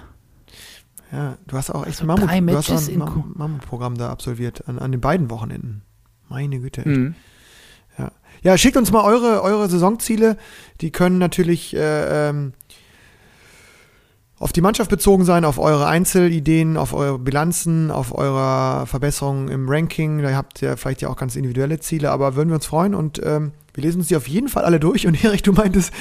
Ja, 1.12 1.38
du 1.48 1.58
hast 1.58 1.70
auch 1.70 1.86
echt 1.86 2.02
Also 2.02 2.04
ein 2.04 2.08
Mammut, 2.08 2.30
drei 2.30 2.40
du 2.42 2.58
hast 2.58 2.70
auch 2.70 2.74
Matches 2.74 2.88
ein 2.90 2.94
in 2.94 3.00
Mam 3.00 3.14
Ko- 3.14 3.26
Mammutprogramm 3.36 3.98
da 3.98 4.10
absolviert, 4.10 4.68
an, 4.68 4.78
an 4.80 4.92
den 4.92 5.02
beiden 5.02 5.30
Wochenenden. 5.30 5.84
Meine 6.30 6.60
Güte. 6.60 6.82
echt. 6.82 6.98
Mhm. 6.98 7.16
Ja, 8.44 8.56
schickt 8.56 8.78
uns 8.78 8.92
mal 8.92 9.04
eure, 9.04 9.42
eure 9.42 9.68
Saisonziele. 9.68 10.38
Die 10.82 10.92
können 10.92 11.18
natürlich 11.18 11.76
äh, 11.76 12.30
ähm, 12.30 12.54
auf 14.40 14.54
die 14.54 14.62
Mannschaft 14.62 14.90
bezogen 14.92 15.26
sein, 15.26 15.46
auf 15.46 15.58
eure 15.58 15.88
Einzelideen, 15.88 16.78
auf 16.78 16.94
eure 16.94 17.18
Bilanzen, 17.18 17.90
auf 17.90 18.14
eure 18.16 18.86
Verbesserungen 18.86 19.48
im 19.50 19.68
Ranking. 19.68 20.22
Da 20.22 20.32
habt 20.36 20.62
ihr 20.62 20.78
vielleicht 20.78 21.02
ja 21.02 21.10
auch 21.10 21.16
ganz 21.16 21.36
individuelle 21.36 21.80
Ziele, 21.80 22.12
aber 22.12 22.36
würden 22.36 22.50
wir 22.50 22.56
uns 22.56 22.68
freuen 22.68 22.94
und 22.94 23.20
ähm, 23.26 23.52
wir 23.74 23.84
lesen 23.84 24.00
uns 24.00 24.10
die 24.10 24.16
auf 24.16 24.28
jeden 24.28 24.48
Fall 24.48 24.64
alle 24.64 24.80
durch. 24.80 25.08
Und 25.08 25.24
Erich, 25.24 25.42
du 25.42 25.54
meintest, 25.54 25.92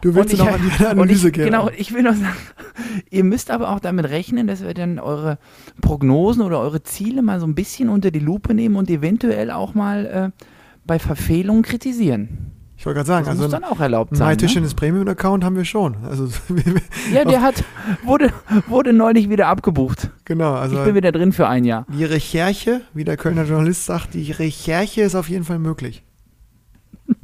du 0.00 0.14
willst 0.16 0.32
Und 0.34 0.40
noch 0.40 0.48
ich- 0.48 0.54
an 0.54 0.72
die 0.80 0.86
Analyse 0.86 1.28
ich, 1.28 1.34
gehen. 1.34 1.44
Genau, 1.44 1.70
ich 1.76 1.94
will 1.94 2.02
noch 2.02 2.14
sagen, 2.14 2.36
ihr 3.10 3.22
müsst 3.22 3.52
aber 3.52 3.70
auch 3.70 3.78
damit 3.80 4.06
rechnen, 4.08 4.48
dass 4.48 4.62
wir 4.64 4.74
dann 4.74 4.98
eure 4.98 5.38
Prognosen 5.80 6.42
oder 6.42 6.58
eure 6.60 6.82
Ziele 6.82 7.22
mal 7.22 7.38
so 7.38 7.46
ein 7.46 7.54
bisschen 7.54 7.88
unter 7.88 8.10
die 8.10 8.18
Lupe 8.18 8.52
nehmen 8.52 8.74
und 8.74 8.90
eventuell 8.90 9.52
auch 9.52 9.74
mal 9.74 10.32
äh, 10.36 10.44
bei 10.86 10.98
Verfehlungen 10.98 11.62
kritisieren. 11.62 12.50
Ich 12.78 12.84
wollte 12.84 12.98
gerade 12.98 13.06
sagen, 13.06 13.24
Das 13.24 13.30
also 13.32 13.44
muss 13.44 13.52
dann 13.52 13.64
auch 13.64 13.80
erlaubt 13.80 14.12
ein 14.12 14.16
sein. 14.16 14.26
Ne? 14.28 14.32
MyTischchen 14.34 14.76
Premium-Account 14.76 15.44
haben 15.44 15.56
wir 15.56 15.64
schon. 15.64 15.96
Also 16.04 16.28
Ja, 17.12 17.24
der 17.24 17.40
hat, 17.40 17.64
wurde, 18.04 18.32
wurde 18.66 18.92
neulich 18.92 19.30
wieder 19.30 19.48
abgebucht. 19.48 20.10
genau, 20.24 20.54
also 20.54 20.78
ich 20.78 20.84
bin 20.84 20.94
wieder 20.94 21.12
drin 21.12 21.32
für 21.32 21.48
ein 21.48 21.64
Jahr. 21.64 21.86
die 21.88 22.04
Recherche, 22.04 22.82
wie 22.92 23.04
der 23.04 23.16
Kölner 23.16 23.44
Journalist 23.44 23.86
sagt, 23.86 24.14
die 24.14 24.30
Recherche 24.30 25.02
ist 25.02 25.14
auf 25.14 25.28
jeden 25.28 25.44
Fall 25.44 25.58
möglich. 25.58 26.04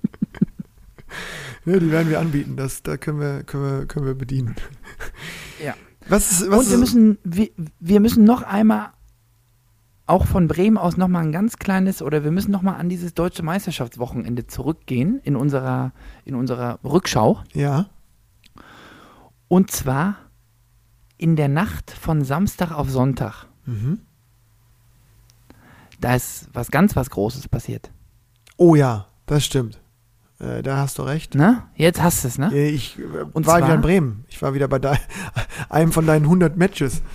ja, 1.67 1.79
die 1.79 1.91
werden 1.91 2.09
wir 2.09 2.19
anbieten, 2.21 2.57
das, 2.57 2.83
da 2.83 2.97
können 2.97 3.21
wir, 3.21 3.43
können 3.43 3.65
wir, 3.81 3.87
können 3.87 4.07
wir 4.07 4.15
bedienen. 4.15 4.57
Ja. 5.65 5.75
Was 6.09 6.33
ist, 6.33 6.51
was 6.51 6.65
Und 6.65 6.71
wir 6.71 6.79
müssen, 6.79 7.19
wir, 7.25 7.49
wir 7.79 8.01
müssen 8.01 8.25
noch 8.25 8.43
einmal, 8.43 8.91
auch 10.07 10.27
von 10.27 10.49
Bremen 10.49 10.77
aus, 10.79 10.97
noch 10.97 11.09
mal 11.09 11.21
ein 11.21 11.33
ganz 11.33 11.57
kleines, 11.57 12.03
oder 12.03 12.25
wir 12.25 12.31
müssen 12.33 12.51
noch 12.51 12.62
mal 12.62 12.75
an 12.77 12.88
dieses 12.88 13.15
deutsche 13.15 13.43
Meisterschaftswochenende 13.43 14.47
zurückgehen 14.47 15.21
in 15.23 15.37
unserer, 15.37 15.93
in 16.25 16.35
unserer 16.35 16.79
Rückschau. 16.85 17.41
ja, 17.55 17.87
Und 19.49 19.71
zwar 19.71 20.17
in 21.19 21.37
der 21.37 21.49
Nacht 21.49 21.91
von 21.93 22.25
Samstag 22.25 22.73
auf 22.73 22.91
Sonntag. 22.91 23.47
mhm. 23.67 24.01
Da 26.01 26.17
ist 26.17 26.49
was 26.53 26.73
ganz 26.73 26.97
was 26.97 27.11
Großes 27.11 27.47
passiert. 27.49 27.93
oh 28.57 28.75
ja, 28.75 29.07
das 29.27 29.45
stimmt. 29.45 29.81
Äh, 30.41 30.62
da 30.65 30.79
hast 30.79 30.99
du 30.99 31.03
recht. 31.03 31.37
Ne? 31.37 31.62
Jetzt 31.77 32.03
hast 32.03 32.25
du 32.25 32.29
es, 32.29 32.38
ne? 32.38 32.51
Äh, 32.53 32.71
Ich 32.71 32.99
äh, 32.99 33.03
Und 33.33 33.47
war 33.47 33.59
zwar- 33.59 33.69
wieder 33.69 33.75
in 33.77 33.81
Bremen. 33.83 34.25
Ich 34.29 34.43
war 34.43 34.53
wieder 34.53 34.67
bei 34.67 34.81
einem 35.71 35.93
von 35.93 36.05
deinen 36.05 36.25
100 36.25 36.57
Matches. 36.57 37.03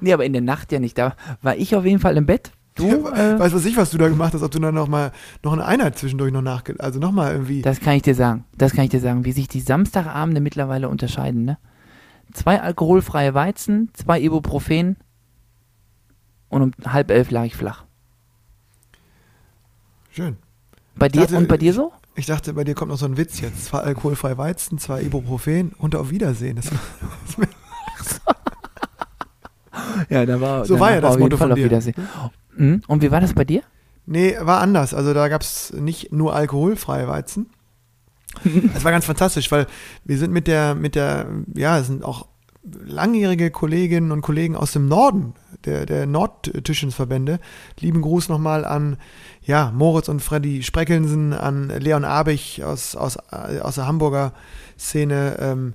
Nee, 0.00 0.12
aber 0.12 0.24
in 0.24 0.32
der 0.32 0.42
Nacht 0.42 0.72
ja 0.72 0.78
nicht. 0.78 0.98
Da 0.98 1.14
war 1.42 1.56
ich 1.56 1.74
auf 1.76 1.84
jeden 1.84 1.98
Fall 1.98 2.16
im 2.16 2.26
Bett. 2.26 2.52
Du, 2.74 2.88
äh, 3.08 3.38
Weißt 3.38 3.54
was 3.54 3.66
ich, 3.66 3.76
was 3.76 3.90
du 3.90 3.98
da 3.98 4.08
gemacht 4.08 4.32
hast, 4.32 4.42
ob 4.42 4.50
du 4.50 4.58
dann 4.58 4.74
noch 4.74 4.88
mal 4.88 5.12
noch 5.42 5.52
eine 5.52 5.64
Einheit 5.64 5.98
zwischendurch 5.98 6.32
noch 6.32 6.40
nachge... 6.40 6.74
Also 6.78 6.98
noch 6.98 7.12
mal 7.12 7.32
irgendwie... 7.32 7.60
das 7.60 7.80
kann 7.80 7.94
ich 7.94 8.02
dir 8.02 8.14
sagen. 8.14 8.44
Das 8.56 8.72
kann 8.72 8.84
ich 8.84 8.90
dir 8.90 9.00
sagen, 9.00 9.26
wie 9.26 9.32
sich 9.32 9.48
die 9.48 9.60
Samstagabende 9.60 10.40
mittlerweile 10.40 10.88
unterscheiden, 10.88 11.44
ne? 11.44 11.58
Zwei 12.32 12.62
alkoholfreie 12.62 13.34
Weizen, 13.34 13.90
zwei 13.92 14.20
Ibuprofen 14.20 14.96
und 16.48 16.62
um 16.62 16.72
halb 16.90 17.10
elf 17.10 17.30
lag 17.30 17.44
ich 17.44 17.56
flach. 17.56 17.84
Schön. 20.10 20.36
Bei 20.94 21.08
dir 21.08 21.22
dachte, 21.22 21.36
und 21.36 21.48
bei 21.48 21.58
dir 21.58 21.74
so? 21.74 21.92
Ich 22.14 22.26
dachte, 22.26 22.52
bei 22.54 22.64
dir 22.64 22.74
kommt 22.74 22.90
noch 22.90 22.98
so 22.98 23.06
ein 23.06 23.16
Witz 23.16 23.40
jetzt. 23.40 23.66
Zwei 23.66 23.80
alkoholfreie 23.80 24.38
Weizen, 24.38 24.78
zwei 24.78 25.02
Ibuprofen 25.02 25.72
und 25.78 25.94
auf 25.94 26.10
Wiedersehen. 26.10 26.56
Das, 26.56 26.70
Ja, 30.12 30.26
da 30.26 30.40
war 30.40 30.64
So 30.64 30.78
war 30.78 30.92
ja 30.92 31.00
das 31.00 31.10
auf 31.10 31.16
jeden 31.16 31.24
Motto 31.24 31.36
Fall 31.36 31.46
von 31.48 31.52
auf 31.52 31.58
dir. 31.58 31.64
Wiedersehen. 31.64 31.94
Mhm. 32.56 32.82
Und 32.86 33.02
wie 33.02 33.10
war 33.10 33.20
das 33.20 33.32
bei 33.32 33.44
dir? 33.44 33.62
nee, 34.06 34.36
war 34.40 34.60
anders. 34.60 34.94
Also 34.94 35.14
da 35.14 35.28
gab 35.28 35.42
es 35.42 35.72
nicht 35.72 36.12
nur 36.12 36.34
alkoholfreie 36.34 37.08
Weizen. 37.08 37.50
Es 38.74 38.82
war 38.82 38.92
ganz 38.92 39.04
fantastisch, 39.04 39.52
weil 39.52 39.66
wir 40.04 40.16
sind 40.16 40.32
mit 40.32 40.46
der, 40.46 40.74
mit 40.74 40.94
der, 40.94 41.26
ja, 41.54 41.78
es 41.78 41.88
sind 41.88 42.02
auch 42.02 42.28
langjährige 42.62 43.50
Kolleginnen 43.50 44.10
und 44.10 44.22
Kollegen 44.22 44.56
aus 44.56 44.72
dem 44.72 44.88
Norden, 44.88 45.34
der, 45.66 45.84
der 45.84 46.06
Nordtischensverbände. 46.06 47.40
Lieben 47.78 48.00
Gruß 48.00 48.30
nochmal 48.30 48.64
an, 48.64 48.96
ja, 49.42 49.70
Moritz 49.74 50.08
und 50.08 50.20
Freddy 50.20 50.62
Spreckelsen, 50.62 51.34
an 51.34 51.68
Leon 51.68 52.04
Abich 52.04 52.64
aus, 52.64 52.96
aus, 52.96 53.18
aus 53.18 53.74
der 53.74 53.86
Hamburger 53.86 54.32
Szene. 54.78 55.36
Ähm, 55.38 55.74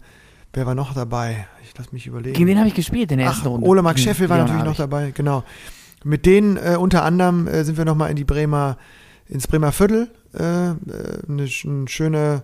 wer 0.53 0.65
war 0.65 0.75
noch 0.75 0.93
dabei? 0.93 1.47
Lass 1.77 1.91
mich 1.91 2.07
überlegen. 2.07 2.33
Gegen 2.33 2.47
wen 2.47 2.57
habe 2.57 2.67
ich 2.67 2.73
gespielt 2.73 3.11
in 3.11 3.17
der 3.17 3.27
ersten 3.27 3.47
Ach, 3.47 3.51
Runde? 3.51 3.67
Ole 3.67 3.81
Mark 3.81 3.97
Gegen 3.97 4.07
Scheffel 4.07 4.29
war 4.29 4.37
natürlich 4.37 4.63
noch 4.63 4.75
dabei, 4.75 5.11
genau. 5.11 5.43
Mit 6.03 6.25
denen 6.25 6.57
äh, 6.57 6.77
unter 6.77 7.03
anderem 7.03 7.47
äh, 7.47 7.63
sind 7.63 7.77
wir 7.77 7.85
nochmal 7.85 8.09
in 8.09 8.15
die 8.15 8.23
Bremer, 8.23 8.77
ins 9.27 9.47
Bremer 9.47 9.71
Viertel, 9.71 10.09
äh, 10.33 10.69
äh, 10.69 10.73
eine, 11.27 11.49
eine 11.65 11.87
schöne 11.87 12.43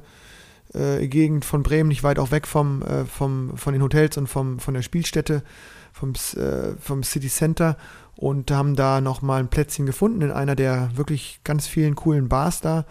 äh, 0.74 1.08
Gegend 1.08 1.46
von 1.46 1.64
Bremen, 1.64 1.90
nicht 1.90 2.04
weit 2.04 2.20
auch 2.20 2.32
weg 2.32 2.48
vom, 2.48 2.82
äh, 2.82 3.06
vom, 3.06 3.56
von 3.58 3.74
den 3.74 3.82
Hotels 3.82 4.18
und 4.18 4.28
vom, 4.28 4.60
von 4.60 4.74
der 4.74 4.82
Spielstätte, 4.82 5.44
vom, 5.92 6.14
vom 6.16 7.04
City 7.04 7.30
Center 7.30 7.78
und 8.16 8.50
haben 8.50 8.76
da 8.76 9.00
nochmal 9.00 9.40
ein 9.40 9.48
Plätzchen 9.48 9.86
gefunden 9.86 10.22
in 10.22 10.32
einer 10.32 10.56
der 10.56 10.90
wirklich 10.96 11.40
ganz 11.44 11.68
vielen 11.68 11.94
coolen 11.94 12.30
Bars 12.30 12.62
da 12.62 12.86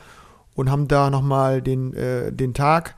und 0.54 0.70
haben 0.70 0.86
da 0.86 1.10
nochmal 1.10 1.62
den, 1.62 1.90
den 1.92 2.54
Tag 2.54 2.94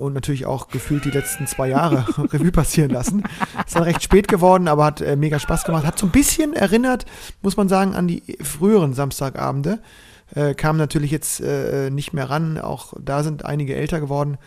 und 0.00 0.14
natürlich 0.14 0.46
auch 0.46 0.68
gefühlt 0.68 1.04
die 1.04 1.10
letzten 1.10 1.46
zwei 1.46 1.68
Jahre 1.68 2.04
Revue 2.32 2.50
passieren 2.52 2.90
lassen. 2.90 3.22
Ist 3.64 3.76
dann 3.76 3.82
recht 3.82 4.02
spät 4.02 4.28
geworden, 4.28 4.66
aber 4.66 4.84
hat 4.84 5.00
äh, 5.00 5.16
mega 5.16 5.38
Spaß 5.38 5.64
gemacht. 5.64 5.84
Hat 5.86 5.98
so 5.98 6.06
ein 6.06 6.12
bisschen 6.12 6.54
erinnert, 6.54 7.04
muss 7.42 7.56
man 7.56 7.68
sagen, 7.68 7.94
an 7.94 8.08
die 8.08 8.22
früheren 8.42 8.94
Samstagabende. 8.94 9.80
Äh, 10.34 10.54
kam 10.54 10.76
natürlich 10.76 11.10
jetzt 11.10 11.40
äh, 11.40 11.90
nicht 11.90 12.12
mehr 12.12 12.30
ran. 12.30 12.56
Auch 12.58 12.94
da 13.00 13.22
sind 13.22 13.44
einige 13.44 13.74
älter 13.74 14.00
geworden 14.00 14.38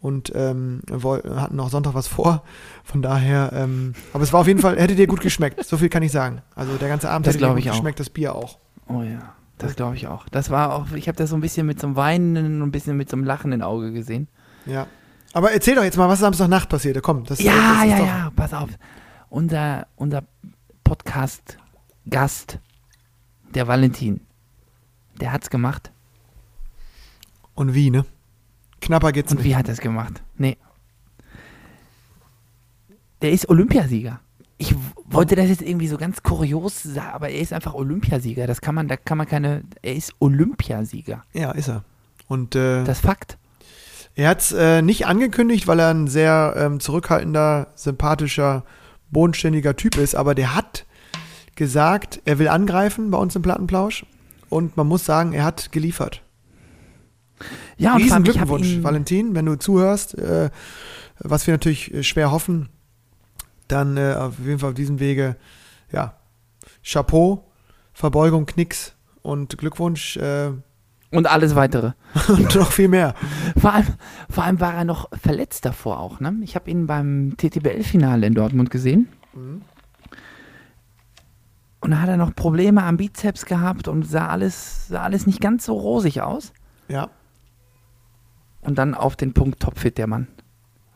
und 0.00 0.32
ähm, 0.34 0.82
hatten 0.92 1.58
auch 1.58 1.68
Sonntag 1.68 1.94
was 1.94 2.06
vor. 2.06 2.42
Von 2.84 3.02
daher, 3.02 3.50
ähm, 3.52 3.94
aber 4.12 4.22
es 4.22 4.32
war 4.32 4.40
auf 4.40 4.46
jeden 4.46 4.60
Fall, 4.60 4.78
hätte 4.78 4.94
dir 4.94 5.06
gut 5.06 5.20
geschmeckt. 5.20 5.64
So 5.64 5.76
viel 5.78 5.88
kann 5.88 6.02
ich 6.02 6.12
sagen. 6.12 6.42
Also 6.54 6.76
der 6.76 6.88
ganze 6.88 7.10
Abend 7.10 7.26
Das 7.26 7.34
hätte 7.34 7.44
dir 7.44 7.50
gut 7.50 7.58
ich 7.58 7.70
auch. 7.70 7.74
geschmeckt, 7.74 8.00
das 8.00 8.10
Bier 8.10 8.34
auch. 8.34 8.58
Oh 8.88 9.02
ja, 9.02 9.34
das 9.58 9.74
glaube 9.74 9.96
ich 9.96 10.06
auch. 10.06 10.28
Das 10.28 10.50
war 10.50 10.74
auch, 10.74 10.92
ich 10.92 11.08
habe 11.08 11.16
das 11.16 11.30
so 11.30 11.36
ein 11.36 11.40
bisschen 11.40 11.66
mit 11.66 11.80
so 11.80 11.88
einem 11.88 11.96
weinenden 11.96 12.62
und 12.62 12.68
ein 12.68 12.72
bisschen 12.72 12.96
mit 12.96 13.10
so 13.10 13.16
einem 13.16 13.24
lachenden 13.24 13.62
Auge 13.62 13.92
gesehen. 13.92 14.28
Ja. 14.66 14.86
Aber 15.32 15.52
erzähl 15.52 15.74
doch 15.74 15.84
jetzt 15.84 15.96
mal, 15.96 16.08
was 16.08 16.20
Samstagnacht 16.20 16.68
passierte. 16.68 17.00
Komm, 17.00 17.24
das, 17.24 17.40
Ja, 17.40 17.52
das 17.52 17.84
ist 17.84 17.90
ja, 17.90 17.98
doch, 17.98 18.06
ja, 18.06 18.32
pass 18.34 18.54
auf. 18.54 18.70
Unser, 19.28 19.86
unser 19.96 20.22
Podcast-Gast, 20.84 22.58
der 23.54 23.68
Valentin, 23.68 24.20
der 25.20 25.32
hat's 25.32 25.50
gemacht. 25.50 25.92
Und 27.54 27.74
wie, 27.74 27.90
ne? 27.90 28.04
Knapper 28.80 29.12
geht's 29.12 29.32
Und 29.32 29.38
nicht. 29.38 29.46
wie 29.46 29.56
hat 29.56 29.68
er 29.68 29.72
es 29.74 29.80
gemacht? 29.80 30.22
Nee. 30.36 30.56
Der 33.22 33.32
ist 33.32 33.48
Olympiasieger. 33.48 34.20
Ich 34.58 34.74
wollte 35.06 35.36
das 35.36 35.48
jetzt 35.48 35.62
irgendwie 35.62 35.88
so 35.88 35.96
ganz 35.98 36.22
kurios 36.22 36.82
sagen, 36.82 37.12
aber 37.12 37.28
er 37.28 37.40
ist 37.40 37.52
einfach 37.52 37.74
Olympiasieger. 37.74 38.46
Das 38.46 38.60
kann 38.60 38.74
man, 38.74 38.88
da 38.88 38.96
kann 38.96 39.18
man 39.18 39.26
keine. 39.26 39.64
Er 39.82 39.94
ist 39.94 40.14
Olympiasieger. 40.18 41.24
Ja, 41.32 41.50
ist 41.52 41.68
er. 41.68 41.84
Und 42.28 42.54
äh, 42.54 42.84
Das 42.84 43.00
Fakt. 43.00 43.36
Er 44.16 44.30
hat 44.30 44.40
es 44.40 44.52
äh, 44.52 44.80
nicht 44.80 45.06
angekündigt, 45.06 45.66
weil 45.66 45.78
er 45.78 45.90
ein 45.90 46.08
sehr 46.08 46.54
ähm, 46.56 46.80
zurückhaltender, 46.80 47.68
sympathischer, 47.74 48.64
bodenständiger 49.10 49.76
Typ 49.76 49.98
ist, 49.98 50.14
aber 50.14 50.34
der 50.34 50.54
hat 50.54 50.86
gesagt, 51.54 52.22
er 52.24 52.38
will 52.38 52.48
angreifen 52.48 53.10
bei 53.10 53.18
uns 53.18 53.36
im 53.36 53.42
Plattenplausch. 53.42 54.06
Und 54.48 54.76
man 54.76 54.86
muss 54.86 55.04
sagen, 55.04 55.32
er 55.34 55.44
hat 55.44 55.70
geliefert. 55.70 56.22
Ja, 57.76 57.94
und 57.94 58.02
Riesen 58.02 58.22
Glückwunsch, 58.22 58.82
Valentin, 58.82 59.34
wenn 59.34 59.44
du 59.44 59.58
zuhörst, 59.58 60.16
äh, 60.16 60.50
was 61.18 61.46
wir 61.46 61.52
natürlich 61.52 61.92
äh, 61.92 62.02
schwer 62.02 62.30
hoffen, 62.30 62.70
dann 63.68 63.98
äh, 63.98 64.14
auf 64.14 64.38
jeden 64.38 64.60
Fall 64.60 64.70
auf 64.70 64.74
diesem 64.74 64.98
Wege, 64.98 65.36
ja, 65.92 66.14
Chapeau, 66.82 67.44
Verbeugung, 67.92 68.46
Knicks 68.46 68.94
und 69.20 69.58
Glückwunsch 69.58 70.16
äh, 70.16 70.52
Und 71.12 71.26
alles 71.28 71.54
weitere. 71.54 71.92
und 72.28 72.54
noch 72.54 72.72
viel 72.72 72.88
mehr. 72.88 73.14
Vor 73.58 73.72
allem, 73.72 73.86
vor 74.28 74.44
allem 74.44 74.60
war 74.60 74.74
er 74.74 74.84
noch 74.84 75.08
verletzt 75.20 75.64
davor 75.64 76.00
auch. 76.00 76.20
Ne? 76.20 76.36
Ich 76.42 76.54
habe 76.56 76.70
ihn 76.70 76.86
beim 76.86 77.34
TTBL-Finale 77.36 78.26
in 78.26 78.34
Dortmund 78.34 78.70
gesehen. 78.70 79.08
Und 81.80 81.90
da 81.90 82.00
hat 82.00 82.08
er 82.08 82.16
noch 82.16 82.34
Probleme 82.34 82.82
am 82.82 82.96
Bizeps 82.96 83.44
gehabt 83.46 83.86
und 83.86 84.02
sah 84.04 84.28
alles, 84.28 84.88
sah 84.88 85.02
alles 85.02 85.26
nicht 85.26 85.40
ganz 85.40 85.66
so 85.66 85.74
rosig 85.74 86.22
aus. 86.22 86.52
Ja, 86.88 87.10
Und 88.62 88.78
dann 88.78 88.94
auf 88.94 89.16
den 89.16 89.32
Punkt 89.32 89.60
topfit 89.60 89.98
der 89.98 90.06
Mann. 90.06 90.28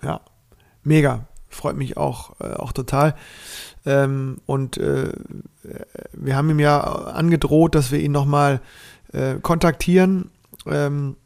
ja, 0.03 0.20
mega. 0.83 1.27
Freut 1.53 1.77
mich 1.77 1.96
auch, 1.96 2.40
äh, 2.40 2.53
auch 2.55 2.70
total. 2.73 3.16
Ähm, 3.85 4.38
und 4.46 4.79
äh, 4.79 5.11
wir 6.12 6.37
haben 6.37 6.49
ihm 6.49 6.61
ja 6.61 6.81
angedroht, 6.81 7.75
dass 7.75 7.90
wir 7.90 7.99
ihn 7.99 8.12
nochmal 8.12 8.61
äh, 9.12 9.37
kontaktieren 9.40 10.31
ähm, 10.66 11.16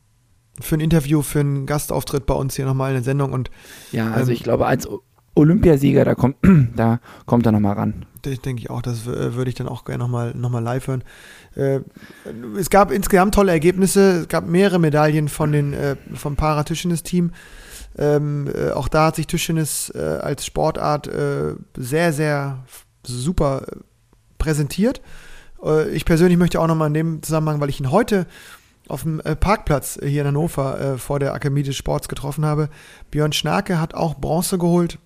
für 0.60 0.76
ein 0.76 0.80
Interview, 0.80 1.22
für 1.22 1.40
einen 1.40 1.66
Gastauftritt 1.66 2.26
bei 2.26 2.34
uns 2.34 2.56
hier 2.56 2.64
nochmal 2.64 2.90
in 2.90 2.96
der 2.96 3.04
Sendung. 3.04 3.32
Und 3.32 3.50
Ja, 3.92 4.10
also 4.10 4.30
Ähm, 4.30 4.36
ich 4.36 4.42
glaube, 4.42 4.66
als 4.66 4.88
Olympiasieger, 5.34 6.04
da 6.04 6.14
kommt, 6.14 6.36
da 6.76 7.00
kommt 7.26 7.46
er 7.46 7.52
nochmal 7.52 7.74
ran. 7.74 8.06
Das 8.22 8.40
denke 8.40 8.60
ich 8.62 8.70
auch, 8.70 8.80
das 8.80 9.06
äh, 9.06 9.34
würde 9.34 9.50
ich 9.50 9.54
dann 9.54 9.68
auch 9.68 9.84
gerne 9.84 10.02
nochmal 10.02 10.32
noch 10.34 10.50
mal 10.50 10.62
live 10.62 10.86
hören. 10.86 11.04
Äh, 11.56 11.80
es 12.58 12.70
gab 12.70 12.90
insgesamt 12.90 13.34
tolle 13.34 13.52
Ergebnisse. 13.52 14.20
Es 14.22 14.28
gab 14.28 14.46
mehrere 14.46 14.78
Medaillen 14.78 15.28
von 15.28 15.52
den, 15.52 15.72
äh, 15.72 15.96
vom 16.14 16.36
Para-Tischtennis-Team. 16.36 17.32
Ähm, 17.96 18.50
äh, 18.52 18.70
auch 18.70 18.88
da 18.88 19.06
hat 19.06 19.16
sich 19.16 19.26
Tischtennis 19.26 19.90
äh, 19.94 19.98
als 19.98 20.46
Sportart 20.46 21.06
äh, 21.06 21.54
sehr, 21.76 22.12
sehr 22.12 22.64
super 23.04 23.66
äh, 23.68 23.76
präsentiert. 24.38 25.00
Äh, 25.64 25.90
ich 25.90 26.04
persönlich 26.04 26.38
möchte 26.38 26.60
auch 26.60 26.66
nochmal 26.66 26.88
in 26.88 26.94
dem 26.94 27.22
Zusammenhang, 27.22 27.60
weil 27.60 27.70
ich 27.70 27.80
ihn 27.80 27.90
heute 27.90 28.26
auf 28.88 29.02
dem 29.02 29.20
äh, 29.20 29.34
Parkplatz 29.34 29.98
hier 30.02 30.22
in 30.22 30.28
Hannover 30.28 30.80
äh, 30.80 30.98
vor 30.98 31.18
der 31.18 31.32
Akademie 31.32 31.62
des 31.62 31.76
Sports 31.76 32.08
getroffen 32.08 32.44
habe. 32.44 32.68
Björn 33.10 33.32
Schnarke 33.32 33.80
hat 33.80 33.94
auch 33.94 34.14
Bronze 34.16 34.58
geholt. 34.58 34.98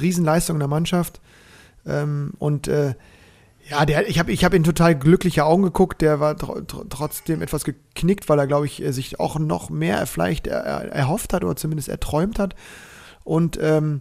Riesenleistung 0.00 0.56
in 0.56 0.60
der 0.60 0.68
Mannschaft. 0.68 1.20
Ähm, 1.84 2.32
und 2.38 2.66
ja, 3.68 3.86
der, 3.86 4.08
ich 4.08 4.18
habe 4.18 4.32
ich 4.32 4.44
hab 4.44 4.54
in 4.54 4.64
total 4.64 4.98
glückliche 4.98 5.44
Augen 5.44 5.62
geguckt. 5.62 6.00
Der 6.00 6.18
war 6.18 6.36
tr 6.36 6.66
tr 6.66 6.88
trotzdem 6.88 7.42
etwas 7.42 7.64
geknickt, 7.64 8.28
weil 8.28 8.38
er, 8.38 8.46
glaube 8.46 8.66
ich, 8.66 8.82
sich 8.88 9.20
auch 9.20 9.38
noch 9.38 9.70
mehr 9.70 10.06
vielleicht 10.06 10.46
er, 10.46 10.60
er, 10.62 10.92
erhofft 10.92 11.32
hat 11.32 11.44
oder 11.44 11.54
zumindest 11.54 11.88
erträumt 11.88 12.38
hat. 12.38 12.56
Und 13.22 13.58
ähm, 13.60 14.00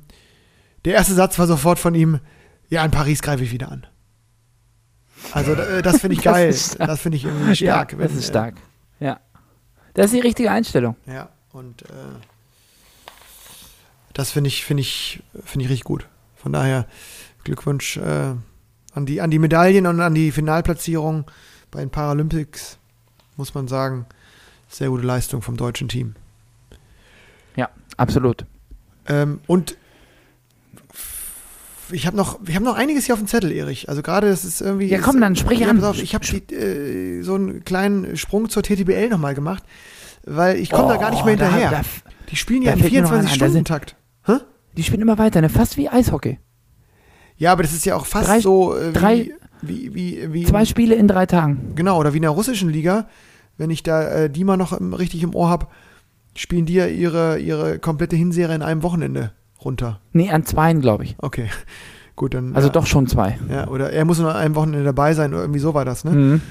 der 0.85 0.93
erste 0.93 1.13
Satz 1.13 1.37
war 1.37 1.45
sofort 1.45 1.77
von 1.77 1.93
ihm: 1.93 2.19
Ja, 2.69 2.83
in 2.85 2.91
Paris 2.91 3.21
greife 3.21 3.43
ich 3.43 3.51
wieder 3.51 3.71
an. 3.71 3.85
Also, 5.33 5.53
äh, 5.53 5.81
das 5.81 6.01
finde 6.01 6.15
ich 6.15 6.21
Das 6.23 6.33
geil. 6.33 6.53
stark. 6.53 6.87
Das 6.87 7.01
finde 7.01 7.17
ich 7.17 7.25
irgendwie 7.25 7.55
stark. 7.55 7.93
ja, 7.93 7.97
wenn, 7.99 8.07
das 8.07 8.15
ist 8.15 8.25
äh, 8.25 8.29
stark. 8.29 8.55
Ja. 8.99 9.19
Das 9.93 10.05
ist 10.07 10.13
die 10.13 10.19
richtige 10.19 10.51
Einstellung. 10.51 10.95
ja, 11.05 11.29
und 11.51 11.81
äh, 11.83 11.87
das 14.13 14.31
finde 14.31 14.47
ich, 14.49 14.65
finde 14.65 14.81
ich, 14.81 15.21
finde 15.43 15.65
ich 15.65 15.71
richtig 15.71 15.85
gut. 15.85 16.07
Von 16.35 16.53
daher 16.53 16.85
Glückwunsch 17.43 17.97
äh, 17.97 18.33
an, 18.93 19.05
die, 19.05 19.21
an 19.21 19.31
die 19.31 19.39
Medaillen 19.39 19.87
und 19.87 19.99
an 20.01 20.13
die 20.13 20.31
Finalplatzierung 20.31 21.25
bei 21.71 21.79
den 21.79 21.89
Paralympics, 21.89 22.77
muss 23.37 23.53
man 23.53 23.67
sagen. 23.67 24.05
Sehr 24.67 24.89
gute 24.89 25.05
Leistung 25.05 25.41
vom 25.41 25.57
deutschen 25.57 25.89
Team. 25.89 26.15
Ja, 27.55 27.69
absolut. 27.97 28.45
Ähm, 29.07 29.41
und 29.47 29.75
ich 31.91 32.07
habe 32.07 32.15
noch, 32.17 32.39
wir 32.41 32.55
haben 32.55 32.63
noch 32.63 32.75
einiges 32.75 33.05
hier 33.05 33.13
auf 33.13 33.19
dem 33.19 33.27
Zettel, 33.27 33.51
Erich. 33.51 33.89
Also 33.89 34.01
gerade 34.01 34.29
das 34.29 34.45
ist 34.45 34.61
irgendwie. 34.61 34.87
Ja, 34.87 34.99
komm, 34.99 35.19
dann 35.21 35.35
sprich 35.35 35.59
ja, 35.59 35.67
an. 35.69 35.83
Auf, 35.83 36.01
ich 36.01 36.13
habe 36.15 36.25
äh, 36.53 37.21
so 37.21 37.35
einen 37.35 37.63
kleinen 37.63 38.17
Sprung 38.17 38.49
zur 38.49 38.63
TTBL 38.63 39.09
nochmal 39.09 39.35
gemacht, 39.35 39.63
weil 40.25 40.57
ich 40.57 40.71
komme 40.71 40.89
da 40.93 40.97
gar 40.97 41.11
nicht 41.11 41.25
mehr 41.25 41.35
Oh, 41.35 41.37
da- 41.37 41.45
hinterher. 41.45 41.71
Da, 41.71 41.81
die 42.29 42.35
spielen 42.35 42.61
ja 42.63 42.71
da 42.71 42.73
im 42.75 42.79
fällt 42.81 42.93
mir 42.93 43.01
noch 43.01 43.11
einer 43.11 43.19
ein, 43.19 43.39
da 43.39 43.49
sind- 43.49 43.69
24-Stunden-Takt. 43.69 43.95
die 44.77 44.83
spielen 44.83 45.01
immer 45.01 45.17
weiter, 45.17 45.41
ne? 45.41 45.49
fast 45.49 45.77
wie 45.77 45.89
Eishockey. 45.89 46.39
Ja, 47.37 47.51
aber 47.51 47.63
das 47.63 47.73
ist 47.73 47.85
ja 47.85 47.95
auch 47.95 48.05
fast 48.05 48.29
Drei- 48.29 48.39
so 48.39 48.75
äh, 48.75 48.91
drei- 48.93 49.31
wie, 49.61 49.93
wie, 49.93 49.95
wie, 49.95 50.33
wie 50.33 50.43
Zwei 50.45 50.65
Spiele 50.65 50.95
in 50.95 51.07
drei 51.07 51.25
Tagen. 51.25 51.73
genau, 51.75 51.99
oder 51.99 52.13
wie 52.13 52.17
in 52.17 52.21
der 52.23 52.31
russischen 52.31 52.69
Liga, 52.69 53.07
wenn 53.57 53.69
ich 53.69 53.83
da 53.83 54.07
äh, 54.09 54.29
die 54.29 54.43
mal 54.43 54.57
noch 54.57 54.73
im, 54.73 54.93
richtig 54.93 55.23
im 55.23 55.35
Ohr 55.35 55.49
habe, 55.49 55.67
spielen 56.35 56.65
die 56.65 56.73
ja 56.75 56.87
ihre, 56.87 57.37
ihre 57.39 57.77
komplette 57.79 58.15
Hinserie 58.15 58.55
in 58.55 58.61
einem 58.61 58.81
Wochenende 58.83 59.33
runter. 59.63 60.01
Nee, 60.13 60.31
an 60.31 60.45
zweien, 60.45 60.81
glaube 60.81 61.03
ich. 61.03 61.15
Okay. 61.19 61.49
Gut, 62.15 62.33
dann. 62.33 62.55
Also 62.55 62.67
ja, 62.67 62.73
doch 62.73 62.85
schon 62.85 63.07
zwei. 63.07 63.39
Ja, 63.49 63.67
oder 63.67 63.91
er 63.91 64.05
muss 64.05 64.19
nur 64.19 64.29
an 64.29 64.37
einem 64.37 64.55
Wochenende 64.55 64.83
dabei 64.83 65.13
sein, 65.13 65.33
oder 65.33 65.43
irgendwie 65.43 65.59
so 65.59 65.73
war 65.73 65.85
das, 65.85 66.03
ne? 66.03 66.11
Mhm. 66.11 66.41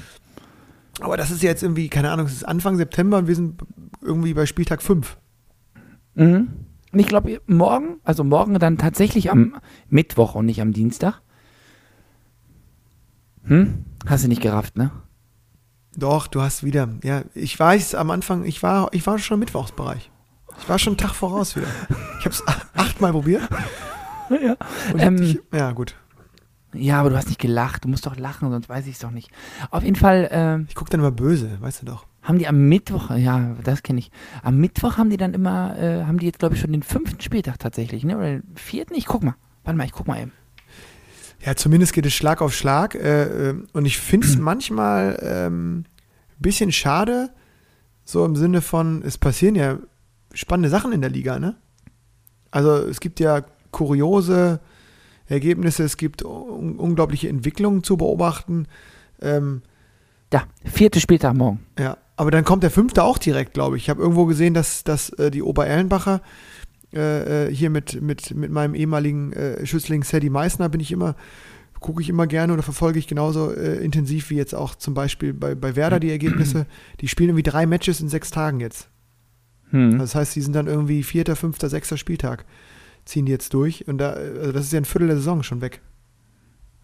Aber 0.99 1.17
das 1.17 1.31
ist 1.31 1.41
jetzt 1.41 1.63
irgendwie, 1.63 1.87
keine 1.89 2.11
Ahnung, 2.11 2.25
es 2.25 2.33
ist 2.33 2.47
Anfang 2.47 2.77
September 2.77 3.17
und 3.17 3.27
wir 3.27 3.35
sind 3.35 3.61
irgendwie 4.01 4.33
bei 4.33 4.45
Spieltag 4.45 4.81
5. 4.81 5.17
Mhm. 6.15 6.49
Ich 6.93 7.07
glaube, 7.07 7.41
morgen, 7.47 7.99
also 8.03 8.23
morgen 8.23 8.59
dann 8.59 8.77
tatsächlich 8.77 9.31
am 9.31 9.55
Mittwoch 9.87 10.35
und 10.35 10.45
nicht 10.45 10.61
am 10.61 10.73
Dienstag. 10.73 11.21
Hm? 13.43 13.85
Hast 14.05 14.23
du 14.23 14.27
nicht 14.27 14.41
gerafft, 14.41 14.77
ne? 14.77 14.91
Doch, 15.95 16.27
du 16.27 16.41
hast 16.41 16.63
wieder. 16.63 16.89
Ja, 17.03 17.23
ich 17.33 17.57
weiß 17.57 17.95
am 17.95 18.11
Anfang, 18.11 18.43
ich 18.43 18.61
war, 18.61 18.89
ich 18.93 19.05
war 19.07 19.17
schon 19.19 19.35
im 19.35 19.39
Mittwochsbereich. 19.39 20.11
Ich 20.59 20.69
war 20.69 20.79
schon 20.79 20.91
einen 20.91 20.97
Tag 20.97 21.13
voraus 21.15 21.55
wieder. 21.55 21.67
Ich 22.19 22.25
habe 22.25 22.35
es 22.35 22.43
achtmal 22.75 23.11
probiert. 23.11 23.47
Ja. 24.41 24.55
Ähm, 24.97 25.21
ich, 25.21 25.41
ja, 25.53 25.73
gut. 25.73 25.93
Ja, 26.73 27.01
aber 27.01 27.09
du 27.09 27.17
hast 27.17 27.27
nicht 27.27 27.41
gelacht. 27.41 27.83
Du 27.83 27.89
musst 27.89 28.05
doch 28.05 28.15
lachen, 28.15 28.49
sonst 28.49 28.69
weiß 28.69 28.87
ich 28.87 28.93
es 28.93 28.99
doch 28.99 29.11
nicht. 29.11 29.29
Auf 29.71 29.83
jeden 29.83 29.97
Fall 29.97 30.29
ähm, 30.31 30.67
Ich 30.69 30.75
gucke 30.75 30.89
dann 30.89 31.01
immer 31.01 31.11
böse, 31.11 31.57
weißt 31.59 31.81
du 31.81 31.85
doch. 31.87 32.05
haben 32.21 32.37
die 32.39 32.47
am 32.47 32.69
Mittwoch, 32.69 33.09
ja, 33.09 33.57
das 33.65 33.83
kenne 33.83 33.99
ich. 33.99 34.09
Am 34.41 34.55
Mittwoch 34.57 34.95
haben 34.97 35.09
die 35.09 35.17
dann 35.17 35.33
immer, 35.33 35.77
äh, 35.77 36.05
haben 36.05 36.17
die 36.17 36.27
jetzt, 36.27 36.39
glaube 36.39 36.55
ich, 36.55 36.61
schon 36.61 36.71
den 36.71 36.81
fünften 36.81 37.19
Spieltag 37.19 37.59
tatsächlich, 37.59 38.05
ne? 38.05 38.15
Oder 38.15 38.27
den 38.37 38.43
vierten? 38.55 38.93
Ich 38.95 39.05
guck 39.05 39.21
mal. 39.21 39.35
Warte 39.65 39.75
mal, 39.77 39.83
ich 39.85 39.91
guck 39.91 40.07
mal 40.07 40.21
eben. 40.21 40.31
Ja, 41.45 41.57
zumindest 41.57 41.91
geht 41.91 42.05
es 42.05 42.13
Schlag 42.13 42.41
auf 42.41 42.55
Schlag. 42.55 42.95
Äh, 42.95 43.49
äh, 43.49 43.55
und 43.73 43.83
ich 43.83 43.97
finde 43.97 44.27
es 44.27 44.37
manchmal 44.37 45.17
ein 45.19 45.47
ähm, 45.53 45.85
bisschen 46.39 46.71
schade, 46.71 47.31
so 48.05 48.23
im 48.23 48.37
Sinne 48.37 48.61
von, 48.61 49.03
es 49.03 49.17
passieren 49.17 49.55
ja 49.55 49.77
spannende 50.33 50.69
Sachen 50.69 50.91
in 50.91 51.01
der 51.01 51.09
Liga, 51.09 51.39
ne? 51.39 51.55
Also 52.51 52.75
es 52.75 52.99
gibt 52.99 53.19
ja 53.19 53.43
kuriose 53.71 54.59
Ergebnisse, 55.27 55.83
es 55.83 55.95
gibt 55.97 56.23
un 56.23 56.77
unglaubliche 56.77 57.29
Entwicklungen 57.29 57.83
zu 57.83 57.95
beobachten. 57.97 58.67
Ähm, 59.21 59.61
Ja, 60.33 60.43
vierte 60.65 60.99
Spieltag 60.99 61.35
morgen. 61.35 61.59
ja, 61.79 61.97
aber 62.17 62.31
dann 62.31 62.43
kommt 62.43 62.63
der 62.63 62.71
fünfte 62.71 63.03
auch 63.03 63.17
direkt, 63.17 63.53
glaube 63.53 63.77
ich. 63.77 63.83
Ich 63.83 63.89
habe 63.89 64.01
irgendwo 64.01 64.25
gesehen, 64.25 64.53
dass, 64.53 64.83
dass 64.83 65.09
äh, 65.11 65.31
die 65.31 65.41
Obererlenbacher 65.41 66.21
äh, 66.93 67.47
äh, 67.47 67.55
hier 67.55 67.69
mit, 67.69 68.01
mit, 68.01 68.35
mit 68.35 68.51
meinem 68.51 68.75
ehemaligen 68.75 69.31
äh, 69.33 69.65
Schützling 69.65 70.03
Sadie 70.03 70.29
Meissner 70.29 70.67
bin 70.67 70.81
ich 70.81 70.91
immer, 70.91 71.15
gucke 71.79 72.01
ich 72.01 72.09
immer 72.09 72.27
gerne 72.27 72.53
oder 72.53 72.61
verfolge 72.63 72.99
ich 72.99 73.07
genauso 73.07 73.51
äh, 73.53 73.77
intensiv 73.83 74.29
wie 74.29 74.35
jetzt 74.35 74.53
auch 74.53 74.75
zum 74.75 74.93
Beispiel 74.93 75.33
bei, 75.33 75.55
bei 75.55 75.75
Werder 75.77 75.99
die 76.01 76.11
Ergebnisse. 76.11 76.67
Die 76.99 77.07
spielen 77.07 77.29
irgendwie 77.29 77.49
drei 77.49 77.65
Matches 77.65 78.01
in 78.01 78.09
sechs 78.09 78.29
Tagen 78.29 78.59
jetzt. 78.59 78.89
Hm. 79.71 79.99
Das 79.99 80.15
heißt, 80.15 80.35
die 80.35 80.41
sind 80.41 80.53
dann 80.53 80.67
irgendwie 80.67 81.03
vierter, 81.03 81.35
fünfter, 81.35 81.69
sechster 81.69 81.97
Spieltag. 81.97 82.45
Ziehen 83.05 83.25
die 83.25 83.31
jetzt 83.31 83.53
durch. 83.53 83.87
Und 83.87 83.97
da, 83.97 84.11
also 84.11 84.51
das 84.51 84.65
ist 84.65 84.73
ja 84.73 84.79
ein 84.79 84.85
Viertel 84.85 85.07
der 85.07 85.17
Saison 85.17 85.43
schon 85.43 85.61
weg. 85.61 85.81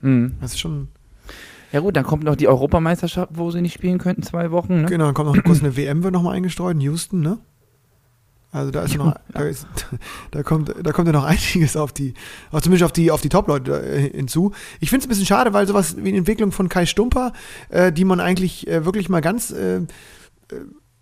Hm. 0.01 0.35
Das 0.41 0.53
ist 0.53 0.59
schon. 0.59 0.87
Ja 1.71 1.81
gut, 1.81 1.95
dann 1.95 2.05
kommt 2.05 2.23
noch 2.23 2.35
die 2.35 2.47
Europameisterschaft, 2.47 3.31
wo 3.35 3.51
sie 3.51 3.61
nicht 3.61 3.73
spielen 3.73 3.97
könnten, 3.97 4.23
zwei 4.23 4.51
Wochen. 4.51 4.81
Ne? 4.81 4.87
Genau, 4.87 5.05
dann 5.05 5.13
kommt 5.13 5.35
noch 5.35 5.43
kurz 5.43 5.59
eine 5.59 5.75
WM, 5.75 6.01
wird 6.03 6.13
nochmal 6.13 6.35
eingestreut 6.35 6.75
in 6.75 6.81
Houston, 6.81 7.21
ne? 7.21 7.39
Also 8.51 8.71
da 8.71 8.83
ist 8.83 8.93
Ja, 8.93 8.97
noch, 9.03 9.15
da, 9.33 9.41
ist, 9.41 9.67
da 10.31 10.43
kommt, 10.43 10.73
da 10.81 10.91
kommt 10.93 11.07
ja 11.07 11.13
noch 11.13 11.25
einiges 11.25 11.75
auf 11.75 11.91
die, 11.91 12.13
auch 12.51 12.61
zumindest 12.61 12.85
auf 12.85 12.93
die, 12.93 13.11
auf 13.11 13.21
die 13.21 13.29
Top-Leute 13.29 13.81
äh, 13.81 14.09
hinzu. 14.11 14.53
Ich 14.79 14.89
finde 14.89 15.01
es 15.01 15.07
ein 15.07 15.09
bisschen 15.09 15.25
schade, 15.25 15.53
weil 15.53 15.67
sowas 15.67 15.97
wie 15.97 16.07
eine 16.07 16.19
Entwicklung 16.19 16.53
von 16.53 16.69
Kai 16.69 16.85
Stumper, 16.85 17.33
äh, 17.69 17.91
die 17.91 18.05
man 18.05 18.21
eigentlich 18.21 18.67
äh, 18.67 18.85
wirklich 18.85 19.09
mal 19.09 19.21
ganz 19.21 19.51
äh, 19.51 19.77
äh, 19.77 19.85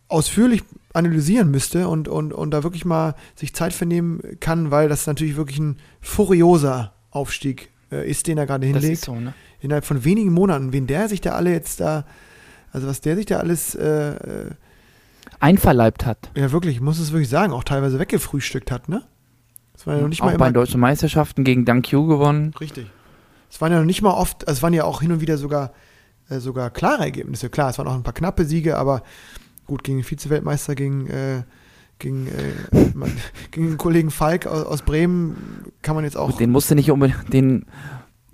ausführlich 0.08 0.64
analysieren 0.94 1.52
müsste 1.52 1.88
und, 1.88 2.08
und, 2.08 2.32
und 2.34 2.52
da 2.52 2.64
wirklich 2.64 2.86
mal 2.86 3.16
sich 3.36 3.54
Zeit 3.56 3.74
vernehmen 3.74 4.22
kann, 4.40 4.72
weil 4.72 4.88
das 4.88 5.08
natürlich 5.08 5.36
wirklich 5.36 5.60
ein 5.60 5.78
furioser 6.02 6.94
Aufstieg 7.12 7.70
äh, 7.92 8.10
ist, 8.10 8.28
den 8.28 8.38
er 8.38 8.46
gerade 8.46 8.68
Das 8.68 8.82
hinlegt 8.82 9.00
ist 9.00 9.06
so, 9.06 9.16
ne? 9.16 9.34
innerhalb 9.62 9.86
von 9.86 10.04
wenigen 10.06 10.32
Monaten, 10.32 10.74
wen 10.74 10.88
der 10.88 11.10
sich 11.10 11.22
da 11.22 11.32
alle 11.32 11.52
jetzt 11.52 11.80
da, 11.80 12.06
also 12.72 12.88
was 12.88 13.02
der 13.02 13.16
sich 13.16 13.26
da 13.26 13.38
alles, 13.38 13.76
äh, 13.76 14.10
äh, 14.12 14.52
Einverleibt 15.40 16.06
hat. 16.06 16.32
ja 16.36 16.52
wirklich, 16.52 16.76
ich 16.76 16.82
muss 16.82 17.00
es 17.00 17.12
wirklich 17.12 17.30
sagen, 17.30 17.52
auch 17.52 17.64
teilweise 17.64 18.00
weggefrühstückt 18.00 18.72
hat, 18.72 18.88
ne? 18.88 19.04
Das 19.74 19.86
war 19.86 19.96
ja 19.96 20.02
noch 20.02 20.08
nicht 20.08 20.22
Auch 20.22 20.26
mal 20.28 20.32
bei 20.32 20.36
immer, 20.36 20.46
den 20.46 20.54
deutschen 20.54 20.80
Meisterschaften 20.80 21.44
gegen 21.44 21.66
Dunk 21.66 21.90
Q 21.90 22.06
gewonnen. 22.06 22.54
richtig. 22.60 22.88
Es 23.50 23.60
waren 23.60 23.72
ja 23.72 23.80
noch 23.80 23.86
nicht 23.86 24.02
mal 24.02 24.12
oft, 24.14 24.48
also 24.48 24.58
es 24.60 24.64
waren 24.64 24.74
ja 24.74 24.86
auch 24.86 25.02
hin 25.02 25.12
und 25.12 25.20
wieder 25.22 25.38
sogar, 25.38 25.74
äh, 26.30 26.40
sogar 26.40 26.70
klare 26.70 27.04
Ergebnisse. 27.04 27.50
Klar, 27.50 27.70
es 27.70 27.78
waren 27.78 27.88
auch 27.88 27.94
ein 27.94 28.04
paar 28.04 28.14
knappe 28.14 28.46
Siege, 28.46 28.78
aber 28.78 29.04
gut, 29.66 29.84
gegen 29.84 30.00
den 30.00 30.04
Vize-Weltmeister, 30.04 30.76
gegen, 30.76 31.08
äh, 31.08 31.44
gegen, 32.00 32.28
äh, 32.28 32.92
man, 32.94 33.12
gegen 33.52 33.68
den 33.70 33.78
Kollegen 33.78 34.12
Falk 34.12 34.48
aus, 34.48 34.66
aus 34.66 34.82
Bremen 34.82 35.66
kann 35.82 35.96
man 35.96 36.04
jetzt 36.04 36.18
auch, 36.18 36.32
Gut, 36.32 36.40
den 36.40 36.52
musst 36.52 36.70
du 36.72 36.76
nicht 36.76 36.92
unbedingt, 36.92 37.34
den, 37.34 37.66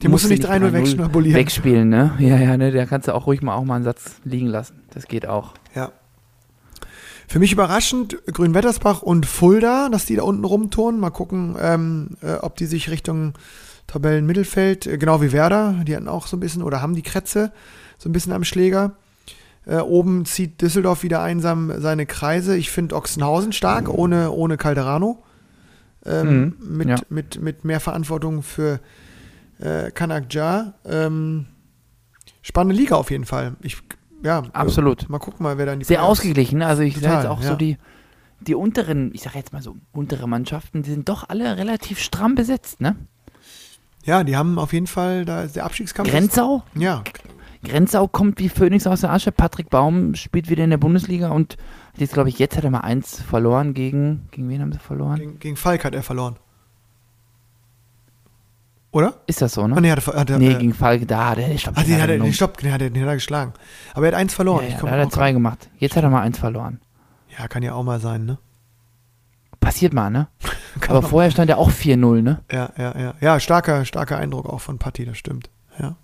den 0.01 0.11
musst 0.11 0.25
du 0.25 0.29
nicht 0.29 0.45
3-0 0.45 0.73
wegschnabulieren. 0.73 1.39
wegspielen, 1.39 1.89
ne? 1.89 2.13
Ja, 2.19 2.37
ja, 2.37 2.57
ne? 2.57 2.71
Da 2.71 2.85
kannst 2.85 3.07
du 3.07 3.15
auch 3.15 3.27
ruhig 3.27 3.41
mal 3.41 3.55
auch 3.55 3.63
mal 3.63 3.75
einen 3.75 3.83
Satz 3.83 4.15
liegen 4.23 4.47
lassen. 4.47 4.81
Das 4.93 5.07
geht 5.07 5.27
auch. 5.27 5.53
Ja. 5.75 5.91
Für 7.27 7.39
mich 7.39 7.53
überraschend 7.53 8.17
Grünwettersbach 8.25 9.03
und 9.03 9.25
Fulda, 9.25 9.89
dass 9.89 10.05
die 10.05 10.17
da 10.17 10.23
unten 10.23 10.43
rumturnen. 10.43 10.99
Mal 10.99 11.11
gucken, 11.11 11.55
ähm, 11.61 12.09
äh, 12.21 12.33
ob 12.33 12.57
die 12.57 12.65
sich 12.65 12.89
Richtung 12.89 13.35
Tabellenmittelfeld, 13.87 14.87
äh, 14.87 14.97
genau 14.97 15.21
wie 15.21 15.31
Werder, 15.31 15.75
die 15.87 15.95
hatten 15.95 16.07
auch 16.07 16.27
so 16.27 16.35
ein 16.35 16.39
bisschen, 16.39 16.63
oder 16.63 16.81
haben 16.81 16.95
die 16.95 17.03
Kretze 17.03 17.53
so 17.97 18.09
ein 18.09 18.11
bisschen 18.11 18.33
am 18.33 18.43
Schläger. 18.43 18.95
Äh, 19.65 19.77
oben 19.77 20.25
zieht 20.25 20.61
Düsseldorf 20.61 21.03
wieder 21.03 21.21
einsam 21.21 21.71
seine 21.79 22.05
Kreise. 22.05 22.57
Ich 22.57 22.71
finde 22.71 22.95
Ochsenhausen 22.95 23.53
stark, 23.53 23.89
ohne, 23.89 24.31
ohne 24.31 24.57
Calderano. 24.57 25.23
Ähm, 26.05 26.55
Mhm, 26.59 26.77
mit, 26.77 26.89
ja. 26.89 26.95
mit, 27.09 27.39
mit 27.41 27.63
mehr 27.63 27.79
Verantwortung 27.79 28.41
für 28.41 28.79
äh, 29.59 29.91
Kanak 29.91 30.33
Ja. 30.33 30.73
Ähm, 30.83 31.45
spannende 32.41 32.75
Liga 32.75 32.95
auf 32.95 33.11
jeden 33.11 33.25
Fall. 33.25 33.53
Ich, 33.61 33.77
ja, 34.23 34.41
Absolut. 34.53 35.07
Mal 35.09 35.19
gucken 35.19 35.43
mal, 35.43 35.59
wer 35.59 35.67
da 35.67 35.73
in 35.73 35.79
die 35.79 35.85
Sehr 35.85 35.97
Playoffs- 35.99 36.09
ausgeglichen. 36.21 36.57
ne? 36.59 36.65
Also 36.65 36.81
ich 36.81 36.97
sage 36.99 37.15
jetzt 37.17 37.27
auch 37.27 37.41
ja. 37.43 37.49
so 37.49 37.55
die, 37.55 37.77
die 38.39 38.55
unteren, 38.55 39.11
ich 39.13 39.21
sage 39.21 39.37
jetzt 39.37 39.53
mal 39.53 39.61
so 39.61 39.75
untere 39.91 40.27
Mannschaften, 40.27 40.81
die 40.81 40.89
sind 40.89 41.07
doch 41.07 41.29
alle 41.29 41.57
relativ 41.57 41.99
stramm 41.99 42.33
besetzt, 42.33 42.81
ne? 42.81 42.95
Ja, 44.03 44.23
die 44.23 44.35
haben 44.35 44.57
auf 44.57 44.73
jeden 44.73 44.87
Fall, 44.87 45.25
da 45.25 45.43
ist 45.43 45.55
der 45.55 45.65
Abstiegskampf. 45.65 46.07
ist- 46.09 46.15
Grenzau? 46.15 46.63
Ja, 46.73 47.03
Grenzau 47.63 48.07
kommt 48.07 48.39
wie 48.39 48.49
Phönix 48.49 48.87
aus 48.87 49.01
der 49.01 49.11
Asche. 49.11 49.31
Patrick 49.31 49.69
Baum 49.69 50.15
spielt 50.15 50.49
wieder 50.49 50.63
in 50.63 50.69
der 50.71 50.77
Bundesliga 50.77 51.29
und 51.29 51.57
hat 51.93 51.99
jetzt, 51.99 52.13
glaube 52.13 52.29
ich, 52.29 52.39
jetzt 52.39 52.57
hat 52.57 52.63
er 52.63 52.71
mal 52.71 52.79
eins 52.79 53.21
verloren 53.21 53.73
gegen, 53.73 54.27
gegen 54.31 54.49
wen 54.49 54.61
haben 54.61 54.71
sie 54.71 54.79
verloren? 54.79 55.19
gegen, 55.19 55.39
gegen 55.39 55.55
Falk 55.55 55.85
hat 55.85 55.93
er 55.93 56.03
verloren. 56.03 56.37
Oder? 58.91 59.13
Ist 59.25 59.41
das 59.41 59.53
so, 59.53 59.65
ne? 59.67 59.75
Ah, 59.77 59.81
nee, 59.81 59.89
hat 59.89 60.05
er, 60.05 60.19
hat 60.19 60.29
er, 60.29 60.37
nee, 60.37 60.51
äh, 60.51 60.55
gegen 60.55 60.73
Falk, 60.73 61.07
da 61.07 61.29
hat 61.29 61.37
er 61.37 61.47
den 61.47 61.57
Stopp. 61.57 61.77
ah, 61.77 61.83
den 61.83 62.01
hat 62.01 62.09
er, 62.09 62.19
den 62.19 62.33
Stopp, 62.33 62.57
den 62.57 62.73
hat 62.73 62.81
er, 62.81 62.89
den 62.89 63.01
hat 63.03 63.09
er 63.09 63.15
geschlagen. 63.15 63.53
Aber 63.93 64.05
er 64.05 64.11
hat 64.11 64.19
eins 64.19 64.33
verloren. 64.33 64.63
Ja, 64.63 64.67
Ich 64.67 64.73
ja, 64.75 64.81
da 64.81 64.91
hat 64.91 64.99
er 64.99 65.05
oh, 65.07 65.09
zwei 65.09 65.31
gemacht. 65.31 65.69
Jetzt 65.77 65.95
hat 65.95 66.03
er 66.03 66.09
mal 66.09 66.21
eins 66.21 66.37
verloren. 66.37 66.81
Ja, 67.37 67.47
kann 67.47 67.63
ja 67.63 67.73
auch 67.73 67.83
mal 67.83 68.01
sein, 68.01 68.25
ne? 68.25 68.37
Passiert 69.61 69.93
mal, 69.93 70.09
ne? 70.09 70.27
Aber 70.89 71.01
vorher 71.01 71.31
stand 71.31 71.49
er 71.49 71.57
auch 71.57 71.71
4-0, 71.71 72.21
ne? 72.21 72.41
Ja, 72.51 72.71
ja, 72.77 72.99
ja. 72.99 73.13
Ja, 73.21 73.39
starker, 73.39 73.85
starker 73.85 74.17
Eindruck 74.17 74.47
auch 74.49 74.59
von 74.59 74.77
Patti, 74.77 75.05
das 75.05 75.17
stimmt. 75.17 75.49
Ja. 75.79 75.95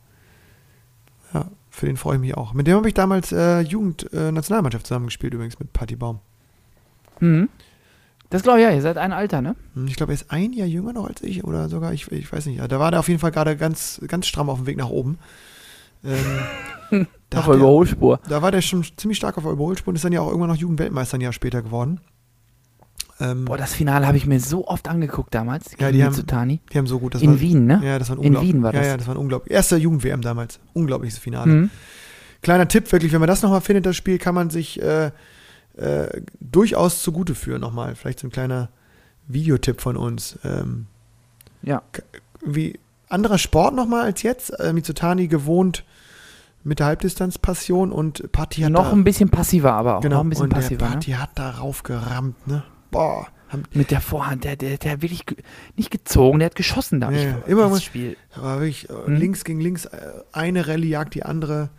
Für 1.77 1.85
den 1.85 1.95
freue 1.95 2.15
ich 2.15 2.21
mich 2.21 2.35
auch. 2.35 2.53
Mit 2.53 2.65
dem 2.65 2.75
habe 2.75 2.87
ich 2.87 2.95
damals 2.95 3.31
äh, 3.31 3.59
Jugend-Nationalmannschaft 3.59 4.87
zusammengespielt, 4.87 5.35
übrigens 5.35 5.59
mit 5.59 5.73
Patti 5.73 5.95
Baum. 5.95 6.21
Mhm. 7.19 7.49
Das 8.31 8.41
glaube 8.41 8.57
ich 8.57 8.63
ja, 8.65 8.71
ihr 8.71 8.81
seid 8.81 8.97
ein 8.97 9.13
Alter, 9.13 9.43
ne? 9.43 9.55
Hm, 9.75 9.85
Ich 9.85 9.95
glaube, 9.95 10.11
er 10.11 10.15
ist 10.15 10.31
ein 10.31 10.53
Jahr 10.53 10.67
jünger 10.67 10.91
noch 10.93 11.05
als 11.07 11.21
ich 11.21 11.43
oder 11.43 11.69
sogar, 11.69 11.93
ich, 11.93 12.11
ich 12.11 12.33
weiß 12.33 12.47
nicht. 12.47 12.59
Da 12.59 12.79
war 12.79 12.89
der 12.89 12.99
auf 12.99 13.07
jeden 13.09 13.19
Fall 13.19 13.29
gerade 13.29 13.55
ganz, 13.57 14.01
ganz 14.07 14.25
stramm 14.25 14.49
auf 14.49 14.57
dem 14.57 14.65
Weg 14.65 14.77
nach 14.77 14.89
oben. 14.89 15.19
Ähm, 16.03 17.05
da, 17.29 17.41
Auf 17.41 17.45
der, 17.45 17.53
Überholspur. 17.53 18.21
da 18.27 18.41
war 18.41 18.51
der 18.51 18.61
schon 18.61 18.83
ziemlich 18.97 19.17
stark 19.17 19.37
auf 19.37 19.43
der 19.43 19.53
Überholspur 19.53 19.91
und 19.91 19.97
ist 19.97 20.03
dann 20.03 20.13
ja 20.13 20.21
auch 20.21 20.29
irgendwann 20.29 20.49
noch 20.49 20.57
Jugendweltmeister 20.57 21.19
ein 21.19 21.21
Jahr 21.21 21.31
später 21.31 21.61
geworden. 21.61 22.01
Ähm, 23.19 23.45
Boah, 23.45 23.57
das 23.57 23.73
Finale 23.73 24.05
habe 24.05 24.17
ich 24.17 24.25
mir 24.27 24.39
so 24.39 24.67
oft 24.67 24.87
angeguckt 24.87 25.33
damals. 25.33 25.71
Ja, 25.79 25.91
die 25.91 26.03
haben- 26.03 26.11
Mitsutani. 26.11 26.59
die 26.71 26.77
haben 26.77 26.85
so 26.87 26.99
gut, 26.99 27.15
das 27.15 27.21
In 27.23 27.31
war, 27.31 27.39
Wien, 27.39 27.65
ne? 27.65 27.81
Ja, 27.83 27.97
das 27.97 28.09
war 28.09 28.15
ein 28.17 28.19
In 28.21 28.27
unglaublich- 28.27 28.53
Wien 28.53 28.63
war 28.63 28.73
Ja, 28.73 28.79
das. 28.79 28.87
ja, 28.89 28.97
das 28.97 29.07
war 29.07 29.15
ein 29.15 29.19
unglaublich. 29.19 29.51
Erster 29.53 29.77
Jugend-WM 29.77 30.21
damals. 30.21 30.59
Unglaubliches 30.73 31.17
Finale. 31.17 31.51
Mhm. 31.51 31.69
Kleiner 32.43 32.67
Tipp, 32.67 32.91
wirklich, 32.91 33.11
wenn 33.13 33.19
man 33.19 33.27
das 33.27 33.41
nochmal 33.41 33.61
findet, 33.61 33.85
das 33.87 33.95
Spiel, 33.95 34.19
kann 34.19 34.35
man 34.35 34.49
sich 34.51 34.79
äh, 34.81 35.11
äh, 35.77 36.21
durchaus 36.39 37.01
zugute 37.01 37.33
führen 37.35 37.61
nochmal. 37.61 37.95
Vielleicht 37.95 38.19
so 38.19 38.27
ein 38.27 38.31
kleiner 38.31 38.69
Videotipp 39.27 39.81
von 39.81 39.97
uns. 39.97 40.37
Ähm, 40.43 40.85
Ja. 41.63 41.81
wie 42.45 42.79
anderer 43.09 43.37
Sport 43.39 43.73
nochmal 43.73 44.03
als 44.03 44.21
jetzt. 44.21 44.51
Äh, 44.59 44.73
Mitsutani 44.73 45.27
gewohnt 45.27 45.83
mit 46.63 46.79
der 46.79 46.85
Halbdistanzpassion 46.87 47.91
und 47.91 48.31
Patti 48.31 48.61
hat 48.61 48.71
Noch 48.71 48.85
da, 48.89 48.91
ein 48.91 49.03
bisschen 49.03 49.29
passiver, 49.29 49.73
aber 49.73 49.97
auch 49.97 50.01
genau, 50.01 50.17
noch 50.17 50.23
ein 50.25 50.29
bisschen 50.29 50.43
und 50.43 50.49
der 50.53 50.57
passiver. 50.57 50.85
Ne? 50.85 50.91
Patti 50.95 51.11
hat 51.13 51.29
darauf 51.35 51.83
gerammt, 51.83 52.47
ne? 52.47 52.63
Boah, 52.91 53.27
Mit 53.73 53.91
der 53.91 54.01
Vorhand, 54.01 54.43
der, 54.43 54.55
der, 54.57 54.77
der 54.77 54.91
hat 54.93 55.01
wirklich 55.01 55.25
ge 55.25 55.37
nicht 55.77 55.89
gezogen, 55.91 56.39
der 56.39 56.47
hat 56.47 56.55
geschossen 56.55 56.99
da. 56.99 57.11
Ja, 57.11 57.37
Ich- 57.39 57.47
immer 57.47 57.69
das 57.69 57.83
Spiel. 57.83 58.17
war 58.35 58.59
wirklich 58.59 58.89
äh, 58.89 58.93
Mhm. 59.09 59.15
links 59.15 59.43
gegen 59.45 59.61
links, 59.61 59.85
äh, 59.85 59.99
eine 60.33 60.67
Rallye 60.67 60.89
jagt 60.89 61.13
die 61.15 61.23
andere. 61.23 61.69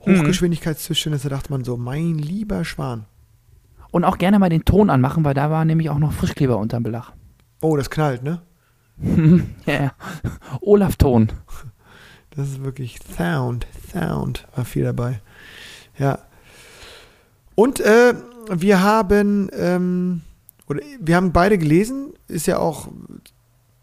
Hochgeschwindigkeitstischtennis, 0.00 1.22
da 1.22 1.28
dachte 1.28 1.50
man 1.52 1.62
so, 1.62 1.76
mein 1.76 2.18
lieber 2.18 2.64
Schwan. 2.64 3.04
Und 3.92 4.04
auch 4.04 4.18
gerne 4.18 4.38
mal 4.40 4.48
den 4.48 4.64
Ton 4.64 4.90
anmachen, 4.90 5.24
weil 5.24 5.34
da 5.34 5.48
war 5.50 5.64
nämlich 5.64 5.90
auch 5.90 5.98
noch 5.98 6.12
Frischkleber 6.12 6.56
unterm 6.58 6.82
Belach. 6.82 7.12
Oh, 7.60 7.76
das 7.76 7.88
knallt, 7.90 8.22
ne? 8.24 8.42
ja, 9.66 9.72
ja. 9.84 9.92
Olaf 10.60 10.96
Ton. 10.96 11.28
Das 12.30 12.48
ist 12.48 12.64
wirklich 12.64 12.98
Sound, 13.16 13.66
Sound, 13.92 14.46
war 14.56 14.64
viel 14.64 14.84
dabei. 14.84 15.20
Ja. 15.98 16.18
Und 17.54 17.78
äh, 17.80 18.14
wir 18.50 18.82
haben, 18.82 19.50
ähm, 19.52 20.22
oder 20.72 20.82
wir 21.00 21.16
haben 21.16 21.32
beide 21.32 21.58
gelesen, 21.58 22.12
ist 22.28 22.46
ja 22.46 22.58
auch 22.58 22.88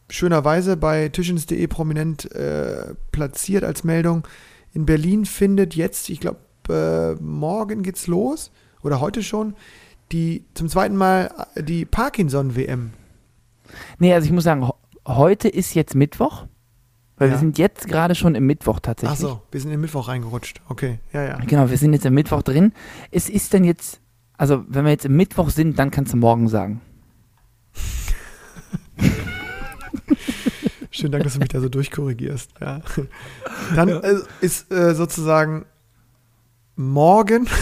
schönerweise 0.09 0.75
bei 0.77 1.09
tischens.de 1.09 1.67
prominent 1.67 2.31
äh, 2.33 2.93
platziert 3.11 3.63
als 3.63 3.83
Meldung. 3.83 4.27
In 4.73 4.85
Berlin 4.85 5.25
findet 5.25 5.75
jetzt, 5.75 6.09
ich 6.09 6.19
glaube, 6.19 6.39
äh, 6.69 7.21
morgen 7.21 7.83
geht's 7.83 8.07
los, 8.07 8.51
oder 8.81 8.99
heute 9.01 9.23
schon, 9.23 9.55
die 10.11 10.43
zum 10.53 10.69
zweiten 10.69 10.95
Mal 10.95 11.31
äh, 11.55 11.63
die 11.63 11.85
Parkinson-WM. 11.85 12.91
Nee, 13.99 14.13
also 14.13 14.25
ich 14.25 14.31
muss 14.31 14.43
sagen, 14.43 14.67
heute 15.07 15.47
ist 15.47 15.73
jetzt 15.75 15.95
Mittwoch. 15.95 16.45
Weil 17.17 17.27
Ja. 17.27 17.33
wir 17.35 17.39
sind 17.39 17.57
jetzt 17.57 17.87
gerade 17.87 18.15
schon 18.15 18.33
im 18.33 18.45
Mittwoch 18.45 18.79
tatsächlich. 18.79 19.17
Ach 19.17 19.21
so, 19.21 19.41
wir 19.51 19.59
sind 19.59 19.69
in 19.71 19.75
den 19.77 19.81
Mittwoch 19.81 20.07
reingerutscht. 20.07 20.61
Okay, 20.69 20.99
ja, 21.11 21.23
ja. 21.25 21.37
Genau, 21.45 21.69
wir 21.69 21.77
sind 21.77 21.91
jetzt 21.93 22.05
im 22.05 22.13
Mittwoch 22.13 22.41
drin. 22.43 22.71
Es 23.11 23.29
ist 23.29 23.51
denn 23.51 23.65
jetzt, 23.65 23.99
also 24.39 24.63
wenn 24.69 24.85
wir 24.85 24.91
jetzt 24.91 25.05
im 25.05 25.15
Mittwoch 25.17 25.49
sind, 25.49 25.77
dann 25.77 25.91
kannst 25.91 26.13
du 26.13 26.17
morgen 26.17 26.47
sagen. 26.47 26.79
Schönen 30.91 31.11
Dank, 31.11 31.25
dass 31.25 31.33
du 31.33 31.39
mich 31.39 31.49
da 31.49 31.59
so 31.59 31.67
durchkorrigierst. 31.69 32.51
Ja. 32.61 32.81
Dann 33.75 33.89
äh, 33.89 34.15
ist 34.41 34.71
äh, 34.71 34.95
sozusagen 34.95 35.65
morgen 36.75 37.47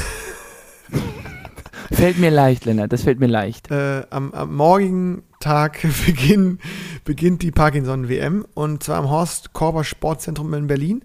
Fällt 1.91 2.19
mir 2.19 2.29
leicht, 2.29 2.65
Lennart, 2.65 2.93
das 2.93 3.03
fällt 3.03 3.19
mir 3.19 3.27
leicht. 3.27 3.71
Äh, 3.71 4.03
am, 4.11 4.31
am 4.33 4.55
morgigen 4.55 5.23
Tag 5.39 5.81
beginn, 6.05 6.59
beginnt 7.05 7.41
die 7.41 7.51
Parkinson-WM 7.51 8.45
und 8.53 8.83
zwar 8.83 8.97
am 8.97 9.09
Horst 9.09 9.53
Korber 9.53 9.83
Sportzentrum 9.83 10.53
in 10.53 10.67
Berlin. 10.67 11.03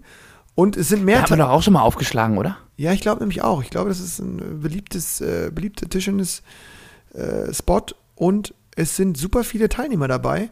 Und 0.53 0.77
es 0.77 0.89
sind 0.89 0.99
Da 0.99 1.05
mehr 1.05 1.21
haben 1.23 1.29
wir 1.31 1.37
doch 1.37 1.49
auch 1.49 1.63
schon 1.63 1.73
mal 1.73 1.81
aufgeschlagen, 1.81 2.37
oder? 2.37 2.57
Ja, 2.75 2.91
ich 2.91 3.01
glaube 3.01 3.19
nämlich 3.19 3.41
auch. 3.41 3.61
Ich 3.63 3.69
glaube, 3.69 3.89
das 3.89 3.99
ist 3.99 4.19
ein 4.19 4.39
äh, 4.39 4.55
beliebtes, 4.55 5.21
äh, 5.21 5.51
beliebter 5.53 5.87
Tischtennis-Spot 5.87 7.85
und 8.15 8.53
es 8.75 8.95
sind 8.95 9.17
super 9.17 9.43
viele 9.43 9.69
Teilnehmer 9.69 10.07
dabei. 10.07 10.49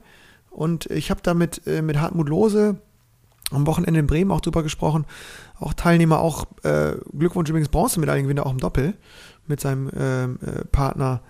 Und 0.49 0.85
ich 0.87 1.09
habe 1.09 1.21
da 1.23 1.33
mit, 1.33 1.65
äh, 1.65 1.81
mit 1.81 1.99
Hartmut 1.99 2.29
Lose 2.29 2.75
am 3.51 3.65
Wochenende 3.67 3.99
in 3.99 4.07
Bremen 4.07 4.31
auch 4.31 4.41
drüber 4.41 4.63
gesprochen. 4.63 5.05
Auch 5.59 5.73
Teilnehmer, 5.73 6.19
auch 6.19 6.45
äh, 6.63 6.93
Glückwunsch 7.17 7.49
übrigens 7.49 7.69
Bronzemedaillengewinner 7.69 8.45
auch 8.45 8.51
im 8.51 8.59
Doppel 8.59 8.93
mit 9.47 9.59
seinem 9.59 9.89
ähm, 9.97 10.39
äh, 10.41 10.65
Partner 10.65 11.21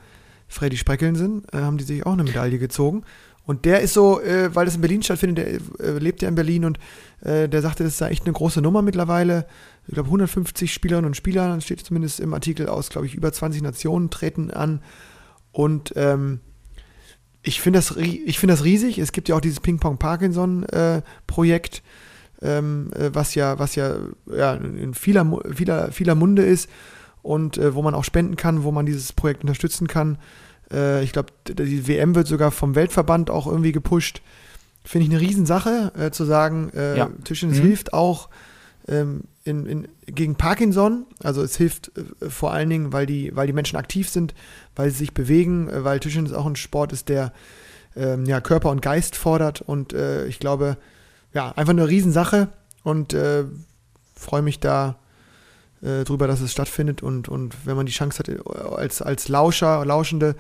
Freddy 0.47 0.77
Spreckelsen, 0.77 1.43
äh, 1.51 1.57
haben 1.57 1.77
die 1.77 1.83
sich 1.83 2.05
auch 2.05 2.13
eine 2.13 2.23
Medaille 2.23 2.59
gezogen. 2.59 3.03
Und 3.45 3.65
der 3.65 3.81
ist 3.81 3.93
so, 3.93 4.21
äh, 4.21 4.55
weil 4.55 4.65
das 4.65 4.75
in 4.75 4.81
Berlin 4.81 5.01
stattfindet, 5.01 5.61
der 5.79 5.85
äh, 5.85 5.97
lebt 5.97 6.21
ja 6.21 6.29
in 6.29 6.35
Berlin 6.35 6.65
und 6.65 6.77
äh, 7.21 7.49
der 7.49 7.61
sagte, 7.61 7.83
das 7.83 7.93
ist 7.93 8.01
echt 8.01 8.25
eine 8.25 8.33
große 8.33 8.61
Nummer 8.61 8.81
mittlerweile. 8.81 9.45
Ich 9.87 9.93
glaube, 9.93 10.07
150 10.07 10.73
Spielerinnen 10.73 11.07
und 11.07 11.15
Spieler, 11.15 11.61
steht 11.61 11.79
zumindest 11.81 12.19
im 12.19 12.33
Artikel 12.33 12.67
aus, 12.67 12.89
glaube 12.89 13.07
ich, 13.07 13.15
über 13.15 13.31
20 13.33 13.61
Nationen 13.61 14.09
treten 14.09 14.51
an. 14.51 14.81
Und 15.51 15.93
ähm, 15.95 16.39
ich 17.43 17.61
finde 17.61 17.79
das, 17.79 17.97
finde 18.37 18.53
das 18.53 18.63
riesig. 18.63 18.99
Es 18.99 19.11
gibt 19.11 19.27
ja 19.27 19.35
auch 19.35 19.41
dieses 19.41 19.59
Ping-Pong-Parkinson-Projekt, 19.59 21.81
ähm, 22.41 22.91
äh, 22.95 23.09
was 23.13 23.35
ja, 23.35 23.59
was 23.59 23.75
ja, 23.75 23.97
ja 24.27 24.53
in 24.53 24.93
vieler, 24.93 25.41
vieler, 25.53 25.91
vieler 25.91 26.15
Munde 26.15 26.43
ist 26.43 26.69
und 27.21 27.57
äh, 27.57 27.75
wo 27.75 27.81
man 27.81 27.95
auch 27.95 28.03
spenden 28.03 28.35
kann, 28.35 28.63
wo 28.63 28.71
man 28.71 28.85
dieses 28.85 29.13
Projekt 29.13 29.43
unterstützen 29.43 29.87
kann. 29.87 30.17
Äh, 30.71 31.03
ich 31.03 31.11
glaube, 31.13 31.29
die 31.47 31.87
WM 31.87 32.15
wird 32.15 32.27
sogar 32.27 32.51
vom 32.51 32.75
Weltverband 32.75 33.29
auch 33.29 33.47
irgendwie 33.47 33.71
gepusht. 33.71 34.21
Finde 34.83 35.05
ich 35.07 35.11
eine 35.13 35.21
Riesensache, 35.21 35.91
äh, 35.97 36.11
zu 36.11 36.25
sagen, 36.25 36.71
äh, 36.75 36.97
Ja. 36.97 37.09
Tischtennis 37.23 37.59
Mhm. 37.59 37.63
hilft 37.63 37.93
auch 37.93 38.29
ähm, 38.87 39.21
in, 39.43 39.65
in, 39.67 39.87
gegen 40.07 40.35
Parkinson. 40.35 41.05
Also 41.23 41.43
es 41.43 41.55
hilft 41.55 41.91
äh, 41.97 42.29
vor 42.29 42.51
allen 42.51 42.69
Dingen, 42.69 42.91
weil 42.93 43.05
die, 43.05 43.35
weil 43.35 43.45
die 43.47 43.53
Menschen 43.53 43.77
aktiv 43.77 44.09
sind, 44.09 44.33
weil 44.75 44.89
sie 44.89 44.97
sich 44.97 45.13
bewegen, 45.13 45.69
äh, 45.69 45.83
weil 45.83 45.99
Tischtennis 45.99 46.33
auch 46.33 46.45
ein 46.47 46.55
Sport 46.55 46.93
ist, 46.93 47.09
der 47.09 47.31
ähm, 47.95 48.25
ja, 48.25 48.41
Körper 48.41 48.71
und 48.71 48.81
Geist 48.81 49.15
fordert. 49.15 49.61
Und 49.61 49.93
äh, 49.93 50.25
ich 50.25 50.39
glaube, 50.39 50.77
ja, 51.33 51.51
einfach 51.55 51.73
eine 51.73 51.87
Riesensache 51.87 52.47
und 52.83 53.13
äh, 53.13 53.43
freue 54.15 54.41
mich 54.41 54.59
da 54.59 54.97
äh, 55.81 56.03
drüber, 56.03 56.27
dass 56.27 56.41
es 56.41 56.51
stattfindet. 56.51 57.01
Und, 57.03 57.29
und 57.29 57.65
wenn 57.65 57.75
man 57.75 57.85
die 57.85 57.91
Chance 57.91 58.19
hat, 58.19 58.29
äh, 58.29 58.39
als, 58.75 59.01
als 59.01 59.29
Lauscher, 59.29 59.85
Lauschende 59.85 60.35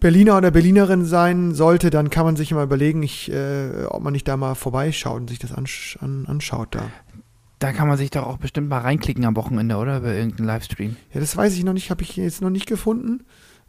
Berliner 0.00 0.36
oder 0.36 0.50
Berlinerin 0.50 1.04
sein 1.04 1.54
sollte, 1.54 1.90
dann 1.90 2.08
kann 2.08 2.24
man 2.24 2.36
sich 2.36 2.52
mal 2.52 2.62
überlegen, 2.62 3.02
ich, 3.02 3.32
äh, 3.32 3.84
ob 3.88 4.02
man 4.02 4.12
nicht 4.12 4.28
da 4.28 4.36
mal 4.36 4.54
vorbeischaut 4.54 5.20
und 5.20 5.28
sich 5.28 5.40
das 5.40 5.52
ansch 5.52 5.98
an, 6.00 6.26
anschaut 6.26 6.74
da. 6.74 6.82
Da 7.58 7.72
kann 7.72 7.88
man 7.88 7.96
sich 7.96 8.10
doch 8.10 8.24
auch 8.24 8.36
bestimmt 8.36 8.68
mal 8.68 8.78
reinklicken 8.78 9.24
am 9.24 9.34
Wochenende, 9.34 9.76
oder? 9.76 10.00
Bei 10.00 10.16
irgendeinem 10.16 10.46
Livestream. 10.46 10.96
Ja, 11.12 11.18
das 11.18 11.36
weiß 11.36 11.54
ich 11.56 11.64
noch 11.64 11.72
nicht, 11.72 11.90
habe 11.90 12.02
ich 12.02 12.16
jetzt 12.16 12.40
noch 12.40 12.50
nicht 12.50 12.66
gefunden, 12.66 13.24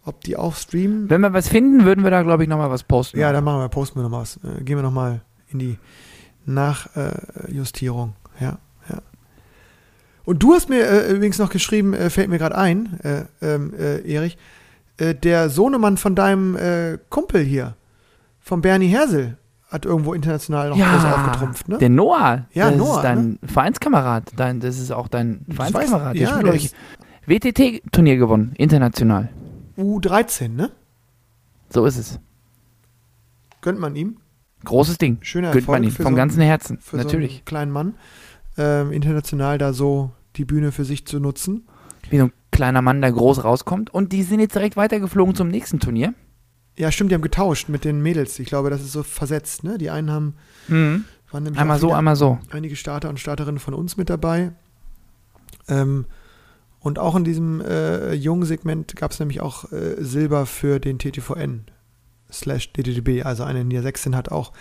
ob 0.05 0.21
die 0.23 0.37
auch 0.37 0.55
streamen. 0.55 1.09
Wenn 1.09 1.21
wir 1.21 1.33
was 1.33 1.47
finden, 1.47 1.85
würden 1.85 2.03
wir 2.03 2.11
da, 2.11 2.21
glaube 2.21 2.43
ich, 2.43 2.49
nochmal 2.49 2.69
was 2.69 2.83
posten. 2.83 3.17
Ja, 3.17 3.31
dann 3.33 3.43
machen 3.43 3.61
wir, 3.61 3.69
posten 3.69 3.97
wir 3.97 4.03
noch 4.03 4.11
mal 4.11 4.21
was. 4.21 4.37
Äh, 4.43 4.63
gehen 4.63 4.77
wir 4.77 4.83
noch 4.83 4.91
mal 4.91 5.21
in 5.47 5.57
die 5.57 5.77
Nachjustierung. 6.45 8.13
ja. 8.39 8.59
Und 10.29 10.43
du 10.43 10.53
hast 10.53 10.69
mir 10.69 10.85
äh, 10.87 11.11
übrigens 11.11 11.39
noch 11.39 11.49
geschrieben, 11.49 11.95
äh, 11.95 12.11
fällt 12.11 12.29
mir 12.29 12.37
gerade 12.37 12.55
ein, 12.55 12.99
äh, 12.99 13.23
ähm, 13.41 13.73
äh, 13.73 13.97
Erich, 14.13 14.37
äh, 14.97 15.15
der 15.15 15.49
Sohnemann 15.49 15.97
von 15.97 16.13
deinem 16.13 16.55
äh, 16.55 16.99
Kumpel 17.09 17.41
hier, 17.41 17.75
von 18.39 18.61
Bernie 18.61 18.89
Hersel, 18.89 19.39
hat 19.69 19.85
irgendwo 19.85 20.13
international 20.13 20.69
noch 20.69 20.77
groß 20.77 21.03
aufgetrumpft, 21.03 21.67
ne? 21.67 21.79
der 21.79 21.89
Noah. 21.89 22.45
Ja, 22.53 22.69
das 22.69 22.77
Noah, 22.77 22.97
ist 22.97 23.03
dein 23.05 23.39
Vereinskamerad. 23.43 24.31
Dein, 24.35 24.59
das 24.59 24.77
ist 24.77 24.91
auch 24.91 25.07
dein 25.07 25.47
Vereinskamerad. 25.49 26.15
weiß- 26.15 26.19
ja, 26.19 26.43
der 26.43 26.53
ich, 26.53 26.73
WTT-Turnier 27.25 28.17
gewonnen, 28.17 28.53
international. 28.55 29.29
U13, 29.79 30.49
ne? 30.49 30.69
So 31.69 31.85
ist 31.87 31.97
es. 31.97 32.19
Gönnt 33.61 33.79
man 33.79 33.95
ihm. 33.95 34.17
Großes 34.63 34.99
Ding. 34.99 35.17
Schöner 35.21 35.53
Gönnt 35.53 35.67
man 35.67 35.83
Erfolg 35.83 35.99
ihm. 36.01 36.03
Vom 36.03 36.13
so- 36.13 36.17
ganzen 36.17 36.41
Herzen. 36.43 36.77
Für 36.77 36.97
so 36.97 37.03
Natürlich. 37.03 37.31
einen 37.37 37.45
kleinen 37.45 37.71
Mann, 37.71 37.95
ähm, 38.59 38.91
international 38.91 39.57
da 39.57 39.73
so 39.73 40.11
die 40.39 40.45
Bühne 40.45 40.71
für 40.71 40.85
sich 40.85 41.05
zu 41.05 41.19
nutzen. 41.19 41.67
Wie 42.09 42.17
so 42.17 42.23
ein 42.25 42.33
kleiner 42.51 42.81
Mann, 42.81 43.01
der 43.01 43.11
groß 43.11 43.43
rauskommt. 43.43 43.93
Und 43.93 44.11
die 44.13 44.23
sind 44.23 44.39
jetzt 44.39 44.55
direkt 44.55 44.75
weitergeflogen 44.77 45.35
zum 45.35 45.49
nächsten 45.49 45.79
Turnier. 45.79 46.13
Ja, 46.77 46.91
stimmt, 46.91 47.11
die 47.11 47.15
haben 47.15 47.21
getauscht 47.21 47.69
mit 47.69 47.83
den 47.83 48.01
Mädels. 48.01 48.39
Ich 48.39 48.47
glaube, 48.47 48.69
das 48.69 48.81
ist 48.81 48.93
so 48.93 49.03
versetzt, 49.03 49.63
ne? 49.63 49.77
Die 49.77 49.89
einen 49.89 50.09
haben, 50.09 50.33
Mhm. 50.69 51.03
waren 51.29 51.43
nämlich 51.43 51.59
Einmal 51.59 51.77
so, 51.77 51.93
einmal 51.93 52.15
so. 52.15 52.39
einige 52.51 52.75
Starter 52.77 53.09
und 53.09 53.19
Starterinnen 53.19 53.59
von 53.59 53.73
uns 53.73 53.97
mit 53.97 54.09
dabei. 54.09 54.53
Ähm, 55.67 56.05
und 56.79 56.97
auch 56.97 57.15
in 57.17 57.25
diesem 57.25 57.59
äh, 57.61 58.13
jungen 58.13 58.45
Segment 58.45 58.95
gab 58.95 59.11
es 59.11 59.19
nämlich 59.19 59.41
auch 59.41 59.69
äh, 59.73 59.95
Silber 59.99 60.45
für 60.45 60.79
den 60.79 60.97
TTVN 60.99 61.65
slash 62.31 62.71
DDDB. 62.71 63.23
Also 63.23 63.43
eine 63.43 63.65
Niedersächsin 63.65 64.15
hat 64.15 64.31
auch, 64.31 64.53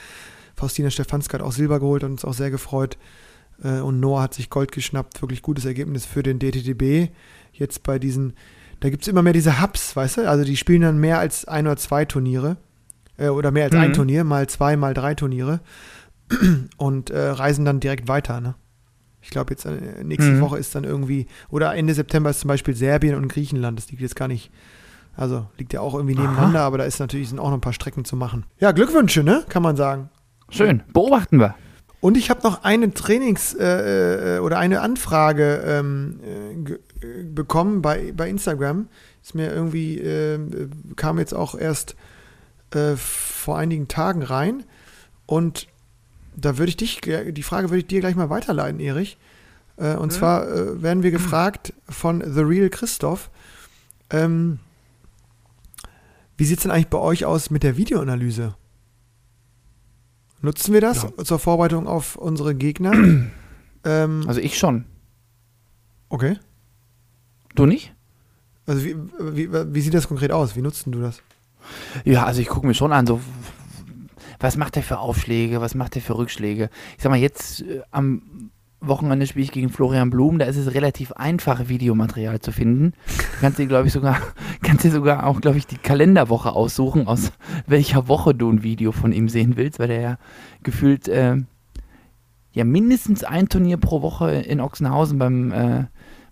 Faustina 0.56 0.90
Stefanska 0.90 1.34
hat 1.38 1.42
auch 1.46 1.52
Silber 1.52 1.78
geholt 1.78 2.02
und 2.02 2.10
uns 2.12 2.24
auch 2.24 2.34
sehr 2.34 2.50
gefreut. 2.50 2.98
Äh, 3.62 3.80
und 3.80 4.00
Noah 4.00 4.22
hat 4.22 4.34
sich 4.34 4.50
Gold 4.50 4.72
geschnappt. 4.72 5.20
Wirklich 5.22 5.42
gutes 5.42 5.64
Ergebnis 5.64 6.06
für 6.06 6.22
den 6.22 6.38
DTDB. 6.38 7.08
Jetzt 7.52 7.82
bei 7.82 7.98
diesen, 7.98 8.34
da 8.80 8.90
gibt 8.90 9.02
es 9.02 9.08
immer 9.08 9.22
mehr 9.22 9.32
diese 9.32 9.60
Hubs, 9.62 9.96
weißt 9.96 10.18
du? 10.18 10.28
Also 10.28 10.44
die 10.44 10.56
spielen 10.56 10.82
dann 10.82 10.98
mehr 10.98 11.18
als 11.18 11.46
ein 11.46 11.66
oder 11.66 11.76
zwei 11.76 12.04
Turniere. 12.04 12.56
Äh, 13.16 13.28
oder 13.28 13.50
mehr 13.50 13.64
als 13.64 13.74
ein 13.74 13.90
Mhm. 13.90 13.94
Turnier, 13.94 14.24
mal 14.24 14.46
zwei, 14.48 14.76
mal 14.76 14.94
drei 14.94 15.14
Turniere. 15.14 15.60
Und 16.76 17.10
äh, 17.10 17.18
reisen 17.30 17.64
dann 17.64 17.80
direkt 17.80 18.06
weiter, 18.08 18.40
ne? 18.40 18.54
Ich 19.20 19.30
glaube, 19.30 19.50
jetzt 19.52 19.64
äh, 19.66 20.04
nächste 20.04 20.32
Mhm. 20.32 20.40
Woche 20.40 20.58
ist 20.58 20.74
dann 20.74 20.84
irgendwie, 20.84 21.26
oder 21.50 21.74
Ende 21.74 21.92
September 21.94 22.30
ist 22.30 22.40
zum 22.40 22.48
Beispiel 22.48 22.74
Serbien 22.76 23.14
und 23.16 23.28
Griechenland. 23.28 23.78
Das 23.78 23.90
liegt 23.90 24.00
jetzt 24.02 24.14
gar 24.14 24.28
nicht, 24.28 24.50
also 25.16 25.46
liegt 25.58 25.72
ja 25.72 25.80
auch 25.80 25.94
irgendwie 25.94 26.14
Aha. 26.14 26.22
nebeneinander, 26.22 26.60
aber 26.60 26.78
da 26.78 26.84
ist 26.84 27.00
natürlich 27.00 27.28
sind 27.30 27.40
auch 27.40 27.48
noch 27.48 27.54
ein 27.56 27.60
paar 27.60 27.72
Strecken 27.72 28.04
zu 28.04 28.14
machen. 28.14 28.44
Ja, 28.60 28.70
Glückwünsche, 28.72 29.24
ne? 29.24 29.44
Kann 29.48 29.62
man 29.64 29.74
sagen. 29.76 30.10
Schön. 30.50 30.82
Beobachten 30.92 31.40
wir. 31.40 31.56
Und 32.00 32.16
ich 32.16 32.30
habe 32.30 32.42
noch 32.42 32.62
eine 32.62 32.92
Trainings- 32.94 33.54
äh, 33.54 34.36
äh, 34.36 34.38
oder 34.38 34.58
eine 34.58 34.80
Anfrage 34.80 35.62
ähm, 35.66 36.20
äh, 36.22 37.06
äh, 37.06 37.24
bekommen 37.24 37.82
bei, 37.82 38.12
bei 38.16 38.28
Instagram. 38.28 38.88
Ist 39.22 39.34
mir 39.34 39.52
irgendwie, 39.52 39.98
äh, 39.98 40.38
kam 40.96 41.18
jetzt 41.18 41.34
auch 41.34 41.54
erst 41.54 41.96
vor 42.70 43.56
einigen 43.56 43.88
Tagen 43.88 44.22
rein. 44.22 44.62
Und 45.24 45.68
da 46.36 46.58
würde 46.58 46.68
ich 46.68 46.76
dich, 46.76 47.00
die 47.00 47.42
Frage 47.42 47.70
würde 47.70 47.78
ich 47.78 47.86
dir 47.86 48.00
gleich 48.00 48.14
mal 48.14 48.28
weiterleiten, 48.28 48.78
Erich. 48.78 49.16
Und 49.76 50.12
zwar 50.12 50.46
äh, 50.46 50.82
werden 50.82 51.02
wir 51.02 51.10
gefragt 51.10 51.72
von 51.88 52.22
The 52.22 52.42
Real 52.42 52.68
Christoph. 52.68 53.30
Ähm, 54.10 54.58
wie 56.36 56.44
sieht 56.44 56.58
es 56.58 56.64
denn 56.64 56.72
eigentlich 56.72 56.88
bei 56.88 56.98
euch 56.98 57.24
aus 57.24 57.48
mit 57.48 57.62
der 57.62 57.78
Videoanalyse? 57.78 58.54
Nutzen 60.40 60.72
wir 60.72 60.80
das 60.80 61.06
zur 61.24 61.38
Vorbereitung 61.38 61.86
auf 61.86 62.16
unsere 62.16 62.54
Gegner? 62.54 62.92
ähm, 63.84 64.24
Also 64.26 64.40
ich 64.40 64.58
schon. 64.58 64.84
okay. 66.08 66.38
Du 67.54 67.66
nicht? 67.66 67.92
Also 68.66 68.84
wie, 68.84 68.96
wie, 69.20 69.48
wie 69.74 69.80
sieht 69.80 69.94
das 69.94 70.06
konkret 70.06 70.30
aus? 70.30 70.54
Wie 70.54 70.62
nutzt 70.62 70.86
denn 70.86 70.92
du 70.92 71.00
das? 71.00 71.22
Ja, 72.04 72.24
also 72.24 72.40
ich 72.40 72.48
gucke 72.48 72.66
mir 72.66 72.74
schon 72.74 72.92
an, 72.92 73.06
so 73.06 73.20
was 74.40 74.56
macht 74.56 74.76
er 74.76 74.82
für 74.82 74.98
Aufschläge, 74.98 75.60
was 75.60 75.74
macht 75.74 75.96
er 75.96 76.02
für 76.02 76.16
Rückschläge. 76.16 76.70
Ich 76.96 77.02
sag 77.02 77.10
mal, 77.10 77.16
jetzt 77.18 77.62
äh, 77.62 77.80
am 77.90 78.50
Wochenende 78.80 79.26
spiele 79.26 79.44
ich 79.44 79.52
gegen 79.52 79.70
Florian 79.70 80.10
Blum, 80.10 80.38
da 80.38 80.46
ist 80.46 80.56
es 80.56 80.72
relativ 80.72 81.12
einfach, 81.12 81.68
Videomaterial 81.68 82.40
zu 82.40 82.52
finden. 82.52 82.92
Kannst 83.40 83.58
dir, 83.58 83.66
glaube 83.66 83.88
ich, 83.88 83.92
sogar, 83.92 84.20
kannst 84.62 84.84
dir 84.84 84.92
sogar 84.92 85.26
auch, 85.26 85.40
glaube 85.40 85.58
ich, 85.58 85.66
die 85.66 85.78
Kalenderwoche 85.78 86.52
aussuchen, 86.52 87.06
aus 87.08 87.32
welcher 87.66 88.06
Woche 88.08 88.34
du 88.34 88.50
ein 88.50 88.62
Video 88.62 88.92
von 88.92 89.12
ihm 89.12 89.28
sehen 89.28 89.56
willst, 89.56 89.78
weil 89.78 89.88
der 89.88 90.00
ja 90.00 90.18
gefühlt 90.62 91.08
äh, 91.08 91.36
ja 92.52 92.64
mindestens 92.64 93.24
ein 93.24 93.48
Turnier 93.48 93.78
pro 93.78 94.02
Woche 94.02 94.30
in 94.30 94.60
Ochsenhausen 94.60 95.18
beim 95.18 95.52
äh, 95.52 95.84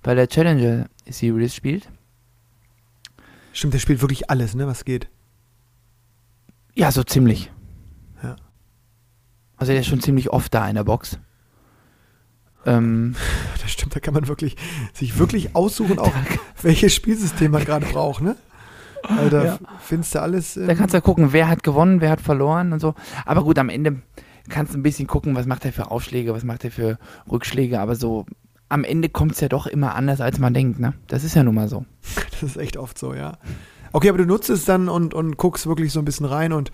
bei 0.03 0.14
der 0.14 0.28
Challenger 0.28 0.86
Series 1.09 1.55
spielt. 1.55 1.90
Stimmt, 3.53 3.74
der 3.74 3.80
spielt 3.80 4.03
wirklich 4.03 4.30
alles, 4.30 4.55
ne, 4.55 4.66
was 4.68 4.84
geht. 4.84 5.09
Ja, 6.74 6.92
so 6.92 7.03
ziemlich. 7.03 7.51
Ja. 8.22 8.36
Also 9.57 9.72
der 9.72 9.80
ist 9.80 9.88
schon 9.88 10.01
ziemlich 10.01 10.30
oft 10.30 10.55
da 10.55 10.68
in 10.68 10.76
der 10.76 10.84
Box. 10.84 11.18
Ähm, 12.66 13.14
Das 13.62 13.70
stimmt, 13.72 13.96
da 13.96 14.00
kann 14.00 14.14
man 14.14 14.28
wirklich 14.28 14.56
sich 14.92 15.18
wirklich 15.18 15.54
aussuchen, 15.56 15.98
auch 15.98 16.12
welches 16.62 16.94
Spielsystem 16.94 17.50
man 17.50 17.64
gerade 17.64 17.86
braucht, 17.92 18.22
ne? 18.22 18.36
Weil 19.08 19.30
da 19.30 19.44
Ja. 19.44 19.58
findest 19.80 20.14
du 20.14 20.20
alles. 20.22 20.56
ähm, 20.56 20.66
da 20.66 20.74
kannst 20.74 20.92
du 20.92 20.96
ja 20.98 21.00
gucken, 21.00 21.32
wer 21.32 21.48
hat 21.48 21.62
gewonnen, 21.62 22.00
wer 22.00 22.10
hat 22.10 22.20
verloren 22.20 22.72
und 22.72 22.80
so. 22.80 22.94
Aber 23.24 23.42
gut, 23.44 23.58
am 23.58 23.68
Ende 23.68 23.96
kannst 24.48 24.74
du 24.74 24.78
ein 24.78 24.82
bisschen 24.82 25.06
gucken, 25.06 25.34
was 25.36 25.46
macht 25.46 25.64
er 25.64 25.72
für 25.72 25.90
Aufschläge, 25.90 26.32
was 26.34 26.44
macht 26.44 26.64
er 26.64 26.70
für 26.70 26.98
Rückschläge. 27.30 27.80
Aber 27.80 27.94
so 27.96 28.26
am 28.68 28.82
Ende 28.84 29.08
kommt 29.08 29.32
es 29.32 29.40
ja 29.40 29.48
doch 29.48 29.66
immer 29.68 29.94
anders, 29.94 30.20
als 30.20 30.38
man 30.40 30.54
denkt, 30.54 30.80
ne? 30.80 30.94
Das 31.06 31.22
ist 31.24 31.34
ja 31.36 31.42
nun 31.44 31.54
mal 31.54 31.68
so. 31.68 31.84
Das 32.32 32.42
ist 32.42 32.56
echt 32.56 32.76
oft 32.76 32.98
so, 32.98 33.14
ja. 33.14 33.38
Okay, 33.92 34.08
aber 34.10 34.18
du 34.18 34.26
nutzt 34.26 34.50
es 34.50 34.64
dann 34.64 34.88
und, 34.88 35.14
und 35.14 35.36
guckst 35.38 35.66
wirklich 35.66 35.92
so 35.92 36.00
ein 36.00 36.04
bisschen 36.04 36.26
rein 36.26 36.52
und 36.52 36.70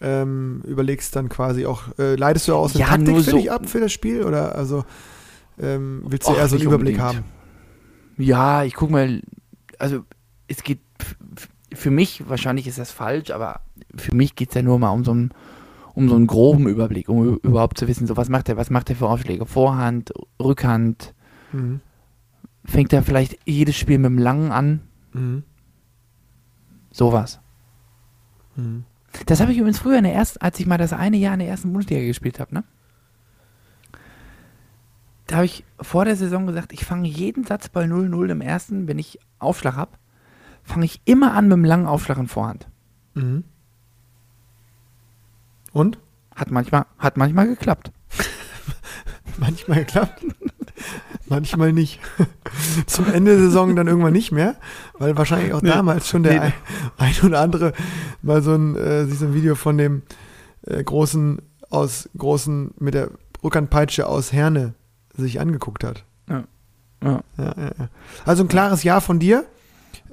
ähm, 0.00 0.62
überlegst 0.66 1.14
dann 1.16 1.28
quasi 1.28 1.66
auch, 1.66 1.84
äh, 1.98 2.16
leitest 2.16 2.48
du 2.48 2.54
aus 2.54 2.72
der 2.72 2.82
Ja, 2.82 2.86
Taktik 2.88 3.16
für 3.16 3.22
so- 3.22 3.36
dich 3.36 3.50
ab 3.50 3.68
für 3.68 3.80
das 3.80 3.92
Spiel 3.92 4.22
oder 4.24 4.54
also 4.54 4.84
ähm, 5.58 6.02
willst 6.06 6.28
du 6.28 6.32
Och, 6.32 6.38
eher 6.38 6.48
so 6.48 6.56
einen 6.56 6.64
Überblick 6.64 6.96
unbedingt. 6.98 7.02
haben? 7.02 7.24
Ja, 8.18 8.64
ich 8.64 8.74
guck 8.74 8.90
mal, 8.90 9.22
also 9.78 10.04
es 10.48 10.62
geht 10.62 10.80
für 11.74 11.90
mich, 11.90 12.28
wahrscheinlich 12.28 12.66
ist 12.66 12.78
das 12.78 12.90
falsch, 12.90 13.30
aber 13.30 13.60
für 13.96 14.14
mich 14.14 14.34
geht 14.36 14.50
es 14.50 14.54
ja 14.54 14.62
nur 14.62 14.78
mal 14.78 14.90
um 14.90 15.04
so 15.04 15.12
einen 15.12 15.30
um 15.94 16.10
so 16.10 16.14
einen 16.14 16.26
groben 16.26 16.68
Überblick, 16.68 17.08
um 17.08 17.38
überhaupt 17.38 17.78
zu 17.78 17.88
wissen, 17.88 18.06
so 18.06 18.18
was 18.18 18.28
macht 18.28 18.50
er, 18.50 18.58
was 18.58 18.68
macht 18.68 18.90
er 18.90 18.96
für 18.96 19.08
Aufschläge? 19.08 19.46
Vorhand, 19.46 20.12
Rückhand, 20.38 21.14
Mhm. 21.52 21.80
fängt 22.66 22.92
er 22.92 23.02
vielleicht 23.02 23.38
jedes 23.46 23.76
Spiel 23.76 23.96
mit 23.96 24.10
dem 24.10 24.18
Langen 24.18 24.52
an? 24.52 24.80
Mhm. 25.14 25.42
Sowas. 26.92 27.40
Mhm. 28.56 28.84
Das 29.24 29.40
habe 29.40 29.52
ich 29.52 29.58
übrigens 29.58 29.78
früher 29.78 29.98
in 29.98 30.04
der 30.04 30.14
ersten, 30.14 30.40
als 30.42 30.60
ich 30.60 30.66
mal 30.66 30.78
das 30.78 30.92
eine 30.92 31.16
Jahr 31.16 31.34
in 31.34 31.40
der 31.40 31.48
ersten 31.48 31.72
Bundesliga 31.72 32.04
gespielt 32.04 32.38
habe, 32.38 32.54
ne? 32.54 32.64
Da 35.26 35.36
habe 35.36 35.46
ich 35.46 35.64
vor 35.80 36.04
der 36.04 36.14
Saison 36.14 36.46
gesagt, 36.46 36.72
ich 36.72 36.84
fange 36.84 37.08
jeden 37.08 37.44
Satz 37.44 37.68
bei 37.68 37.84
0-0 37.84 38.30
im 38.30 38.40
ersten, 38.40 38.86
wenn 38.86 38.98
ich 38.98 39.18
Aufschlag 39.38 39.74
habe, 39.74 39.92
fange 40.62 40.84
ich 40.84 41.00
immer 41.04 41.32
an 41.32 41.46
mit 41.46 41.54
einem 41.54 41.64
langen 41.64 41.86
Aufschlag 41.86 42.18
in 42.18 42.28
Vorhand. 42.28 42.68
Mhm. 43.14 43.44
Und? 45.72 45.98
Hat 46.34 46.50
manchmal, 46.50 46.86
hat 46.98 47.16
manchmal 47.16 47.48
geklappt. 47.48 47.92
Manchmal 49.38 49.80
geklappt, 49.80 50.24
manchmal 51.28 51.72
nicht. 51.72 52.00
Zum 52.86 53.12
Ende 53.12 53.32
der 53.32 53.40
Saison 53.40 53.74
dann 53.76 53.86
irgendwann 53.86 54.12
nicht 54.12 54.32
mehr, 54.32 54.56
weil 54.98 55.16
wahrscheinlich 55.16 55.52
auch 55.52 55.62
Nee. 55.62 55.68
damals 55.70 56.08
schon 56.08 56.22
der 56.22 56.40
Nee. 56.46 56.52
ein, 56.98 57.14
oder 57.24 57.40
andere 57.40 57.72
mal 58.22 58.42
so 58.42 58.54
ein, 58.54 58.76
äh, 58.76 59.04
sich 59.06 59.18
so 59.18 59.26
ein 59.26 59.34
Video 59.34 59.54
von 59.54 59.78
dem 59.78 60.02
äh, 60.66 60.82
großen 60.82 61.40
aus 61.70 62.08
großen 62.16 62.72
mit 62.78 62.94
der 62.94 63.10
Rückhandpeitsche 63.42 64.06
aus 64.06 64.32
Herne 64.32 64.74
sich 65.16 65.40
angeguckt 65.40 65.84
hat. 65.84 66.04
Ja. 66.28 66.44
Ja, 67.04 67.20
ja. 67.38 67.54
Also 68.24 68.42
ein 68.44 68.48
klares 68.48 68.82
Ja 68.82 69.00
von 69.00 69.18
dir. 69.18 69.44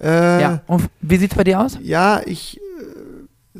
Äh, 0.01 0.41
ja, 0.41 0.61
und 0.67 0.89
wie 1.01 1.17
sieht's 1.17 1.35
bei 1.35 1.43
dir 1.43 1.59
aus? 1.61 1.77
Ja, 1.81 2.21
ich 2.25 2.59
äh, 3.55 3.59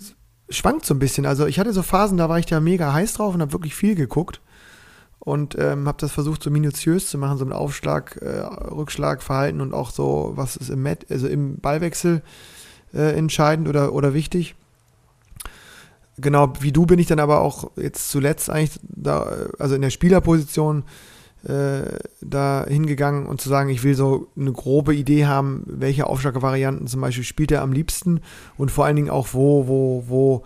schwankt 0.50 0.86
so 0.86 0.94
ein 0.94 1.00
bisschen. 1.00 1.26
Also 1.26 1.46
ich 1.46 1.60
hatte 1.60 1.74
so 1.74 1.84
Phasen, 1.84 2.18
da 2.18 2.28
war 2.30 2.40
ich 2.40 2.46
da 2.46 2.60
mega 2.60 2.92
heiß 2.94 3.14
drauf 3.14 3.34
und 3.36 3.42
habe 3.42 3.54
wirklich 3.54 3.76
viel 3.76 3.96
geguckt 3.96 4.42
und 5.24 5.58
ähm, 5.58 5.88
habe 5.88 5.98
das 6.00 6.12
versucht 6.12 6.44
so 6.44 6.50
minutiös 6.50 7.10
zu 7.10 7.18
machen, 7.18 7.38
so 7.38 7.46
mit 7.46 7.56
Aufschlag, 7.56 8.18
äh, 8.22 8.40
Rückschlag, 8.40 9.24
Verhalten 9.24 9.62
und 9.62 9.74
auch 9.74 9.90
so, 9.90 10.34
was 10.36 10.58
ist 10.58 10.70
im 10.70 10.84
Met, 10.84 11.10
also 11.10 11.28
im 11.28 11.60
Ballwechsel 11.60 12.22
äh, 12.94 13.14
entscheidend 13.14 13.70
oder, 13.70 13.94
oder 13.94 14.14
wichtig. 14.14 14.56
Genau, 16.18 16.52
wie 16.60 16.74
du 16.74 16.86
bin 16.86 17.00
ich 17.00 17.08
dann 17.08 17.20
aber 17.20 17.40
auch 17.40 17.72
jetzt 17.78 18.12
zuletzt 18.12 18.50
eigentlich 18.50 18.80
da, 18.84 19.48
also 19.60 19.76
in 19.76 19.82
der 19.82 19.92
Spielerposition 19.92 20.84
äh, 21.44 21.84
da 22.20 22.66
hingegangen 22.68 23.26
und 23.26 23.40
zu 23.40 23.48
sagen, 23.48 23.70
ich 23.70 23.84
will 23.84 23.96
so 23.96 24.28
eine 24.38 24.52
grobe 24.52 24.94
Idee 24.94 25.26
haben, 25.26 25.64
welche 25.66 26.06
Aufschlagvarianten 26.06 26.88
zum 26.88 27.00
Beispiel 27.00 27.24
spielt 27.24 27.52
er 27.52 27.62
am 27.62 27.72
liebsten 27.72 28.20
und 28.58 28.72
vor 28.72 28.86
allen 28.86 28.98
Dingen 28.98 29.10
auch, 29.10 29.30
wo, 29.32 29.68
wo, 29.68 30.04
wo 30.08 30.44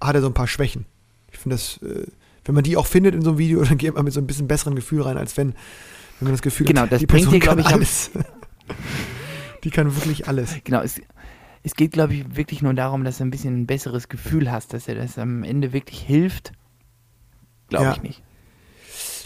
hat 0.00 0.14
er 0.14 0.22
so 0.22 0.28
ein 0.28 0.34
paar 0.34 0.48
Schwächen. 0.48 0.86
Ich 1.30 1.38
finde 1.38 1.56
das, 1.56 1.78
äh, 1.82 2.06
wenn 2.48 2.54
man 2.54 2.64
die 2.64 2.76
auch 2.78 2.86
findet 2.86 3.14
in 3.14 3.20
so 3.22 3.28
einem 3.30 3.38
Video, 3.38 3.62
dann 3.64 3.76
geht 3.78 3.94
man 3.94 4.04
mit 4.04 4.12
so 4.14 4.20
ein 4.20 4.26
bisschen 4.26 4.48
besseren 4.48 4.74
Gefühl 4.74 5.02
rein, 5.02 5.18
als 5.18 5.36
wenn, 5.36 5.48
wenn 6.18 6.26
man 6.28 6.32
das 6.32 6.42
Gefühl 6.42 6.66
Genau, 6.66 6.80
hat, 6.82 6.92
das 6.92 6.98
die 7.00 7.06
bringt 7.06 7.30
Person 7.30 7.40
dir, 7.40 7.46
kann 7.46 7.58
ich, 7.58 7.66
alles. 7.66 8.10
die 9.64 9.70
kann 9.70 9.94
wirklich 9.94 10.26
alles. 10.28 10.54
Genau, 10.64 10.80
es, 10.80 11.00
es 11.62 11.74
geht, 11.74 11.92
glaube 11.92 12.14
ich, 12.14 12.36
wirklich 12.36 12.62
nur 12.62 12.72
darum, 12.74 13.04
dass 13.04 13.18
du 13.18 13.24
ein 13.24 13.30
bisschen 13.30 13.60
ein 13.60 13.66
besseres 13.66 14.08
Gefühl 14.08 14.50
hast, 14.50 14.72
dass 14.72 14.88
er 14.88 14.94
das 14.94 15.18
am 15.18 15.42
Ende 15.44 15.72
wirklich 15.72 16.00
hilft. 16.00 16.52
Glaube 17.68 17.84
Ja. 17.84 17.92
ich 17.92 18.02
nicht. 18.02 18.22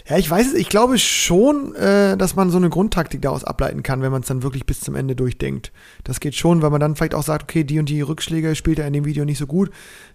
Ja, 0.09 0.17
ich 0.17 0.29
weiß 0.29 0.47
es, 0.47 0.53
ich 0.55 0.67
glaube 0.67 0.97
schon, 0.99 1.73
äh, 1.75 2.17
dass 2.17 2.35
man 2.35 2.49
so 2.49 2.57
eine 2.57 2.69
Grundtaktik 2.69 3.21
daraus 3.21 3.45
ableiten 3.45 3.83
kann, 3.83 4.01
wenn 4.01 4.11
man 4.11 4.19
es 4.21 4.27
dann 4.27 4.43
wirklich 4.43 4.65
bis 4.65 4.81
zum 4.81 4.95
Ende 4.95 5.15
durchdenkt. 5.15 5.71
Das 6.03 6.19
geht 6.19 6.35
schon, 6.35 6.61
weil 6.61 6.71
man 6.71 6.81
dann 6.81 6.97
vielleicht 6.97 7.15
auch 7.15 7.23
sagt, 7.23 7.43
okay, 7.43 7.63
die 7.63 7.79
und 7.79 7.87
die 7.87 8.01
Rückschläge 8.01 8.53
spielt 8.55 8.79
er 8.79 8.87
in 8.87 8.91
dem 8.91 9.05
Video 9.05 9.23
nicht 9.23 9.37
so 9.37 9.47
gut. 9.47 9.69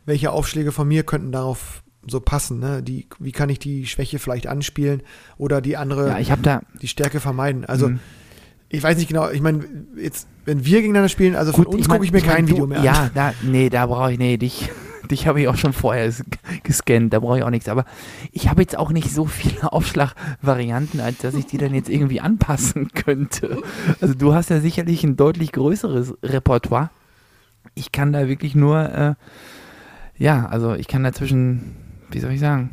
Welche 0.04 0.30
Aufschläge 0.30 0.72
von 0.72 0.86
mir 0.86 1.04
könnten 1.04 1.32
darauf 1.32 1.82
so 2.08 2.20
passen? 2.20 2.58
Ne? 2.60 2.82
Die, 2.82 3.06
wie 3.18 3.32
kann 3.32 3.48
ich 3.48 3.58
die 3.58 3.86
Schwäche 3.86 4.18
vielleicht 4.18 4.46
anspielen 4.46 5.02
oder 5.36 5.60
die 5.60 5.76
andere, 5.76 6.08
Ja, 6.08 6.18
ich 6.18 6.30
habe 6.30 6.42
da. 6.42 6.62
die 6.80 6.88
Stärke 6.88 7.20
vermeiden? 7.20 7.64
Also, 7.64 7.88
Mhm. 7.90 8.00
ich 8.68 8.82
weiß 8.82 8.96
nicht 8.98 9.08
genau, 9.08 9.30
ich 9.30 9.40
meine, 9.40 9.64
jetzt, 9.96 10.26
wenn 10.44 10.64
wir 10.64 10.80
gegeneinander 10.80 11.08
spielen, 11.08 11.36
also 11.36 11.52
von 11.52 11.66
uns 11.66 11.88
mein- 11.88 11.96
gucke 11.98 12.04
ich 12.06 12.12
mir 12.12 12.20
mein, 12.20 12.28
kein 12.36 12.46
du- 12.46 12.52
Video 12.52 12.66
mehr 12.66 12.78
an. 12.78 12.84
Ja, 13.14 13.32
nee, 13.42 13.70
da 13.70 13.86
brauche 13.86 14.12
ich, 14.12 14.18
nee, 14.18 14.36
dich, 14.36 14.70
dich 15.10 15.26
habe 15.26 15.40
ich 15.40 15.48
auch 15.48 15.56
schon 15.56 15.72
vorher 15.72 16.12
gescannt, 16.64 17.12
da 17.14 17.20
brauche 17.20 17.38
ich 17.38 17.44
auch 17.44 17.50
nichts. 17.50 17.68
Aber 17.68 17.84
ich 18.32 18.48
habe 18.48 18.60
jetzt 18.60 18.76
auch 18.76 18.90
nicht 18.90 19.10
so 19.10 19.24
viele 19.24 19.72
Aufschlagvarianten, 19.72 21.00
als 21.00 21.18
dass 21.18 21.34
ich 21.34 21.46
die 21.46 21.56
dann 21.58 21.72
jetzt 21.74 21.88
irgendwie 21.88 22.20
anpassen 22.20 22.88
könnte. 22.94 23.62
Also 24.00 24.14
du 24.14 24.34
hast 24.34 24.50
ja 24.50 24.60
sicherlich 24.60 25.02
ein 25.04 25.16
deutlich 25.16 25.52
größeres 25.52 26.14
Repertoire. 26.22 26.90
Ich 27.74 27.92
kann 27.92 28.12
da 28.12 28.28
wirklich 28.28 28.54
nur, 28.54 28.80
äh, 28.80 29.14
ja, 30.16 30.46
also 30.46 30.74
ich 30.74 30.88
kann 30.88 31.04
da 31.04 31.12
zwischen, 31.12 31.76
wie 32.10 32.20
soll 32.20 32.32
ich 32.32 32.40
sagen, 32.40 32.70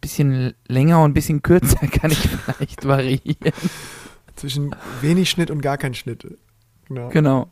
bisschen 0.00 0.54
länger 0.68 1.02
und 1.02 1.10
ein 1.10 1.14
bisschen 1.14 1.42
kürzer 1.42 1.86
kann 1.86 2.10
ich 2.10 2.18
vielleicht 2.18 2.84
variieren. 2.86 3.52
Zwischen 4.36 4.74
wenig 5.00 5.28
Schnitt 5.30 5.50
und 5.50 5.60
gar 5.60 5.76
kein 5.78 5.94
Schnitt. 5.94 6.26
Genau. 6.86 7.08
Genau. 7.08 7.50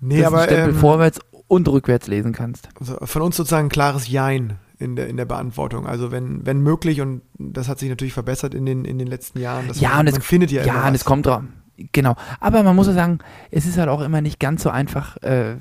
Nee, 0.00 0.20
dass 0.20 0.30
du 0.30 0.36
aber 0.36 0.46
den 0.46 0.52
Stempel 0.54 0.74
ähm, 0.74 0.80
vorwärts 0.80 1.20
und 1.46 1.68
rückwärts 1.68 2.08
lesen 2.08 2.32
kannst. 2.32 2.68
Also 2.80 2.96
von 3.02 3.22
uns 3.22 3.36
sozusagen 3.36 3.66
ein 3.66 3.70
klares 3.70 4.08
Jein 4.08 4.58
in 4.78 4.96
der, 4.96 5.06
in 5.06 5.16
der 5.16 5.24
Beantwortung. 5.24 5.86
Also 5.86 6.10
wenn, 6.10 6.44
wenn 6.44 6.60
möglich, 6.60 7.00
und 7.00 7.22
das 7.38 7.68
hat 7.68 7.78
sich 7.78 7.88
natürlich 7.88 8.12
verbessert 8.12 8.54
in 8.54 8.66
den, 8.66 8.84
in 8.84 8.98
den 8.98 9.06
letzten 9.06 9.38
Jahren. 9.38 9.70
Ja, 9.74 9.90
man, 9.90 10.00
und 10.00 10.06
es- 10.08 10.12
man 10.14 10.22
findet 10.22 10.50
ja, 10.50 10.64
Ja, 10.64 10.88
und 10.88 10.94
es 10.94 11.04
kommt 11.04 11.26
drauf. 11.26 11.44
Genau. 11.92 12.16
Aber 12.40 12.62
man 12.64 12.74
muss 12.76 12.88
ja 12.88 12.92
sagen, 12.92 13.18
es 13.50 13.66
ist 13.66 13.78
halt 13.78 13.88
auch 13.88 14.00
immer 14.00 14.20
nicht 14.20 14.40
ganz 14.40 14.62
so 14.64 14.70
einfach, 14.70 15.16
äh, 15.22 15.56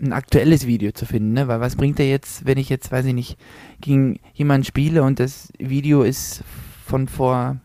ein 0.00 0.12
aktuelles 0.12 0.66
Video 0.66 0.92
zu 0.92 1.06
finden, 1.06 1.32
ne? 1.32 1.46
Weil 1.48 1.60
was 1.60 1.76
bringt 1.76 2.00
er 2.00 2.08
jetzt, 2.08 2.44
wenn 2.46 2.58
ich 2.58 2.68
jetzt, 2.68 2.90
weiß 2.90 3.04
ich 3.06 3.14
nicht, 3.14 3.38
gegen 3.80 4.18
jemanden 4.34 4.64
spiele 4.64 5.02
und 5.02 5.20
das 5.20 5.52
Video 5.58 6.02
ist 6.02 6.42
von 6.84 7.06
vor 7.08 7.56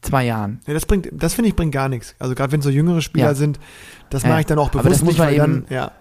zwei 0.00 0.24
Jahren. 0.26 0.60
Ja, 0.66 0.74
das 0.74 0.86
bringt, 0.86 1.08
das 1.12 1.34
finde 1.34 1.48
ich 1.48 1.56
bringt 1.56 1.72
gar 1.72 1.88
nichts. 1.88 2.14
Also 2.18 2.34
gerade 2.34 2.52
wenn 2.52 2.62
so 2.62 2.70
jüngere 2.70 3.00
Spieler 3.00 3.28
Ja. 3.28 3.34
sind, 3.34 3.58
das 4.10 4.22
Ja. 4.22 4.28
mache 4.30 4.40
ich 4.40 4.46
dann 4.46 4.58
auch 4.58 4.68
Aber 4.72 4.82
bewusst 4.82 4.96
das 4.96 5.02
muss 5.02 5.08
nicht, 5.12 5.18
man 5.18 5.28
weil 5.28 5.34
eben- 5.34 5.64
dann, 5.68 5.74
ja. 5.74 5.92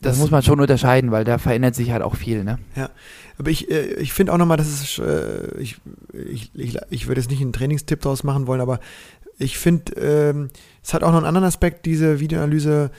Das, 0.00 0.12
Das- 0.14 0.18
muss 0.18 0.32
man 0.32 0.42
schon 0.42 0.58
unterscheiden, 0.60 1.12
weil 1.12 1.22
da 1.22 1.38
verändert 1.38 1.76
sich 1.76 1.92
halt 1.92 2.02
auch 2.02 2.16
viel, 2.16 2.42
ne? 2.42 2.58
Aber 3.38 3.50
ich, 3.50 3.70
äh, 3.70 3.94
ich 4.00 4.12
finde 4.12 4.32
auch 4.32 4.38
nochmal, 4.38 4.56
dass 4.56 4.66
es, 4.66 4.98
äh, 4.98 5.56
ich, 5.60 5.76
ich, 6.12 6.50
ich, 6.54 6.76
ich 6.90 7.06
würde 7.06 7.20
jetzt 7.20 7.30
nicht 7.30 7.40
einen 7.40 7.52
Trainingstipp 7.52 8.00
daraus 8.00 8.24
machen 8.24 8.48
wollen, 8.48 8.60
aber 8.60 8.80
ich 9.38 9.58
finde, 9.58 9.92
ähm, 9.94 10.48
es 10.82 10.92
hat 10.92 11.04
auch 11.04 11.10
noch 11.12 11.18
einen 11.18 11.26
anderen 11.26 11.46
Aspekt, 11.46 11.86
diese 11.86 12.18
Videoanalyse 12.18 12.90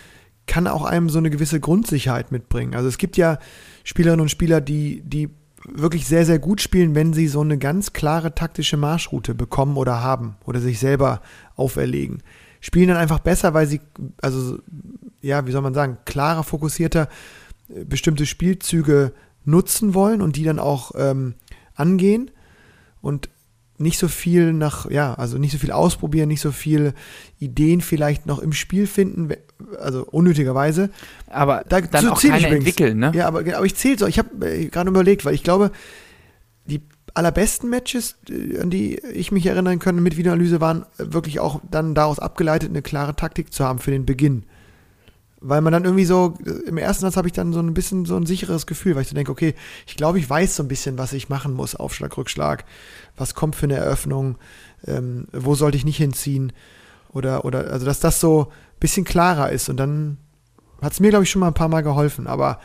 kann 0.45 0.67
auch 0.67 0.83
einem 0.83 1.09
so 1.09 1.19
eine 1.19 1.29
gewisse 1.29 1.59
Grundsicherheit 1.59 2.31
mitbringen. 2.31 2.75
Also 2.75 2.87
es 2.87 2.97
gibt 2.97 3.17
ja 3.17 3.39
Spielerinnen 3.83 4.21
und 4.21 4.29
Spieler, 4.29 4.61
die, 4.61 5.01
die 5.01 5.29
wirklich 5.65 6.07
sehr, 6.07 6.25
sehr 6.25 6.39
gut 6.39 6.61
spielen, 6.61 6.95
wenn 6.95 7.13
sie 7.13 7.27
so 7.27 7.41
eine 7.41 7.57
ganz 7.57 7.93
klare 7.93 8.35
taktische 8.35 8.77
Marschroute 8.77 9.33
bekommen 9.35 9.77
oder 9.77 10.01
haben 10.01 10.35
oder 10.45 10.59
sich 10.59 10.79
selber 10.79 11.21
auferlegen. 11.55 12.21
Spielen 12.59 12.89
dann 12.89 12.97
einfach 12.97 13.19
besser, 13.19 13.53
weil 13.53 13.67
sie, 13.67 13.81
also 14.21 14.59
ja, 15.21 15.45
wie 15.47 15.51
soll 15.51 15.61
man 15.61 15.73
sagen, 15.73 15.97
klarer, 16.05 16.43
fokussierter 16.43 17.07
äh, 17.69 17.85
bestimmte 17.85 18.25
Spielzüge 18.25 19.13
nutzen 19.45 19.93
wollen 19.93 20.21
und 20.21 20.35
die 20.35 20.43
dann 20.43 20.59
auch 20.59 20.91
ähm, 20.95 21.35
angehen 21.75 22.31
und 23.01 23.29
nicht 23.83 23.99
so 23.99 24.07
viel 24.07 24.51
nach, 24.53 24.89
ja, 24.89 25.13
also 25.13 25.37
nicht 25.37 25.51
so 25.51 25.59
viel 25.59 25.71
ausprobieren, 25.71 26.27
nicht 26.29 26.41
so 26.41 26.51
viel 26.51 26.93
Ideen 27.39 27.81
vielleicht 27.81 28.25
noch 28.25 28.39
im 28.39 28.51
Spiel 28.53 28.87
finden, 28.87 29.29
also 29.79 30.03
unnötigerweise. 30.05 30.89
Aber 31.27 31.63
Da- 31.69 31.81
dann 31.81 32.07
auch 32.09 32.19
keine 32.21 32.47
entwickeln, 32.47 32.97
ne? 32.97 33.11
Ja, 33.13 33.27
aber, 33.27 33.39
aber 33.41 33.65
ich 33.65 33.75
zähle 33.75 33.99
so, 33.99 34.07
ich 34.07 34.17
habe 34.17 34.49
äh, 34.49 34.65
gerade 34.67 34.89
überlegt, 34.89 35.25
weil 35.25 35.35
ich 35.35 35.43
glaube, 35.43 35.71
die 36.65 36.81
allerbesten 37.13 37.69
Matches, 37.69 38.15
äh, 38.29 38.59
an 38.59 38.69
die 38.71 38.95
ich 38.99 39.31
mich 39.31 39.45
erinnern 39.45 39.77
kann 39.79 40.01
mit 40.01 40.17
Videoanalyse, 40.17 40.59
waren 40.61 40.85
wirklich 40.97 41.39
auch 41.39 41.61
dann 41.69 41.93
daraus 41.93 42.17
abgeleitet, 42.19 42.69
eine 42.69 42.81
klare 42.81 43.15
Taktik 43.15 43.53
zu 43.53 43.63
haben 43.65 43.79
für 43.79 43.91
den 43.91 44.05
Beginn. 44.05 44.45
Weil 45.45 45.59
man 45.59 45.73
dann 45.73 45.83
irgendwie 45.83 46.05
so, 46.05 46.35
im 46.65 46.77
ersten 46.77 47.01
Satz 47.01 47.17
habe 47.17 47.27
ich 47.27 47.33
dann 47.33 47.51
so 47.51 47.59
ein 47.59 47.73
bisschen 47.73 48.05
so 48.05 48.15
ein 48.15 48.25
sicheres 48.25 48.65
Gefühl, 48.65 48.95
weil 48.95 49.01
ich 49.01 49.09
so 49.09 49.15
denke, 49.15 49.31
okay, 49.31 49.55
ich 49.85 49.97
glaube, 49.97 50.17
ich 50.17 50.29
weiß 50.29 50.55
so 50.55 50.63
ein 50.63 50.69
bisschen, 50.69 50.97
was 50.97 51.11
ich 51.11 51.27
machen 51.27 51.53
muss, 51.53 51.75
Aufschlag, 51.75 52.15
Rückschlag, 52.15 52.63
was 53.17 53.35
kommt 53.35 53.57
für 53.57 53.65
eine 53.65 53.75
Eröffnung, 53.75 54.37
ähm, 54.87 55.27
wo 55.33 55.53
sollte 55.53 55.75
ich 55.75 55.83
nicht 55.83 55.97
hinziehen 55.97 56.53
oder, 57.09 57.43
oder, 57.43 57.71
also 57.71 57.85
dass 57.85 57.99
das 57.99 58.21
so 58.21 58.45
ein 58.51 58.79
bisschen 58.79 59.03
klarer 59.03 59.51
ist 59.51 59.67
und 59.67 59.77
dann 59.77 60.17
hat 60.81 60.93
es 60.93 60.99
mir, 60.99 61.09
glaube 61.09 61.23
ich, 61.23 61.29
schon 61.29 61.41
mal 61.41 61.47
ein 61.47 61.53
paar 61.53 61.69
Mal 61.69 61.81
geholfen, 61.81 62.27
aber 62.27 62.59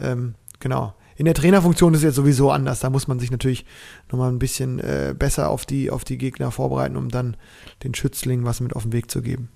ähm, 0.00 0.34
genau. 0.60 0.94
In 1.16 1.24
der 1.24 1.34
Trainerfunktion 1.34 1.94
ist 1.94 2.00
es 2.00 2.04
jetzt 2.04 2.16
sowieso 2.16 2.50
anders. 2.50 2.80
Da 2.80 2.90
muss 2.90 3.08
man 3.08 3.18
sich 3.18 3.30
natürlich 3.30 3.64
nochmal 4.10 4.30
ein 4.30 4.38
bisschen 4.38 4.78
äh, 4.80 5.14
besser 5.18 5.48
auf 5.48 5.64
die, 5.64 5.90
auf 5.90 6.04
die 6.04 6.18
Gegner 6.18 6.50
vorbereiten, 6.50 6.96
um 6.96 7.08
dann 7.08 7.38
den 7.82 7.94
Schützlingen 7.94 8.44
was 8.44 8.60
mit 8.60 8.76
auf 8.76 8.82
den 8.82 8.92
Weg 8.92 9.10
zu 9.10 9.22
geben. 9.22 9.48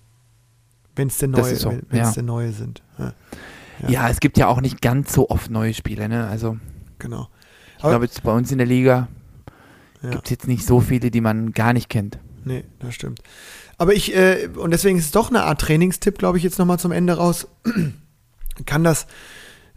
Wenn 0.97 1.09
es 1.09 1.19
denn 1.19 1.31
neue, 1.31 1.57
so, 1.57 1.71
wenn 1.89 1.99
ja. 1.99 2.11
denn 2.11 2.25
neue 2.25 2.53
sind. 2.53 2.83
Ja, 2.99 3.13
Ja. 3.83 3.89
Ja. 3.89 4.09
es 4.11 4.21
gibt 4.21 4.37
ja 4.39 4.47
auch 4.49 4.61
nicht 4.61 4.83
ganz 4.83 5.13
so 5.13 5.31
oft 5.31 5.51
neue 5.51 5.73
Spieler, 5.75 6.09
ne? 6.09 6.27
Also 6.29 6.59
genau. 6.99 7.29
ich 7.79 7.85
Aber- 7.85 7.93
glaube 7.93 8.05
jetzt 8.07 8.23
bei 8.23 8.33
uns 8.33 8.51
in 8.53 8.59
der 8.59 8.67
Liga 8.67 9.09
gibt 10.03 10.25
es 10.25 10.31
jetzt 10.31 10.49
nicht 10.49 10.67
so 10.67 10.81
viele, 10.81 11.11
die 11.11 11.21
man 11.21 11.53
gar 11.53 11.73
nicht 11.73 11.89
kennt. 11.91 12.19
Nee, 12.45 12.65
das 12.79 12.95
stimmt. 12.95 13.21
Aber 13.77 13.93
ich, 13.95 14.15
äh, 14.15 14.49
und 14.57 14.71
deswegen 14.73 14.99
ist 14.99 15.07
es 15.07 15.11
doch 15.11 15.29
eine 15.31 15.43
Art 15.45 15.61
Trainingstipp, 15.61 16.19
glaube 16.19 16.39
ich, 16.39 16.45
jetzt 16.45 16.59
nochmal 16.59 16.79
zum 16.79 16.91
Ende 16.93 17.15
raus. 17.15 17.47
Kann 18.67 18.85
das, 18.85 19.07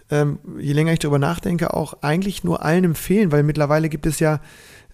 ähm, 0.09 0.39
je 0.59 0.73
länger 0.73 0.93
ich 0.93 0.99
darüber 0.99 1.19
nachdenke, 1.19 1.73
auch 1.73 2.01
eigentlich 2.01 2.43
nur 2.43 2.63
allen 2.63 2.83
empfehlen, 2.83 3.31
weil 3.31 3.43
mittlerweile 3.43 3.89
gibt 3.89 4.05
es 4.05 4.19
ja, 4.19 4.39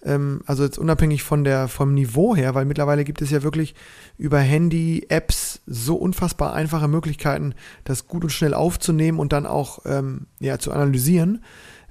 ähm, 0.04 0.40
also 0.46 0.64
jetzt 0.64 0.78
unabhängig 0.78 1.22
von 1.22 1.44
der, 1.44 1.68
vom 1.68 1.94
Niveau 1.94 2.34
her, 2.34 2.54
weil 2.54 2.64
mittlerweile 2.64 3.04
gibt 3.04 3.22
es 3.22 3.30
ja 3.30 3.42
wirklich 3.42 3.74
über 4.18 4.38
Handy, 4.38 5.06
Apps 5.08 5.60
so 5.66 5.96
unfassbar 5.96 6.54
einfache 6.54 6.88
Möglichkeiten, 6.88 7.54
das 7.84 8.06
gut 8.06 8.24
und 8.24 8.30
schnell 8.30 8.54
aufzunehmen 8.54 9.18
und 9.18 9.32
dann 9.32 9.46
auch 9.46 9.80
ähm, 9.84 10.26
ja, 10.38 10.58
zu 10.58 10.72
analysieren 10.72 11.44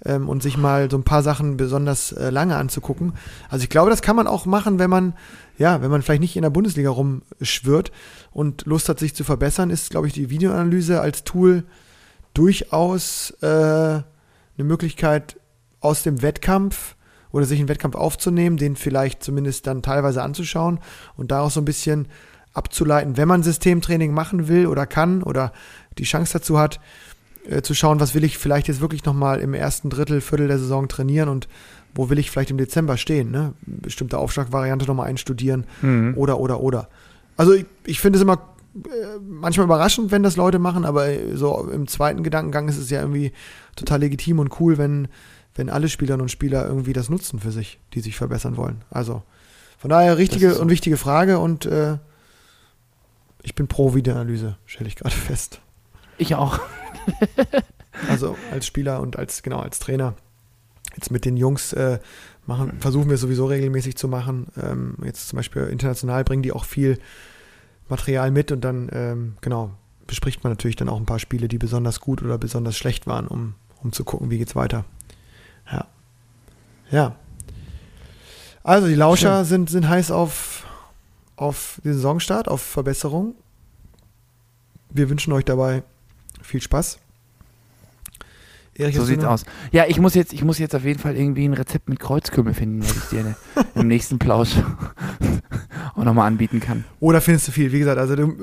ähm, 0.05 0.30
und 0.30 0.41
sich 0.41 0.57
mal 0.57 0.89
so 0.89 0.97
ein 0.97 1.03
paar 1.03 1.24
Sachen 1.24 1.57
besonders 1.57 2.12
äh, 2.12 2.30
lange 2.30 2.55
anzugucken. 2.55 3.14
Also 3.49 3.64
ich 3.64 3.70
glaube, 3.70 3.89
das 3.89 4.01
kann 4.01 4.16
man 4.16 4.28
auch 4.28 4.45
machen, 4.45 4.80
wenn 4.80 4.89
man, 4.89 5.14
ja, 5.57 5.82
wenn 5.82 5.91
man 5.91 6.01
vielleicht 6.01 6.22
nicht 6.22 6.36
in 6.36 6.43
der 6.43 6.49
Bundesliga 6.49 6.89
rumschwirrt 6.89 7.91
und 8.32 8.66
Lust 8.66 8.89
hat, 8.89 8.99
sich 8.99 9.16
zu 9.16 9.24
verbessern, 9.24 9.70
ist, 9.70 9.91
glaube 9.91 10.07
ich, 10.07 10.14
die 10.14 10.30
Videoanalyse 10.30 11.01
als 11.01 11.24
Tool 11.24 11.64
durchaus 12.34 13.32
äh, 13.41 13.47
eine 13.47 14.03
Möglichkeit 14.57 15.39
aus 15.80 16.03
dem 16.03 16.22
Wettkampf 16.22 16.95
oder 17.32 17.46
sich 17.46 17.60
einen 17.60 17.70
Wettkampf 17.70 17.96
aufzunehmen, 17.96 18.58
den 18.58 18.76
vielleicht 18.76 19.24
zumindest 19.24 19.68
dann 19.68 19.82
teilweise 19.82 20.24
anzuschauen 20.24 20.80
und 21.16 21.32
daraus 21.32 21.54
so 21.54 21.62
ein 21.62 21.66
bisschen 21.66 22.08
abzuleiten, 22.54 23.18
wenn 23.18 23.28
man 23.28 23.44
Systemtraining 23.44 24.14
machen 24.14 24.48
will 24.48 24.68
oder 24.68 24.86
kann 24.86 25.24
oder 25.24 25.54
die 25.98 26.04
Chance 26.04 26.34
dazu 26.34 26.58
hat, 26.58 26.80
äh, 27.48 27.62
zu 27.62 27.74
schauen, 27.74 28.00
was 28.00 28.16
will 28.16 28.24
ich 28.24 28.38
vielleicht 28.38 28.68
jetzt 28.68 28.82
wirklich 28.82 29.06
nochmal 29.06 29.40
im 29.40 29.54
ersten 29.54 29.90
Drittel, 29.90 30.22
Viertel 30.22 30.48
der 30.48 30.60
Saison 30.60 30.88
trainieren 30.88 31.30
und 31.30 31.48
wo 31.96 32.10
will 32.10 32.20
ich 32.20 32.30
vielleicht 32.30 32.52
im 32.52 32.58
Dezember 32.58 32.98
stehen, 32.98 33.32
ne? 33.32 33.54
Bestimmte 33.66 34.18
Aufschlagvariante 34.18 34.86
nochmal 34.86 35.08
einstudieren 35.08 35.66
oder, 36.16 36.40
oder, 36.40 36.60
oder. 36.62 36.90
Also 37.36 37.54
ich, 37.54 37.66
ich 37.86 38.00
finde 38.00 38.18
es 38.18 38.24
immer 38.24 38.56
äh, 38.76 39.20
manchmal 39.28 39.66
überraschend, 39.66 40.12
wenn 40.12 40.22
das 40.22 40.36
Leute 40.36 40.60
machen, 40.60 40.86
aber 40.86 41.08
so 41.34 41.70
im 41.72 41.88
zweiten 41.88 42.22
Gedankengang 42.22 42.68
ist 42.70 42.78
es 42.78 42.90
ja 42.90 43.02
irgendwie 43.02 43.32
total 43.76 44.02
legitim 44.02 44.40
und 44.40 44.60
cool, 44.60 44.78
wenn, 44.78 45.08
wenn 45.60 45.70
alle 45.70 45.89
Spielerinnen 45.89 46.22
und 46.22 46.30
Spieler 46.30 46.66
irgendwie 46.66 46.93
das 46.93 47.10
nutzen 47.10 47.41
für 47.41 47.51
sich, 47.51 47.80
die 47.93 47.99
sich 47.99 48.16
verbessern 48.16 48.55
wollen. 48.55 48.82
Also 48.89 49.24
von 49.78 49.89
daher 49.89 50.18
richtige 50.18 50.53
so. 50.53 50.62
und 50.62 50.70
wichtige 50.70 50.95
Frage 50.95 51.38
und 51.38 51.66
äh, 51.66 51.97
ich 53.43 53.55
bin 53.55 53.68
pro 53.68 53.93
Videoanalyse, 53.93 54.55
stelle 54.66 54.88
ich 54.88 54.95
gerade 54.95 55.16
fest. 55.16 55.60
Ich 56.18 56.34
auch. 56.36 56.60
Also 58.07 58.38
als 58.51 58.66
Spieler 58.66 59.01
und 59.01 59.18
als 59.18 59.43
genau 59.43 59.60
als 59.60 59.80
Trainer. 59.80 60.16
Jetzt 60.95 61.12
mit 61.12 61.26
den 61.26 61.36
Jungs 61.36 61.74
äh, 61.74 61.99
machen, 62.45 62.80
versuchen 62.80 63.10
wir 63.10 63.16
es 63.16 63.22
sowieso 63.22 63.45
regelmäßig 63.45 63.97
zu 63.97 64.07
machen. 64.07 64.47
Ähm, 64.62 64.95
jetzt 65.03 65.28
zum 65.28 65.38
Beispiel 65.38 65.64
international 65.64 66.24
bringen 66.24 66.41
die 66.41 66.53
auch 66.53 66.64
viel 66.64 66.97
Material 67.89 68.32
mit 68.32 68.53
und 68.53 68.62
dann 68.62 68.89
ähm, 68.93 69.36
genau 69.41 69.72
bespricht 70.07 70.41
man 70.45 70.53
natürlich 70.53 70.78
dann 70.78 70.88
auch 70.88 70.97
ein 70.97 71.05
paar 71.05 71.20
Spiele, 71.20 71.49
die 71.49 71.57
besonders 71.57 71.99
gut 71.99 72.24
oder 72.24 72.38
besonders 72.38 72.78
schlecht 72.78 73.07
waren, 73.07 73.28
um, 73.28 73.55
um 73.84 73.91
zu 73.91 74.05
gucken, 74.05 74.30
wie 74.30 74.38
geht's 74.38 74.55
weiter. 74.55 74.86
Ja. 76.92 77.16
Also 78.64 78.88
die 78.88 78.96
Lauscher 78.96 79.46
sind, 79.46 79.70
sind 79.70 79.88
heiß 79.88 80.12
auf, 80.12 80.66
auf 81.36 81.80
den 81.84 81.94
Saisonstart, 81.94 82.48
auf 82.48 82.62
Verbesserung. 82.62 83.36
Wir 84.90 85.10
wünschen 85.10 85.34
euch 85.34 85.46
dabei 85.46 85.84
viel 86.42 86.62
Spaß. 86.62 87.00
Erich, 88.80 88.96
So 88.96 89.04
sieht's 89.04 89.26
aus. 89.26 89.46
Ja, 89.72 89.86
ich 89.88 90.00
muss 90.00 90.16
jetzt, 90.16 90.32
ich 90.32 90.44
muss 90.44 90.58
jetzt 90.58 90.74
auf 90.74 90.86
jeden 90.86 91.00
Fall 91.00 91.16
irgendwie 91.16 91.46
ein 91.46 91.54
Rezept 91.54 91.90
mit 91.90 92.00
Kreuzkümmel 92.00 92.54
finden, 92.54 92.82
was 92.82 92.96
ich 92.96 93.10
dir 93.10 93.24
ne, 93.24 93.36
im 93.76 93.88
nächsten 93.88 94.20
Plausch 94.20 94.56
auch 95.96 96.04
nochmal 96.04 96.28
anbieten 96.28 96.60
kann. 96.60 96.86
Oder 97.00 97.20
findest 97.22 97.50
du 97.50 97.52
viel? 97.52 97.72
Wie 97.72 97.80
gesagt, 97.80 97.98
also 98.00 98.16
du, 98.16 98.34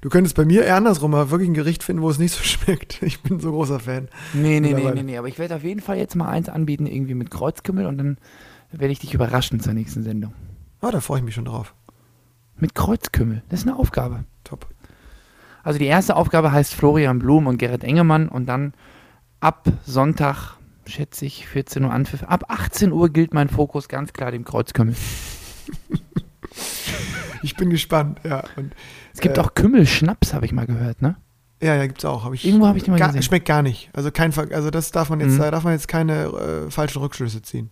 du 0.00 0.08
könntest 0.08 0.36
bei 0.36 0.44
mir 0.44 0.64
eher 0.64 0.76
andersrum 0.76 1.10
mal 1.10 1.30
wirklich 1.30 1.50
ein 1.50 1.54
Gericht 1.54 1.82
finden, 1.82 2.02
wo 2.02 2.10
es 2.10 2.18
nicht 2.18 2.32
so 2.34 2.42
schmeckt. 2.44 3.02
Ich 3.02 3.20
bin 3.22 3.40
so 3.40 3.50
großer 3.50 3.80
Fan. 3.80 4.08
Nee, 4.32 4.60
nee, 4.60 4.72
nee, 4.72 4.90
nee, 4.94 5.02
nee, 5.02 5.18
aber 5.18 5.28
ich 5.28 5.38
werde 5.38 5.56
auf 5.56 5.64
jeden 5.64 5.80
Fall 5.80 5.98
jetzt 5.98 6.14
mal 6.14 6.28
eins 6.28 6.48
anbieten, 6.48 6.86
irgendwie 6.86 7.14
mit 7.14 7.30
Kreuzkümmel 7.30 7.86
und 7.86 7.98
dann 7.98 8.18
werde 8.70 8.92
ich 8.92 9.00
dich 9.00 9.12
überraschen 9.14 9.60
zur 9.60 9.72
nächsten 9.72 10.04
Sendung. 10.04 10.32
Ah, 10.80 10.90
da 10.90 11.00
freue 11.00 11.18
ich 11.18 11.24
mich 11.24 11.34
schon 11.34 11.44
drauf. 11.44 11.74
Mit 12.58 12.74
Kreuzkümmel, 12.74 13.42
das 13.48 13.60
ist 13.60 13.66
eine 13.66 13.76
Aufgabe. 13.76 14.24
Top. 14.44 14.68
Also 15.62 15.78
die 15.78 15.86
erste 15.86 16.16
Aufgabe 16.16 16.52
heißt 16.52 16.74
Florian 16.74 17.18
Blum 17.18 17.46
und 17.46 17.58
Gerrit 17.58 17.84
Engemann 17.84 18.28
und 18.28 18.46
dann 18.46 18.72
ab 19.40 19.68
Sonntag, 19.86 20.56
schätze 20.86 21.26
ich, 21.26 21.46
14 21.48 21.84
Uhr 21.84 21.92
Anpfiff, 21.92 22.22
ab 22.24 22.44
18 22.48 22.92
Uhr 22.92 23.08
gilt 23.10 23.34
mein 23.34 23.48
Fokus 23.48 23.88
ganz 23.88 24.12
klar 24.12 24.30
dem 24.30 24.44
Kreuzkümmel. 24.44 24.94
Ich 27.42 27.56
bin 27.56 27.70
gespannt, 27.70 28.20
ja. 28.24 28.44
Und, 28.56 28.74
Es 29.14 29.20
gibt 29.20 29.38
Äh, 29.38 29.40
auch 29.40 29.54
Kümmelschnaps, 29.54 30.34
habe 30.34 30.44
ich 30.44 30.52
mal 30.52 30.66
gehört, 30.66 31.00
ne? 31.00 31.16
ja, 31.62 31.74
ja, 31.74 31.86
gibt's 31.86 32.04
auch. 32.04 32.24
Hab 32.24 32.32
ich, 32.34 32.44
Irgendwo 32.44 32.66
habe 32.66 32.76
ich 32.78 32.84
den 32.84 32.92
mal 32.92 32.98
gar, 32.98 33.08
gesehen. 33.08 33.22
Schmeckt 33.22 33.46
gar 33.46 33.62
nicht. 33.62 33.88
Also 33.92 34.10
kein 34.10 34.32
also 34.52 34.70
das 34.70 34.90
darf 34.92 35.10
man 35.10 35.20
jetzt, 35.20 35.34
Mhm. 35.34 35.38
da 35.38 35.50
darf 35.50 35.64
man 35.64 35.72
jetzt 35.72 35.88
keine 35.88 36.24
äh, 36.24 36.70
falschen 36.70 37.00
Rückschlüsse 37.00 37.40
ziehen. 37.42 37.70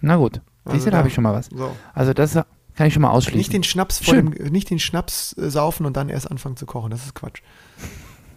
Na 0.00 0.16
gut, 0.16 0.40
Also 0.64 0.76
siehst 0.76 0.86
du, 0.86 0.90
da 0.92 0.98
habe 0.98 1.08
ich 1.08 1.14
schon 1.14 1.24
mal 1.24 1.34
was. 1.34 1.46
So. 1.46 1.74
Also 1.94 2.12
das 2.14 2.34
kann 2.34 2.86
ich 2.86 2.94
schon 2.94 3.02
mal 3.02 3.10
ausschließen. 3.10 3.38
Nicht 3.38 3.52
den 3.52 3.64
Schnaps 3.64 3.98
vor 4.04 4.14
dem, 4.14 4.28
nicht 4.30 4.70
den 4.70 4.78
Schnaps 4.78 5.36
äh, 5.36 5.50
saufen 5.50 5.84
und 5.84 5.96
dann 5.96 6.08
erst 6.08 6.30
anfangen 6.30 6.56
zu 6.56 6.64
kochen. 6.66 6.90
Das 6.90 7.04
ist 7.04 7.14
Quatsch. 7.14 7.42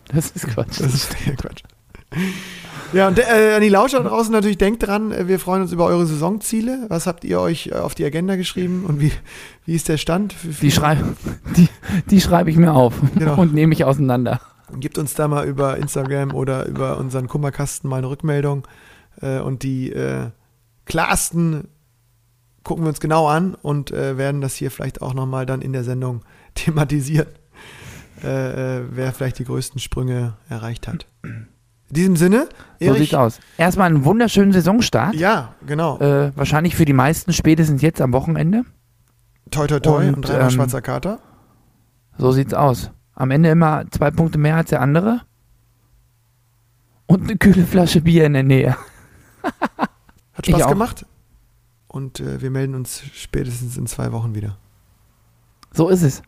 das 0.07 0.31
ist 0.31 0.47
Quatsch. 0.47 0.79
Das 0.81 0.93
ist 0.93 1.15
ja, 1.25 1.35
Quatsch. 1.35 1.63
Ja, 2.93 3.07
und 3.07 3.17
äh, 3.17 3.55
an 3.55 3.61
die 3.63 3.69
Lauscher 3.69 4.01
draußen 4.03 4.31
natürlich, 4.31 4.59
denkt 4.59 4.85
dran, 4.85 5.11
äh, 5.11 5.27
wir 5.27 5.39
freuen 5.39 5.63
uns 5.63 5.71
über 5.71 5.85
eure 5.85 6.05
Saisonziele. 6.05 6.85
Was 6.89 7.07
habt 7.07 7.23
ihr 7.23 7.39
euch 7.39 7.67
äh, 7.67 7.73
auf 7.73 7.95
die 7.95 8.05
Agenda 8.05 8.35
geschrieben 8.35 8.85
und 8.85 9.01
wie, 9.01 9.11
wie 9.65 9.73
ist 9.73 9.89
der 9.89 9.97
Stand? 9.97 10.35
Die, 10.61 10.69
schrei 10.69 10.97
die, 11.57 11.69
die 12.11 12.21
schreibe 12.21 12.51
ich 12.51 12.55
mir 12.55 12.71
auf 12.73 12.93
Genau. 13.15 13.41
und 13.41 13.51
nehme 13.51 13.73
ich 13.73 13.83
auseinander. 13.83 14.41
Gebt 14.79 14.99
uns 14.99 15.15
da 15.15 15.27
mal 15.27 15.47
über 15.47 15.77
Instagram 15.77 16.35
oder 16.35 16.67
über 16.67 16.99
unseren 16.99 17.27
Kummerkasten 17.27 17.89
mal 17.89 17.97
eine 17.97 18.09
Rückmeldung. 18.09 18.67
Äh, 19.21 19.39
und 19.39 19.63
die 19.63 19.91
äh, 19.91 20.29
klarsten 20.85 21.69
gucken 22.63 22.83
wir 22.85 22.89
uns 22.89 22.99
genau 22.99 23.27
an 23.27 23.55
und 23.55 23.89
äh, 23.91 24.19
werden 24.19 24.39
das 24.39 24.53
hier 24.53 24.69
vielleicht 24.69 25.01
auch 25.01 25.15
nochmal 25.15 25.47
dann 25.47 25.63
in 25.63 25.73
der 25.73 25.83
Sendung 25.83 26.21
thematisieren, 26.53 27.27
äh, 28.21 28.81
wer 28.91 29.13
vielleicht 29.13 29.39
die 29.39 29.45
größten 29.45 29.79
Sprünge 29.79 30.33
erreicht 30.47 30.87
hat. 30.87 31.07
In 31.93 31.95
diesem 31.95 32.15
Sinne, 32.15 32.47
So 32.79 32.87
Erich, 32.87 33.01
sieht's 33.01 33.13
aus. 33.13 33.39
Erstmal 33.55 33.85
einen 33.85 34.03
wunderschönen 34.03 34.51
Saisonstart. 34.51 35.13
ja, 35.13 35.53
genau. 35.67 35.99
Äh, 35.99 36.35
wahrscheinlich 36.35 36.75
für 36.75 36.85
die 36.85 36.93
meisten 36.93 37.33
spätestens 37.33 37.83
jetzt 37.83 38.01
am 38.01 38.13
Wochenende. 38.13 38.63
toi, 39.51 39.67
toi, 39.67 39.79
toi 39.79 40.07
und, 40.07 40.15
und, 40.15 40.27
dreimal 40.27 40.45
ähm, 40.45 40.49
schwarzer 40.49 40.81
Kater. 40.81 41.19
So 42.17 42.31
sieht's 42.31 42.55
aus. 42.55 42.89
Am 43.13 43.29
Ende 43.29 43.49
immer 43.49 43.83
zwei 43.91 44.09
Punkte 44.09 44.39
mehr 44.39 44.55
als 44.55 44.71
der 44.71 44.81
andere. 44.81 45.21
Und 47.05 47.25
eine 47.25 47.37
kühle 47.37 47.63
Flasche 47.63 48.01
Bier 48.01 48.25
in 48.25 48.33
der 48.33 48.41
Nähe. 48.41 48.75
Hat 50.33 50.47
Spaß 50.47 50.67
gemacht. 50.67 51.05
Und 51.87 52.21
äh, 52.21 52.41
wir 52.41 52.49
melden 52.49 52.73
uns 52.73 53.03
spätestens 53.13 53.77
in 53.77 53.85
zwei 53.85 54.11
Wochen 54.11 54.33
wieder. 54.33 54.57
So 55.73 55.89
ist 55.89 56.01
es. 56.01 56.23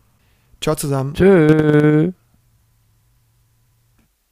Ciao 0.61 0.75
zusammen. 0.75 1.15
Tschö. 1.15 2.11